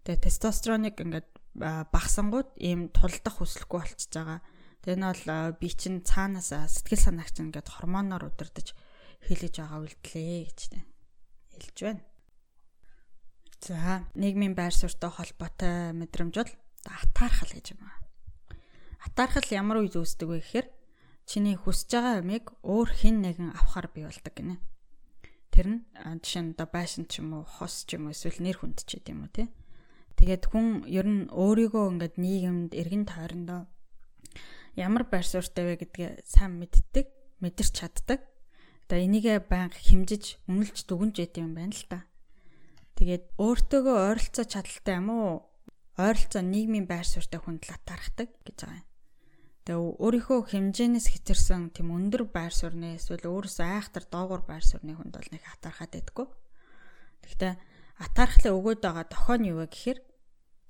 Тэгээ 0.06 0.24
тестостероныг 0.24 0.96
ингээд 1.02 1.30
багасангууд 1.58 2.50
ийм 2.62 2.94
тулдах 2.94 3.42
хүслэхгүй 3.42 3.80
болчихж 3.82 4.14
байгаа 4.14 4.40
Тэр 4.88 4.96
нь 4.96 5.04
бол 5.04 5.52
би 5.60 5.68
чинь 5.68 6.00
цаанаас 6.00 6.56
сэтгэл 6.56 7.12
санаагч 7.12 7.44
ингээд 7.44 7.68
гормоноор 7.68 8.32
удирдах 8.32 8.72
хэлэж 9.28 9.60
байгаа 9.60 9.84
үйлдэлээ 9.84 10.48
гэж 10.48 10.60
хэлж 11.60 11.78
байна. 11.84 12.08
За, 13.60 14.08
нийгмийн 14.16 14.56
байр 14.56 14.72
суурьтай 14.72 15.12
холбоотой 15.12 15.92
мэдрэмж 15.92 16.36
бол 16.40 16.54
атаархал 16.88 17.52
гэж 17.52 17.76
юм 17.76 17.84
аа. 17.84 18.00
Атаархал 19.04 19.52
ямар 19.52 19.84
үед 19.84 20.00
үүсдэг 20.00 20.24
вэ 20.24 20.40
гэхээр 20.40 20.68
чиний 21.28 21.60
хүсэж 21.60 21.92
байгаа 21.92 22.24
юмыг 22.24 22.56
өөр 22.64 22.88
хэн 22.88 23.28
нэгэн 23.28 23.60
авахар 23.60 23.92
бий 23.92 24.08
болдог 24.08 24.32
гинэ. 24.40 24.56
Тэр 25.52 25.68
нь 25.68 25.80
жишээ 26.24 26.44
нь 26.48 26.52
одоо 26.56 26.68
байшин 26.72 27.12
ч 27.12 27.20
юм 27.20 27.36
уу, 27.36 27.44
хос 27.44 27.84
ч 27.84 28.00
юм 28.00 28.08
уу 28.08 28.16
эсвэл 28.16 28.40
нэр 28.40 28.64
хүнд 28.64 28.88
ч 28.88 29.04
гэдэм 29.04 29.20
уу 29.20 29.36
тий. 29.36 29.52
Тэгээд 30.16 30.48
хүн 30.48 30.88
ер 30.88 31.04
нь 31.04 31.28
өөрийгөө 31.28 31.84
ингээд 31.92 32.16
нийгэмд 32.16 32.72
эргэн 32.72 33.04
тойрондоо 33.04 33.68
ямар 34.78 35.10
байр 35.10 35.26
суурьтай 35.26 35.66
вэ 35.66 35.76
гэдгээ 35.82 36.12
сайн 36.24 36.62
мэддэг, 36.62 37.10
мэдэрч 37.42 37.74
чаддаг. 37.74 38.22
Одоо 38.86 39.00
энийгээ 39.02 39.44
байнга 39.50 39.76
хэмжиж, 39.76 40.40
үнэлж 40.46 40.86
дүгнж 40.86 41.18
яд 41.18 41.36
юм 41.42 41.58
байна 41.58 41.74
л 41.74 41.86
та. 41.90 42.06
Тэгээд 42.96 43.36
өөртөөгөө 43.42 43.98
ойролцоо 43.98 44.46
чадaltaй 44.46 44.96
юм 45.02 45.10
уу? 45.10 45.34
Ойролцоо 45.98 46.46
нийгмийн 46.46 46.86
байр 46.86 47.04
суурьтай 47.04 47.42
хүнд 47.42 47.66
латаархдаг 47.68 48.30
гэж 48.46 48.58
байгаа 48.64 48.80
юм. 48.80 48.88
Тэгээ 49.68 49.84
өөрийнхөө 50.00 50.40
хэмжээнээс 50.48 51.08
хэтэрсэн 51.12 51.76
тийм 51.76 51.92
өндөр 51.92 52.32
байр 52.32 52.56
суурны 52.56 52.96
эсвэл 52.96 53.28
өөрөөсөө 53.28 53.68
айхтар 53.68 54.08
доогуур 54.08 54.48
байр 54.48 54.64
суурны 54.64 54.96
хүнд 54.96 55.12
бол 55.12 55.30
нэг 55.34 55.44
атархаад 55.44 55.92
байдгүй. 55.92 56.28
Гэхдээ 57.28 57.54
атархлаа 58.00 58.54
өгөөд 58.56 58.80
байгаа 58.80 59.06
тохион 59.12 59.44
юу 59.44 59.58
вэ 59.60 59.68
гэхээр 59.68 60.00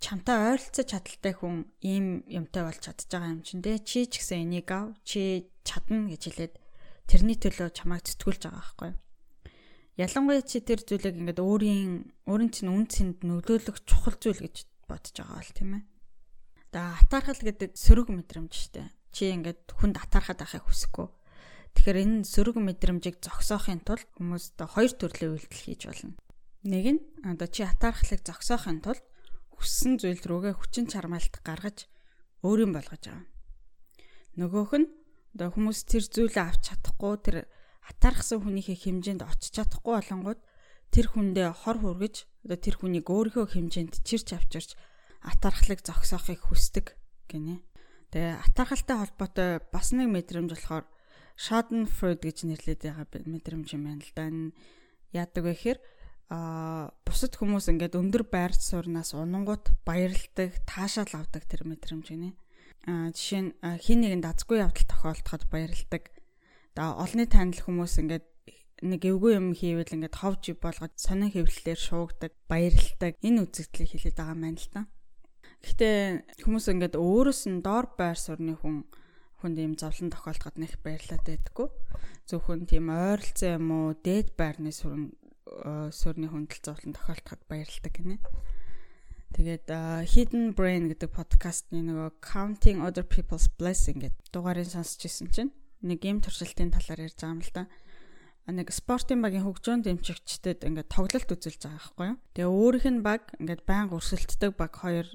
чамтай 0.03 0.37
ойролцож 0.57 0.85
чадaltaй 0.85 1.33
хүн 1.33 1.55
ийм 1.81 2.23
юмтай 2.27 2.63
болж 2.63 2.81
чадж 2.85 3.09
байгаа 3.09 3.33
юм 3.33 3.41
чинь 3.41 3.63
те 3.65 3.79
чи 3.81 4.05
ч 4.05 4.21
гэсэн 4.21 4.45
энийг 4.45 4.69
ав 4.71 4.93
чи 5.03 5.49
чадна 5.67 6.09
гэж 6.11 6.21
хэлээд 6.25 6.53
тэрний 7.09 7.37
төлөө 7.37 7.69
чамайг 7.73 8.05
зүтгүүлж 8.05 8.41
байгаа 8.45 8.61
байхгүй 8.61 8.91
ялангуяа 9.97 10.45
чи 10.45 10.61
тэр 10.61 10.85
зүйлийг 10.85 11.17
ингээд 11.17 11.41
өөрийн 11.41 11.93
өөрийн 12.29 12.51
чинь 12.53 12.69
үн 12.69 12.85
цэнд 12.85 13.25
нөлөөлөх 13.25 13.81
чухал 13.81 14.13
зүйл 14.21 14.45
гэж 14.45 14.69
бодож 14.85 15.15
байгаа 15.17 15.41
бол 15.41 15.53
тийм 15.57 15.71
ээ. 15.73 15.83
Тэгээ 16.69 16.97
атаархал 17.01 17.41
гэдэг 17.41 17.71
сөрөг 17.73 18.07
мэдрэмж 18.13 18.53
штэ. 18.53 18.93
Чи 19.09 19.33
ингээд 19.33 19.73
хүнд 19.73 19.97
атаархад 19.97 20.37
байхыг 20.37 20.69
хүсэхгүй. 20.69 21.07
Тэгэхээр 21.73 21.97
энэ 21.97 22.29
сөрөг 22.29 22.57
мэдрэмжийг 22.61 23.17
зогсоохын 23.25 23.81
тулд 23.81 24.05
хүмүүс 24.21 24.53
одоо 24.53 24.67
хоёр 24.69 24.93
төрлийн 24.93 25.33
үйлдэл 25.33 25.65
хийж 25.65 25.81
болно. 25.89 26.13
Нэг 26.61 26.85
нь 26.93 27.01
одоо 27.25 27.47
чи 27.49 27.65
атаархлыг 27.65 28.21
зогсоохын 28.21 28.85
тулд 28.85 29.01
хүссэн 29.57 29.97
зүйл 29.97 30.21
рүүгээ 30.21 30.53
хүчин 30.55 30.85
чармаалт 30.87 31.35
гаргаж 31.41 31.89
өөрийн 32.45 32.71
болгож 32.73 33.03
байгаа. 33.03 33.25
Нөгөөх 34.37 34.71
нь 34.77 34.87
одоо 35.33 35.49
хүмүүс 35.53 35.79
тэр 35.89 36.05
зүйлээ 36.05 36.45
авч 36.45 36.61
чадахгүй 36.69 37.13
тэр 37.25 37.37
хатаархсан 37.89 38.45
хүнийхээ 38.45 38.77
хэмжээнд 38.77 39.21
очиж 39.25 39.57
чадахгүй 39.57 39.93
болонгууд 39.97 40.41
тэр 40.93 41.05
хүндээ 41.11 41.49
хор 41.65 41.77
хүргэж 41.81 42.15
одоо 42.45 42.57
тэр 42.61 42.75
хүнийг 42.77 43.07
өөрийнхөө 43.09 43.45
хэмжээнд 43.57 43.93
чирч 44.05 44.37
авчирч 44.37 44.77
атаархлыг 45.25 45.81
зогсоохыг 45.83 46.41
хүсдэг 46.47 46.95
гинэ. 47.27 47.65
Тэгээ 48.13 48.39
атаархалтай 48.45 48.97
холбоотой 48.97 49.49
бас 49.73 49.91
нэг 49.91 50.07
мэдрэмж 50.13 50.51
болохоор 50.53 50.85
Schadenfreude 51.37 52.23
гэж 52.23 52.37
нэрлэдэг 52.49 52.93
байгаа 52.97 53.29
мэдрэмж 53.29 53.67
юм 53.77 53.83
байна 53.85 54.01
л 54.01 54.13
да. 54.15 54.25
Яадаг 55.13 55.43
вэ 55.43 55.53
гэхээр 55.53 55.79
а 56.27 56.91
бусад 57.07 57.39
хүмүүс 57.39 57.71
ингээд 57.71 57.95
өндөр 57.95 58.27
байр 58.27 58.51
суурнаас 58.51 59.15
унангууд 59.15 59.71
баярлдаг, 59.87 60.59
таашаал 60.67 61.23
авдаг 61.23 61.47
тэр 61.47 61.63
мэдрэмж 61.63 62.07
гинэ. 62.11 62.35
А 62.87 63.11
жишээ 63.15 63.41
нь 63.41 63.51
хин 63.79 63.99
нэгэнд 64.03 64.27
азгүй 64.27 64.59
явдал 64.59 64.87
тохиолдоход 64.91 65.47
баярлдаг 65.47 66.11
одоо 66.77 67.01
олонний 67.01 67.25
танил 67.25 67.57
хүмүүс 67.57 67.97
ингээд 68.03 68.25
нэг 68.85 69.01
эвгүй 69.01 69.33
юм 69.33 69.57
хийвэл 69.57 69.97
ингээд 69.97 70.21
ховж 70.21 70.53
болгоод 70.61 70.93
сонин 70.93 71.33
хэвлэлээр 71.33 71.79
шуугдаг, 71.81 72.31
баярлдаг 72.45 73.17
энэ 73.25 73.49
үзэгдлийг 73.49 73.89
хэлээд 73.97 74.17
байгаа 74.21 74.35
юм 74.37 74.41
байна 74.45 74.61
л 74.61 74.69
та. 74.69 74.81
Гэхдээ 75.65 75.97
хүмүүс 76.45 76.65
ингээд 76.69 76.95
өөрөөс 77.01 77.41
нь 77.49 77.65
доор 77.65 77.89
байр 77.97 78.17
сурны 78.21 78.53
хүн 78.53 78.85
хүнд 79.41 79.57
ийм 79.57 79.73
зовлон 79.73 80.13
тохиолдоход 80.13 80.61
нэх 80.61 80.77
баярлаад 80.85 81.25
байдаггүй. 81.25 81.67
Зөвхөн 82.29 82.69
тийм 82.69 82.93
ойролцоо 82.93 83.57
юм 83.57 83.67
уу, 83.73 83.97
дээд 83.97 84.37
байрны 84.37 84.69
сүрэн 84.69 85.09
сүрний 85.93 86.29
хүндэл 86.29 86.63
зовлон 86.63 86.93
тохиолдоход 86.95 87.41
баярлдаг 87.47 87.93
гинэ. 87.93 88.17
Тэгээд 89.35 89.67
Hidden 90.07 90.55
Brain 90.55 90.87
гэдэг 90.91 91.11
подкастны 91.11 91.83
нөгөө 91.83 92.23
Counting 92.23 92.79
Other 92.79 93.03
People's 93.03 93.51
Blessing 93.51 93.99
гэдэг 93.99 94.31
дугаарыг 94.31 94.67
сонсч 94.71 95.03
ирсэн 95.03 95.27
чинь 95.31 95.51
нэг 95.83 95.99
гейм 95.99 96.23
туршилтын 96.23 96.71
талаар 96.71 97.05
ярьж 97.05 97.19
байгаа 97.19 97.35
юм 97.35 97.43
л 97.43 97.51
да. 97.51 97.63
Нэг 98.47 98.71
спортын 98.71 99.19
багийн 99.19 99.43
хөгжөөн 99.43 99.83
дэмжигчдэд 99.83 100.63
ингээд 100.63 100.87
тоглолт 100.87 101.27
үзүүлж 101.27 101.59
байгаа 101.59 101.75
байхгүй 101.75 102.07
юу. 102.07 102.17
Тэгээ 102.31 102.55
өөрийнх 102.55 102.87
нь 102.87 103.03
баг 103.03 103.23
ингээд 103.43 103.67
байнга 103.67 103.99
өрсөлддөг 103.99 104.51
баг 104.55 104.71
хоёр 104.71 105.07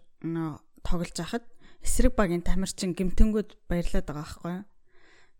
тоглож 0.84 1.16
байхад 1.16 1.44
эсрэг 1.80 2.12
багийн 2.12 2.44
тамирчин 2.44 2.92
гимтэнгүүд 2.92 3.56
баярлаад 3.72 4.06
байгаа 4.06 4.20
байхгүй 4.22 4.52
юу. 4.52 4.64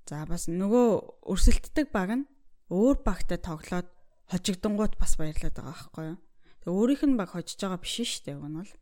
За 0.08 0.24
бас 0.24 0.48
нөгөө 0.48 0.88
өрсөлддөг 1.28 1.92
баг 1.92 2.10
нь 2.16 2.24
өөр 2.72 3.04
багтай 3.04 3.36
тоглоод 3.36 3.92
хожигдонгууд 4.32 4.96
бас 4.96 5.20
баярлаад 5.20 5.52
байгаа 5.52 5.76
байхгүй 5.76 6.04
юу. 6.16 6.18
Тэгээ 6.64 6.72
өөрийнх 6.72 7.04
нь 7.04 7.18
баг 7.20 7.30
хожиж 7.36 7.60
байгаа 7.60 7.80
биш 7.84 7.94
шүү 8.00 8.24
дээ 8.24 8.36
уг 8.40 8.48
нь 8.48 8.58
бол. 8.58 8.72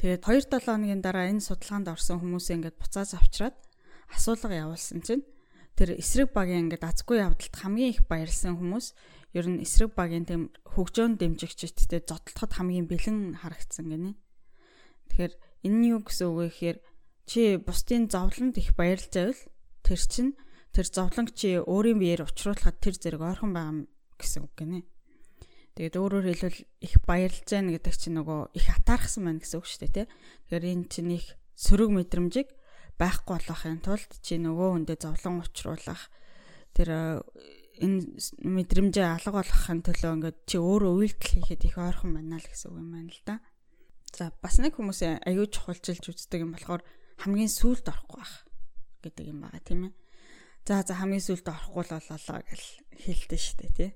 Тэгээд 0.00 0.22
2-7 0.28 0.64
хоногийн 0.64 1.00
дараа 1.00 1.26
энэ 1.32 1.44
судалгаанд 1.44 1.88
орсон 1.88 2.20
хүмүүсээ 2.20 2.56
ингээд 2.60 2.76
буцааж 2.80 3.10
авчираад 3.16 3.56
асуулга 4.12 4.56
явуулсан 4.56 5.00
чинь 5.04 5.24
тэр 5.76 5.96
эсрэг 5.96 6.32
багийн 6.36 6.68
ингээд 6.68 6.84
азгүй 6.84 7.20
явдалт 7.24 7.56
хамгийн 7.56 7.92
их 7.96 8.04
баярлсан 8.08 8.56
хүмүүс 8.60 8.86
ер 9.36 9.46
нь 9.48 9.62
эсрэг 9.64 9.92
багийн 9.96 10.26
тэм 10.28 10.42
хөгжөөн 10.72 11.16
дэмжигчдтэй 11.16 12.02
зодтолоход 12.04 12.52
хамгийн 12.52 12.90
бэлэн 12.90 13.40
харагдсан 13.40 13.86
гинэ. 13.88 14.18
Тэгэхээр 15.08 15.32
энэ 15.64 15.76
нь 15.78 15.88
юу 15.94 16.00
гэсэн 16.02 16.26
үг 16.28 16.36
вэ 16.36 16.46
гэхээр 16.48 16.78
чи 17.30 17.40
бусдын 17.62 18.10
зовлонд 18.10 18.58
их 18.58 18.74
баярлж 18.74 19.12
байвал 19.14 19.42
тэр 19.86 20.00
чинь 20.00 20.32
тэр 20.74 20.86
зовлонг 20.90 21.30
чи 21.38 21.62
өөрийн 21.62 22.00
биеэр 22.02 22.26
учруулахад 22.26 22.82
тэр 22.82 22.96
зэрэг 22.98 23.22
ойрхон 23.22 23.52
байгаа 23.54 23.74
гэсэн 24.20 24.44
үг 24.44 24.54
гинэ. 24.54 24.84
Тэгээд 25.74 25.96
өөрөөр 25.96 26.26
хэлбэл 26.28 26.60
их 26.84 26.94
баярлж 27.08 27.46
байна 27.48 27.72
гэдэг 27.74 27.94
чинь 27.96 28.16
нөгөө 28.20 28.40
их 28.54 28.66
атаархсан 28.68 29.22
байна 29.24 29.40
гэсэн 29.40 29.58
үг 29.58 29.66
шүү 29.66 29.80
дээ, 29.88 29.92
тэ. 29.96 30.10
Тэгэхээр 30.52 30.64
энэ 30.76 30.86
чинь 30.92 31.12
их 31.16 31.26
сөрөг 31.56 31.90
мэдрэмжийг 31.94 32.48
байхгүй 33.00 33.40
болохын 33.48 33.80
тулд 33.80 34.10
чи 34.20 34.36
нөгөө 34.36 34.68
хүндээ 34.84 34.98
зовлон 35.00 35.40
учруулах 35.40 36.12
тэр 36.76 36.88
э, 36.92 37.00
энэ 37.80 38.04
мэдрэмжээ 38.44 39.06
алга 39.08 39.40
болгохын 39.40 39.80
төлөө 39.80 40.12
ингээд 40.20 40.38
чи 40.44 40.56
өөрөө 40.60 40.92
үйлдэл 41.00 41.32
хийхэд 41.40 41.64
их 41.64 41.76
ойрхон 41.80 42.12
байна 42.12 42.36
л 42.36 42.44
гэсэн 42.44 42.68
үг 42.68 42.76
юм 42.76 42.90
байна 42.92 43.08
л 43.08 43.22
да. 43.24 43.36
За 44.12 44.28
бас 44.42 44.60
нэг 44.60 44.76
хүмүүс 44.76 45.00
аюу 45.24 45.48
чухалчилж 45.48 46.04
үздэг 46.12 46.44
юм 46.44 46.52
болохоор 46.52 46.84
хамгийн 47.24 47.48
сүүлд 47.48 47.88
орохгүй 47.88 48.20
байх 48.20 48.34
гэдэг 49.00 49.24
юм 49.32 49.38
байгаа 49.48 49.62
тийм 49.64 49.80
ээ. 49.88 49.92
За 50.68 50.84
за 50.84 50.92
хамгийн 51.00 51.24
сүүлд 51.24 51.46
орохгүй 51.48 51.82
л 51.88 51.94
болоо 51.96 52.40
гэл 52.44 52.66
хэлдэг 53.00 53.40
шүү 53.40 53.56
дээ 53.64 53.72
тий. 53.80 53.90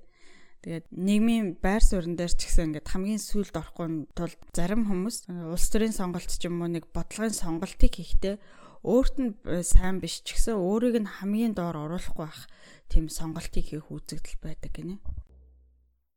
Тэгээд 0.65 0.89
нийгмийн 0.89 1.61
байр 1.61 1.85
суурин 1.85 2.17
дээр 2.17 2.33
ч 2.33 2.49
гэсэн 2.49 2.73
ингээд 2.73 2.89
хамгийн 2.89 3.21
сүүлд 3.21 3.53
орохгүй 3.53 4.09
тул 4.17 4.33
зарим 4.49 4.89
хүмүүс 4.89 5.29
улс 5.53 5.69
төрийн 5.69 5.93
сонголт 5.93 6.25
ч 6.25 6.49
юм 6.49 6.57
уу 6.57 6.73
нэг 6.73 6.89
бодлогын 6.89 7.37
сонголтыг 7.37 7.93
хийхдээ 8.01 8.41
өөрт 8.81 9.15
нь 9.21 9.37
сайн 9.61 10.01
биш 10.01 10.25
ч 10.25 10.33
гэсэн 10.33 10.57
өөрийг 10.57 11.05
нь 11.05 11.13
хамгийн 11.21 11.53
доор 11.53 11.85
оруулахгүй 11.85 12.25
байх 12.25 12.49
тийм 12.89 13.13
сонголтыг 13.13 13.61
хийх 13.61 13.93
үзэгдэл 13.93 14.41
байдаг 14.41 14.73
гинэ. 14.73 14.97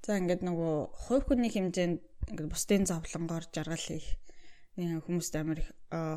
За 0.09 0.16
ингээд 0.16 0.40
нөгөө 0.40 0.96
хувь 0.96 1.28
хүний 1.28 1.53
хэмжээнд 1.53 2.01
ингээд 2.32 2.49
бусдын 2.49 2.88
зовлонгоор 2.88 3.53
жаргал 3.53 3.84
хийх 3.84 4.16
хүмүүст 4.80 5.34
амар 5.36 5.61
их 5.61 5.70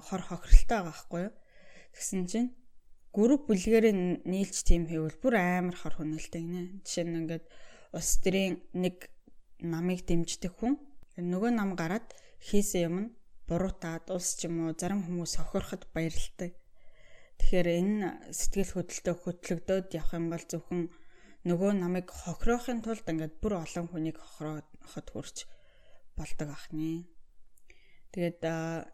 хор 0.08 0.24
хохиролтой 0.24 0.80
байгаа 0.80 0.88
байхгүй 0.88 1.22
юу. 1.28 1.36
Тэгсэн 2.00 2.24
чинь 2.32 2.56
групп 3.12 3.52
бүлгээр 3.52 4.24
нийлж 4.24 4.56
тийм 4.64 4.88
хийвэл 4.88 5.20
бүр 5.20 5.36
амар 5.36 5.76
хор 5.76 6.00
хүнэлтэй 6.00 6.40
гинэ. 6.48 6.80
Жишээ 6.88 7.06
нь 7.12 7.20
ингээд 7.28 7.46
улс 7.96 8.12
төрийн 8.24 8.64
нэг 8.74 9.12
намыг 9.62 10.06
дэмждэг 10.08 10.54
хүн 10.58 10.76
нөгөө 11.18 11.52
нам 11.56 11.76
гараад 11.76 12.08
хийсэн 12.48 12.82
юм 12.88 12.96
нь 13.04 13.14
буруутаад 13.48 14.08
улс 14.16 14.40
ч 14.40 14.48
юм 14.48 14.64
уу 14.64 14.74
зарим 14.80 15.04
хүмүүс 15.04 15.36
хохироход 15.38 15.84
баярлдаг. 15.94 16.56
Тэгэхээр 17.38 17.68
энэ 17.82 18.32
сэтгэл 18.32 18.72
хөдлөлтөд 18.74 19.18
хөтлөгдөөд 19.22 19.88
явах 20.00 20.14
юм 20.16 20.26
бол 20.32 20.46
зөвхөн 20.48 20.82
нөгөө 21.50 21.72
намайг 21.84 22.08
хохироохын 22.08 22.80
тулд 22.86 23.06
ингээд 23.12 23.42
бүр 23.42 23.54
олон 23.66 23.88
хүнийг 23.90 24.18
хохирооход 24.22 25.08
хүрч 25.12 25.38
болдог 26.16 26.50
ахны. 26.54 27.10
Тэгээд 28.14 28.40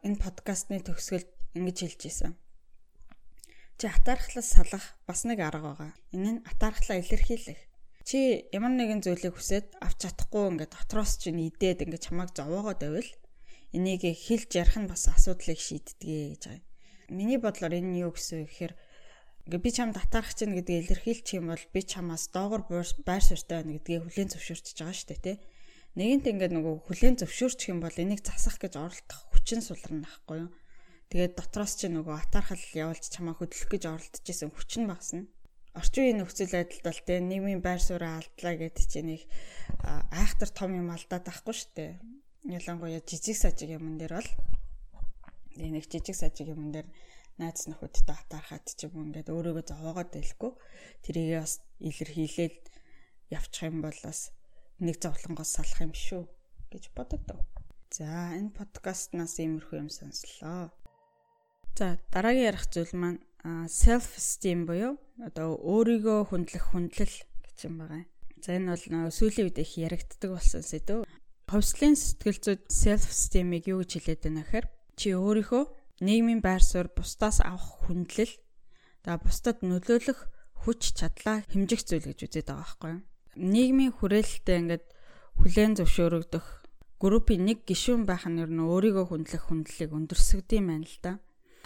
энэ 0.06 0.22
подкастны 0.24 0.82
төгсгөлд 0.82 1.30
ингэж 1.54 1.78
хэлж 1.84 2.02
ийсэн. 2.08 2.34
Чи 3.78 3.86
атаархлаас 3.94 4.48
салах 4.58 4.86
бас 5.06 5.22
нэг 5.28 5.38
арга 5.44 5.76
байгаа. 5.78 5.92
Энэ 6.16 6.30
нь 6.34 6.44
атаархлаа 6.50 6.98
илэрхийлэх. 6.98 7.67
Чи 8.08 8.48
ямар 8.56 8.72
нэгэн 8.72 9.04
зүйлийг 9.04 9.36
хүсээд 9.36 9.84
авч 9.84 10.08
чадахгүй 10.08 10.48
ингээд 10.56 10.72
дотроос 10.72 11.20
чинь 11.20 11.44
идээд 11.44 11.84
ингээд 11.84 12.08
чамайг 12.08 12.32
зовоогоод 12.32 12.80
байвал 12.80 13.12
энийг 13.76 14.08
хэлж 14.08 14.48
ярих 14.56 14.80
нь 14.80 14.88
бас 14.88 15.12
асуудлыг 15.12 15.60
шийддэг 15.60 16.00
гэж 16.40 16.44
байгаа. 16.48 16.64
Миний 17.12 17.36
бодлоор 17.36 17.76
энэ 17.76 18.08
юу 18.08 18.16
гэсэн 18.16 18.48
вэ 18.48 18.48
гэхээр 18.48 18.74
ингээ 19.52 19.60
би 19.60 19.72
чамд 19.76 20.00
татаарах 20.00 20.32
чинь 20.40 20.56
гэдгийг 20.56 20.88
илэрхийлчих 20.88 21.36
юм 21.36 21.52
бол 21.52 21.66
би 21.76 21.82
чамаас 21.84 22.32
доогор 22.32 22.64
байр 22.72 23.24
суурьтай 23.28 23.60
байна 23.60 23.76
гэдгийг 23.76 24.04
хүлээн 24.08 24.32
зөвшөөрч 24.32 24.68
байгаа 24.80 24.96
шүү 24.96 25.08
дээ 25.12 25.24
тий. 25.28 25.38
Нэгэнт 26.00 26.26
ингээ 26.32 26.52
нөгөө 26.56 26.76
хүлээн 26.88 27.16
зөвшөөрчих 27.20 27.76
юм 27.76 27.84
бол 27.84 27.92
энийг 28.00 28.24
засах 28.24 28.56
гэж 28.56 28.80
оролдох 28.80 29.20
хүчин 29.36 29.60
сулрна 29.60 30.08
байхгүй 30.08 30.48
юу. 30.48 30.52
Тэгээд 31.12 31.36
дотроос 31.36 31.76
чи 31.76 31.92
нөгөө 31.92 32.16
атаархал 32.24 32.64
явуулж 32.72 33.04
чамаа 33.12 33.36
хөдлөх 33.36 33.68
гэж 33.68 33.84
оролдож 33.88 34.24
исэн 34.24 34.52
хүчин 34.56 34.88
багсна. 34.88 35.28
Орчин 35.78 36.04
үеийн 36.04 36.20
нөхцөл 36.26 36.50
байдалд 36.50 36.86
бол 36.90 37.02
тий 37.06 37.20
нийгмийн 37.22 37.62
байр 37.62 37.82
сууриа 37.82 38.18
алдлаа 38.18 38.56
гэдэг 38.58 38.86
чинь 38.90 39.10
нэг 39.14 39.22
айхтар 40.10 40.50
том 40.50 40.74
юм 40.74 40.90
алдаад 40.90 41.24
байхгүй 41.30 41.54
шүү 41.54 41.72
дээ 41.78 41.92
ялангуяа 42.58 43.02
жижиг 43.06 43.38
сажиг 43.38 43.78
юмн 43.78 44.02
дээр 44.02 44.18
бол 44.18 44.32
нэг 45.62 45.86
жижиг 45.86 46.18
сажиг 46.18 46.50
юмн 46.50 46.74
дээр 46.74 46.88
найз 47.38 47.70
нөхөдтэй 47.70 48.16
хатаархаад 48.18 48.66
ч 48.66 48.90
юм 48.90 49.14
ингээд 49.14 49.30
өөрийгөө 49.30 49.66
зовоогоод 49.70 50.10
байлгүй 50.18 50.52
тэрийгээ 51.06 51.42
бас 51.46 51.62
илэрхийлээд 51.78 52.58
явчих 53.30 53.70
юм 53.70 53.86
бол 53.86 54.00
бас 54.02 54.34
нэг 54.82 54.96
зовлонгоос 54.98 55.52
салах 55.62 55.82
юм 55.86 55.94
шүү 55.94 56.24
гэж 56.74 56.84
бодогдов. 56.98 57.40
За 57.94 58.34
энэ 58.34 58.56
подкастнаас 58.58 59.38
иймэрхүү 59.38 59.78
юм 59.86 59.90
сонслоо. 59.94 60.74
За 61.78 62.02
дараагийн 62.10 62.50
ярих 62.52 62.66
зүйл 62.74 62.94
маань 62.98 63.22
self 63.72 64.18
esteem 64.20 64.66
буюу 64.68 64.98
одоо 65.24 65.56
өөрийгөө 65.58 66.20
хүндлэх 66.30 66.66
хүндлэл 66.72 67.16
гэж 67.46 67.58
юм 67.68 67.76
байгаа. 67.82 68.04
За 68.44 68.56
энэ 68.58 68.76
бол 68.76 69.12
сүүлийн 69.14 69.48
үед 69.50 69.58
их 69.64 69.72
яригддаг 69.80 70.30
болсон 70.36 70.64
сэдв. 70.64 71.08
Ховслын 71.48 71.96
сэтгэл 71.96 72.40
зүйд 72.44 72.64
self 72.68 73.08
esteem-ийг 73.08 73.72
юу 73.72 73.82
гэж 73.82 73.92
хэлээд 74.04 74.22
байна 74.28 74.44
гэхээр 74.44 74.68
чи 75.00 75.08
өөрийнхөө 75.16 75.64
нийгмийн 76.04 76.42
байр 76.44 76.62
суурь 76.62 76.92
бусдаас 76.94 77.42
авах 77.42 77.88
хүндлэл 77.88 78.34
за 79.06 79.18
бусдад 79.18 79.64
нөлөөлөх 79.64 80.20
хүч 80.62 80.82
чадлаа 81.00 81.42
хэмжих 81.48 81.82
зүйл 81.88 82.12
гэж 82.12 82.20
үзээд 82.28 82.48
байгаа 82.52 82.62
байхгүй 82.68 82.92
юу. 82.94 83.02
Нийгмийн 83.38 83.94
хүрээлэлтэд 83.96 84.60
ингээд 84.62 84.86
хүлээн 85.40 85.74
зөвшөөрөгдөх 85.80 86.46
группийн 86.98 87.46
нэг 87.46 87.64
гишүүн 87.70 88.10
байх 88.10 88.26
нь 88.26 88.42
ер 88.42 88.50
нь 88.50 88.62
өөрийгөө 88.62 89.06
хүндлэх 89.08 89.44
хүндлэлийг 89.48 89.92
өндөрсгдөм 89.94 90.66
байна 90.66 90.86
л 90.86 90.98
да. 91.02 91.12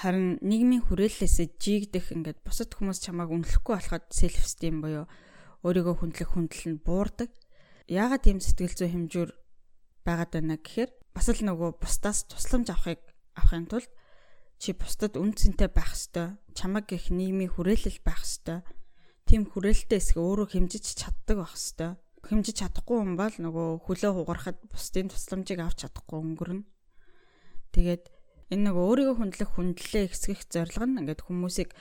Харин 0.01 0.41
нийгмийн 0.41 0.81
хүрээллээсээ 0.81 1.61
жигдэх 1.61 2.09
ингээд 2.09 2.41
бусад 2.41 2.73
хүмүүс 2.73 3.05
чамааг 3.05 3.29
үнэлэхгүй 3.37 3.73
болоход 3.77 4.09
self 4.09 4.41
esteem 4.41 4.81
буюу 4.81 5.05
өөрийгөө 5.61 5.95
хүндлэх 6.01 6.33
хүндэл 6.33 6.65
нь 6.73 6.81
буурдаг. 6.81 7.29
Яагаад 7.85 8.25
тийм 8.25 8.41
сэтгэл 8.41 8.73
зүй 8.73 8.89
хэмжүүр 8.89 9.29
байгаад 10.01 10.31
байна 10.33 10.57
гэхээр 10.57 10.89
бас 11.13 11.29
л 11.29 11.45
нөгөө 11.45 11.77
бусдаас 11.77 12.25
тусламж 12.25 12.73
авахыг 12.73 13.01
авахын 13.37 13.69
тулд 13.69 13.93
чи 14.57 14.73
бусдад 14.73 15.21
үн 15.21 15.37
цэнтэй 15.37 15.69
байх 15.69 15.93
ёстой. 15.93 16.33
Чамаг 16.57 16.89
гих 16.89 17.13
нийгмийн 17.13 17.53
хүрээлэл 17.53 18.01
байх 18.01 18.25
ёстой. 18.25 18.65
Тим 19.29 19.45
хүрээлэлтэй 19.45 20.01
эсэх 20.01 20.17
өөрөө 20.17 20.49
хэмжиж 20.49 20.97
чаддаг 20.97 21.45
байх 21.45 21.53
ёстой. 21.53 22.01
Хэмжиж 22.25 22.57
чадахгүй 22.57 22.97
хүн 23.05 23.13
бол 23.21 23.35
нөгөө 23.37 23.85
хөлөө 23.85 24.11
хугарахад 24.17 24.57
бусдын 24.65 25.13
тусламжийг 25.13 25.61
авч 25.61 25.85
чадахгүй 25.85 26.17
өнгөрнө. 26.25 26.65
Тэгээд 27.69 28.03
энэ 28.51 28.67
нөгөө 28.67 28.83
өөрийгөө 28.83 29.15
хүндлэх 29.15 29.49
хүндлэлээ 29.55 30.03
ихсгэх 30.11 30.43
зорилго 30.51 30.85
нь 30.85 30.99
ингээд 30.99 31.23
хүмүүсийг 31.23 31.71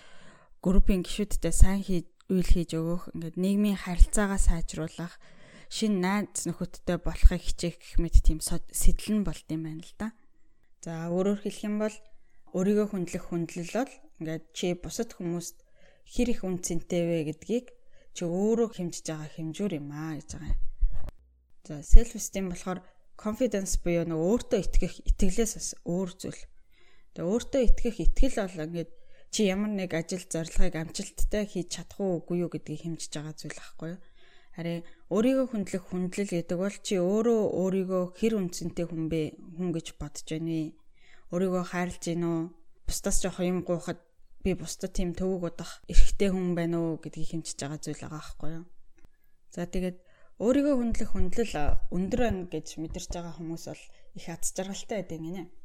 группийн 0.63 1.03
гишүүдтэй 1.03 1.51
сайн 1.51 1.83
хийж 1.83 2.07
үйл 2.31 2.47
хийж 2.47 2.71
өгөх, 2.79 3.11
ингээд 3.11 3.37
нийгмийн 3.43 3.75
харилцаагаа 3.75 4.39
сайжруулах, 4.39 5.19
шин 5.67 5.99
найз 5.99 6.47
нөхөдтэй 6.47 7.03
болохыг 7.03 7.43
хичээх 7.43 7.75
гэх 7.75 7.95
мэт 7.99 8.23
тийм 8.23 8.39
сэтэл 8.39 9.19
нь 9.19 9.27
болд 9.27 9.47
юм 9.51 9.67
байна 9.67 9.83
л 9.83 9.95
да. 9.99 10.09
За 10.79 11.11
өөрөөр 11.11 11.43
хэлэх 11.43 11.67
юм 11.67 11.77
бол 11.83 11.97
өөрийгөө 12.55 12.87
хүндлэх 12.91 13.25
хүндлэл 13.27 13.75
бол 13.75 13.93
ингээд 14.23 14.45
чи 14.55 14.67
бусад 14.79 15.11
хүмүүст 15.19 15.59
хэр 16.07 16.29
их 16.35 16.43
үнцэнтэй 16.47 17.03
вэ 17.07 17.19
гэдгийг 17.35 17.67
чи 18.15 18.23
өөрөө 18.27 18.69
хэмжиж 18.79 19.07
байгаа 19.11 19.31
хэмжүүр 19.35 19.73
юм 19.79 19.91
аа 19.91 20.19
гэж 20.19 20.29
байгаа 20.35 20.55
юм. 20.55 20.61
За 21.67 21.75
self 21.87 22.15
esteem 22.19 22.51
болохоор 22.51 22.83
confidence 23.15 23.79
буюу 23.83 24.07
нөгөө 24.07 24.27
өөртөө 24.35 24.61
итгэх 24.67 24.95
итгэлээс 25.07 25.53
бас 25.59 25.69
өөр 25.87 26.11
зүйл. 26.19 26.43
Тэгээ 27.21 27.37
өөртөө 27.37 27.63
итгэх 27.69 27.97
итгэл 28.01 28.37
бол 28.41 28.65
ингээд 28.65 28.91
чи 29.29 29.45
ямар 29.45 29.77
нэг 29.77 29.93
ажил 29.93 30.25
зорилгыг 30.25 30.73
амжилттай 30.73 31.45
хийж 31.45 31.69
чадах 31.69 32.01
уу 32.01 32.25
үгүй 32.25 32.49
юу 32.49 32.49
гэдгийг 32.49 32.81
хэмжиж 32.81 33.13
байгаа 33.13 33.37
зүйл 33.37 33.61
байхгүй 33.61 33.89
юу? 33.93 34.01
Харин 34.57 34.81
өөрийгөө 35.13 35.47
хүндлэх 35.53 35.85
хүндлэл 35.85 36.33
гэдэг 36.33 36.57
бол 36.57 36.77
чи 36.81 36.97
өөрөө 36.97 37.41
өөрийгөө 37.61 38.03
хэр 38.17 38.35
үнцэнтэй 38.41 38.87
хүн 38.89 39.05
бэ 39.13 39.21
хүн 39.37 39.69
гэж 39.69 39.87
бодож 40.01 40.27
байна 40.33 40.49
вэ? 40.49 40.73
Өөрийгөө 41.29 41.65
хайрлаж 41.69 42.05
гин 42.09 42.25
үү? 42.25 42.41
Бусдаас 42.89 43.17
жоох 43.21 43.39
юм 43.45 43.59
гуйхад 43.69 44.01
би 44.41 44.51
бусдад 44.57 44.97
тийм 44.97 45.13
төвөг 45.13 45.45
удах 45.53 45.85
эрхтэй 45.93 46.33
хүн 46.33 46.57
байна 46.57 46.81
уу 46.81 47.05
гэдгийг 47.05 47.37
хэмжиж 47.37 47.61
байгаа 47.61 47.85
зүйл 47.85 48.01
байгаа 48.01 48.17
байхгүй 48.17 48.51
юу? 48.57 48.65
За 49.53 49.69
тэгээд 49.69 50.01
өөрийгөө 50.41 50.75
хүндлэх 50.81 51.11
хүндлэл 51.13 51.55
өндөр 51.93 52.21
байна 52.25 52.49
гэж 52.49 52.81
мэдэрч 52.81 53.13
байгаа 53.13 53.37
хүмүүс 53.37 53.65
бол 53.69 53.85
их 54.17 54.25
аз 54.33 54.57
жаргалтай 54.57 55.05
байдаг 55.05 55.21
гинэ. 55.21 55.60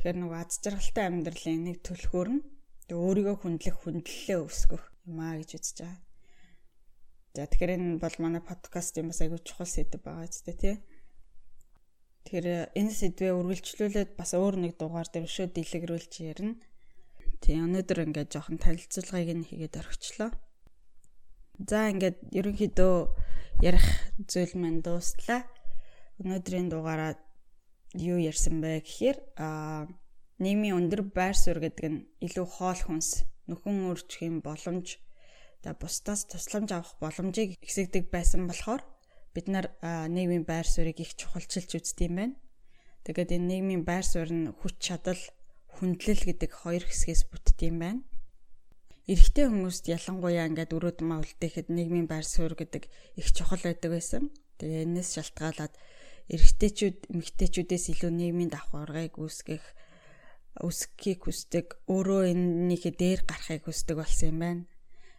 Тэгэхээр 0.00 0.16
нөгөө 0.16 0.38
аз 0.40 0.56
жаргалтай 0.64 1.04
амьдралын 1.12 1.60
нэг 1.68 1.84
төлхөөр 1.84 2.28
нь 2.32 2.40
өөрийгөө 2.88 3.36
хүндлэх 3.36 3.76
хүндлэлээ 3.84 4.38
өсгөх 4.48 4.84
юм 5.04 5.20
аа 5.20 5.36
гэж 5.36 5.60
үзэж 5.60 5.76
байгаа. 5.84 6.00
За 7.36 7.44
тэгэхээр 7.44 7.76
энэ 7.76 8.00
бол 8.00 8.16
манай 8.16 8.40
подкаст 8.40 8.96
юм 8.96 9.12
бас 9.12 9.20
айгүй 9.20 9.44
чухал 9.44 9.68
сэдв 9.68 10.00
байгаа 10.00 10.24
ч 10.32 10.40
тий. 10.56 10.80
Тэгэхээр 12.24 12.72
энэ 12.80 12.92
сэдвээ 12.96 13.32
үргэлжлүүлээд 13.44 14.10
бас 14.16 14.32
өөр 14.32 14.56
нэг 14.64 14.80
дугаар 14.80 15.04
дээр 15.12 15.28
өшөө 15.28 15.52
дэлгэрүүлж 15.52 16.12
ярина. 16.24 16.56
Тий 17.44 17.60
өнөөдөр 17.60 18.08
ингээд 18.08 18.32
жоохон 18.32 18.56
танилцуулгыг 18.56 19.30
нь 19.36 19.48
хийгээд 19.52 19.84
орхичлоо. 19.84 20.32
За 21.60 21.92
ингээд 21.92 22.32
ерөнхийдөө 22.32 22.94
ярих 23.60 23.84
зүйл 24.16 24.56
маань 24.56 24.80
дуустлаа. 24.80 25.44
Өнөөдрийн 26.24 26.72
дугаараа 26.72 27.20
юу 27.94 28.18
ярьсан 28.18 28.62
бэ 28.62 28.86
гэхээр 28.86 29.18
аа 29.36 29.90
нийгмийн 30.38 30.78
өндөр 30.78 31.02
байр 31.10 31.36
суурь 31.36 31.60
гэдэг 31.62 31.86
нь 31.90 32.06
илүү 32.24 32.46
хоол 32.46 32.80
хүнс, 32.86 33.26
нөхөн 33.50 33.90
үржих 33.90 34.30
боломж, 34.46 35.02
за 35.62 35.74
бусдаас 35.74 36.24
тусламж 36.30 36.70
авах 36.72 36.94
боломжийг 37.02 37.58
ихсэгдэг 37.60 38.08
байсан 38.14 38.48
болохоор 38.48 38.82
бид 39.34 39.46
нар 39.52 39.66
нийгмийн 39.82 40.44
байр 40.48 40.66
суурийг 40.66 40.98
их 41.02 41.12
чухалчилж 41.18 41.70
үздэг 41.76 42.08
юм 42.08 42.16
байна. 42.16 42.36
Тэгээд 43.04 43.34
энэ 43.36 43.48
нийгмийн 43.50 43.84
байр 43.84 44.04
суурь 44.06 44.32
нь 44.32 44.48
хүч 44.48 44.74
чадал, 44.80 45.22
хүндлэл 45.76 46.22
гэдэг 46.26 46.50
хоёр 46.50 46.84
хэсгээс 46.86 47.22
бүтдэг 47.30 47.68
юм 47.68 47.78
байна. 47.84 48.00
Эрэгтэй 49.10 49.46
хүмүүст 49.48 49.84
ялангуяа 49.90 50.48
ингээд 50.48 50.74
өрөөд 50.76 50.98
маа 51.02 51.20
үлдээхэд 51.22 51.68
нийгмийн 51.68 52.08
байр 52.08 52.24
суурь 52.24 52.56
гэдэг 52.56 52.86
их 53.20 53.28
чухал 53.36 53.62
байдаг 53.64 53.90
байсан. 53.90 54.22
Тэгээ 54.58 54.86
энэс 54.86 55.08
шалтгаалаад 55.16 55.74
эрэгтэйчүүд 56.30 56.98
эмэгтэйчүүдээс 57.10 57.84
илүү 57.92 58.10
нийгмийн 58.14 58.50
давхаргыг 58.54 59.18
үүсгэх 59.18 59.64
өсөхийг 60.62 61.20
хүсдэг, 61.26 61.66
өөрөө 61.90 62.22
энэнийхээ 62.34 62.94
дээр 62.94 63.20
гарахыг 63.26 63.66
хүсдэг 63.66 63.96
болсон 63.98 64.28
юм 64.30 64.38
байна. 64.38 64.62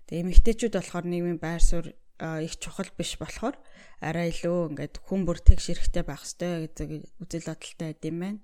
Тэгээ 0.08 0.24
эмэгтэйчүүд 0.28 0.74
болохоор 0.76 1.06
нийгмийн 1.08 1.40
байр 1.40 1.64
суурь 1.64 1.92
их 2.22 2.54
чухал 2.62 2.90
биш 2.98 3.18
болохоор 3.18 3.56
арай 4.00 4.30
илүү 4.30 4.76
ингээд 4.76 4.96
хүн 5.02 5.26
бүр 5.26 5.40
тэгш 5.42 5.74
хэрэгтэй 5.74 6.04
байх 6.06 6.22
ёстой 6.22 6.70
гэдэг 6.70 6.90
үзэл 7.18 7.50
бодолтой 7.50 7.88
байд 7.90 8.04
юм 8.06 8.18
байна. 8.22 8.40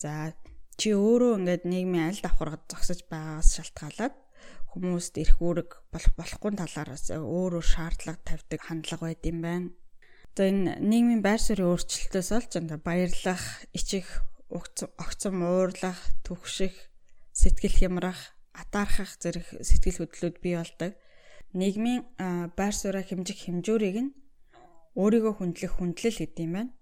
За 0.00 0.32
чи 0.80 0.96
өөрөө 0.96 1.32
ингээд 1.44 1.64
нийгмийн 1.68 2.08
аль 2.08 2.24
давхаргад 2.24 2.64
зогсож 2.70 3.04
байгаагаас 3.10 3.50
шалтгаалаад 3.60 4.14
хүмүүст 4.72 5.14
эрх 5.22 5.38
үүрэг 5.38 5.70
болох 5.92 6.14
болохгүй 6.16 6.50
талаараас 6.58 7.12
өөрөө 7.12 7.62
шаардлага 7.62 8.20
тавьдаг 8.24 8.60
хандлага 8.64 9.04
байд 9.12 9.22
юм 9.28 9.38
байна. 9.44 9.68
За 10.34 10.50
энэ 10.50 10.82
нийгмийн 10.82 11.22
байр 11.22 11.38
суурийн 11.38 11.70
өөрчлөлтөөс 11.70 12.30
олж 12.34 12.52
энэ 12.58 12.82
баярлах, 12.82 13.62
ичих 13.70 14.26
огцом 14.50 15.46
уурлах, 15.46 15.98
түгших, 16.26 16.74
сэтгэл 17.30 17.78
хямрах, 17.78 18.34
атаархах 18.50 19.14
зэрэг 19.22 19.62
сэтгэл 19.62 20.02
хөдлөлүүд 20.02 20.36
бий 20.42 20.58
болдог. 20.58 20.98
Нийгмийн 21.54 22.02
байр 22.58 22.74
сууриа 22.74 23.06
хэмжих 23.06 23.46
хэмжүүрийг 23.46 23.96
нь 24.02 24.14
өөрийгөө 24.98 25.34
хүндлэх 25.38 25.72
хүндлэл 25.78 26.18
гэдэг 26.18 26.42
юм 26.42 26.54
байна. 26.58 26.72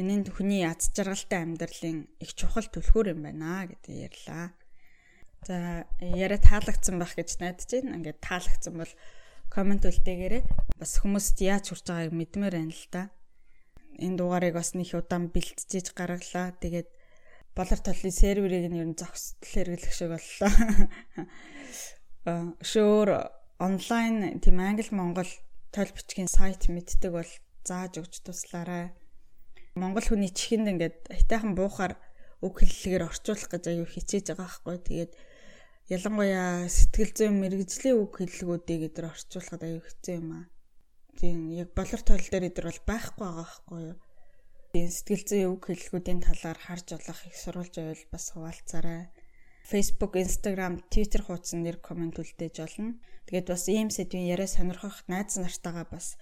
Энэ 0.00 0.12
нь 0.20 0.28
хүний 0.28 0.64
аз 0.64 0.92
жаргалтай 0.96 1.44
амьдралын 1.44 2.08
их 2.24 2.30
чухал 2.36 2.68
түлхүүр 2.72 3.12
юм 3.12 3.20
байна 3.24 3.68
гэдэг 3.68 3.92
ярьлаа. 4.08 4.56
За 5.44 5.84
яриа 6.00 6.40
таалагдсан 6.40 6.96
байх 7.00 7.16
гэж 7.16 7.40
найдаж 7.40 7.68
байна. 7.68 7.96
Ингээд 8.00 8.20
таалагдсан 8.20 8.74
бол 8.80 8.92
комент 9.52 9.84
үлдээгээрэй. 9.88 10.42
Бас 10.80 11.00
хүмүүст 11.00 11.36
яаж 11.40 11.70
хүрч 11.72 11.86
байгааг 11.88 12.12
мэдмээр 12.14 12.54
байна 12.58 12.74
л 12.74 12.86
да 12.92 13.02
энэ 13.98 14.16
дугаарыг 14.20 14.54
бас 14.54 14.76
нэг 14.76 14.92
удаан 14.92 15.32
бэлтжиж 15.32 15.96
гаргалаа. 15.96 16.52
Тэгээд 16.60 16.88
болор 17.56 17.80
толлын 17.80 18.12
серверийг 18.12 18.68
нь 18.68 18.80
ер 18.80 18.88
нь 18.88 18.98
зогсдол 18.98 19.48
хэрэглэх 19.48 19.92
шиг 19.92 20.10
боллоо. 20.12 20.52
Шөөр 22.70 23.08
онлайн 23.62 24.40
тийм 24.44 24.60
англи 24.60 24.92
монгол 24.92 25.30
тойл 25.72 25.92
бичгийн 25.96 26.28
сайт 26.28 26.68
мэддэг 26.68 27.12
бол 27.12 27.30
зааж 27.64 28.04
өгч 28.04 28.20
туслаарай. 28.20 28.92
Монгол 29.76 30.04
хүний 30.04 30.32
чихэнд 30.32 30.76
ингээд 30.76 30.96
хайтайхан 31.08 31.56
буухаар 31.56 31.96
үг 32.44 32.60
хэллэгээр 32.60 33.08
орчуулах 33.08 33.48
гэж 33.48 33.64
аюу 33.72 33.88
хичээж 33.88 34.36
байгаа 34.36 34.44
байхгүй. 34.44 34.76
Тэгээд 34.84 35.12
ялангуяа 35.86 36.66
сэтгэл 36.66 37.12
зүйн 37.14 37.34
мэрэгжлийн 37.38 37.94
үг 37.94 38.18
хэллэгүүдийг 38.18 38.90
эдгээр 38.90 39.06
орчуулахад 39.06 39.62
аюу 39.62 39.82
хэцүү 39.86 40.14
юм 40.18 40.28
аа. 40.34 40.44
Тийм 41.14 41.54
яг 41.54 41.70
болор 41.78 42.02
тойл 42.02 42.26
дээр 42.26 42.50
идэр 42.50 42.66
бол 42.66 42.82
байхгүй 42.90 43.22
байгаа 43.22 43.46
байхгүй 43.46 43.80
юу. 43.94 43.96
Тийм 44.74 44.88
сэтгэл 44.90 45.24
зүйн 45.30 45.46
үг 45.54 45.62
хэллэгүүдийн 45.70 46.20
талаар 46.26 46.58
харж 46.58 46.86
олох 46.98 47.20
их 47.30 47.36
сурвалж 47.38 47.74
байвал 47.78 48.04
бас 48.10 48.24
хуваалцаарай. 48.34 49.02
Facebook, 49.70 50.18
Instagram, 50.18 50.82
Twitter 50.90 51.22
хуудсан 51.22 51.62
нэр 51.62 51.78
комент 51.78 52.18
үлдээж 52.18 52.56
олно. 52.66 52.98
Тэгээд 53.30 53.46
бас 53.46 53.70
ийм 53.70 53.90
сэдвийн 53.94 54.26
яриа 54.26 54.50
сонирхох 54.50 55.06
найз 55.06 55.38
нартайгаа 55.38 55.86
бас 55.86 56.18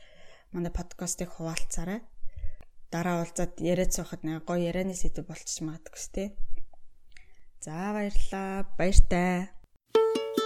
манай 0.52 0.72
подкастыг 0.72 1.32
хуваалцаарай. 1.32 2.04
Дараа 2.92 3.24
уулзаад 3.24 3.64
яриад 3.64 3.96
суухад 3.96 4.28
нэг 4.28 4.44
гоё 4.44 4.60
ярианы 4.68 4.92
сэдв 4.92 5.24
болчих 5.24 5.64
магадгүй 5.64 6.00
сте. 6.00 6.24
За 7.64 7.96
баярлалаа. 7.96 8.68
Баяртай. 8.76 9.53
Thank 10.14 10.38
you. 10.38 10.43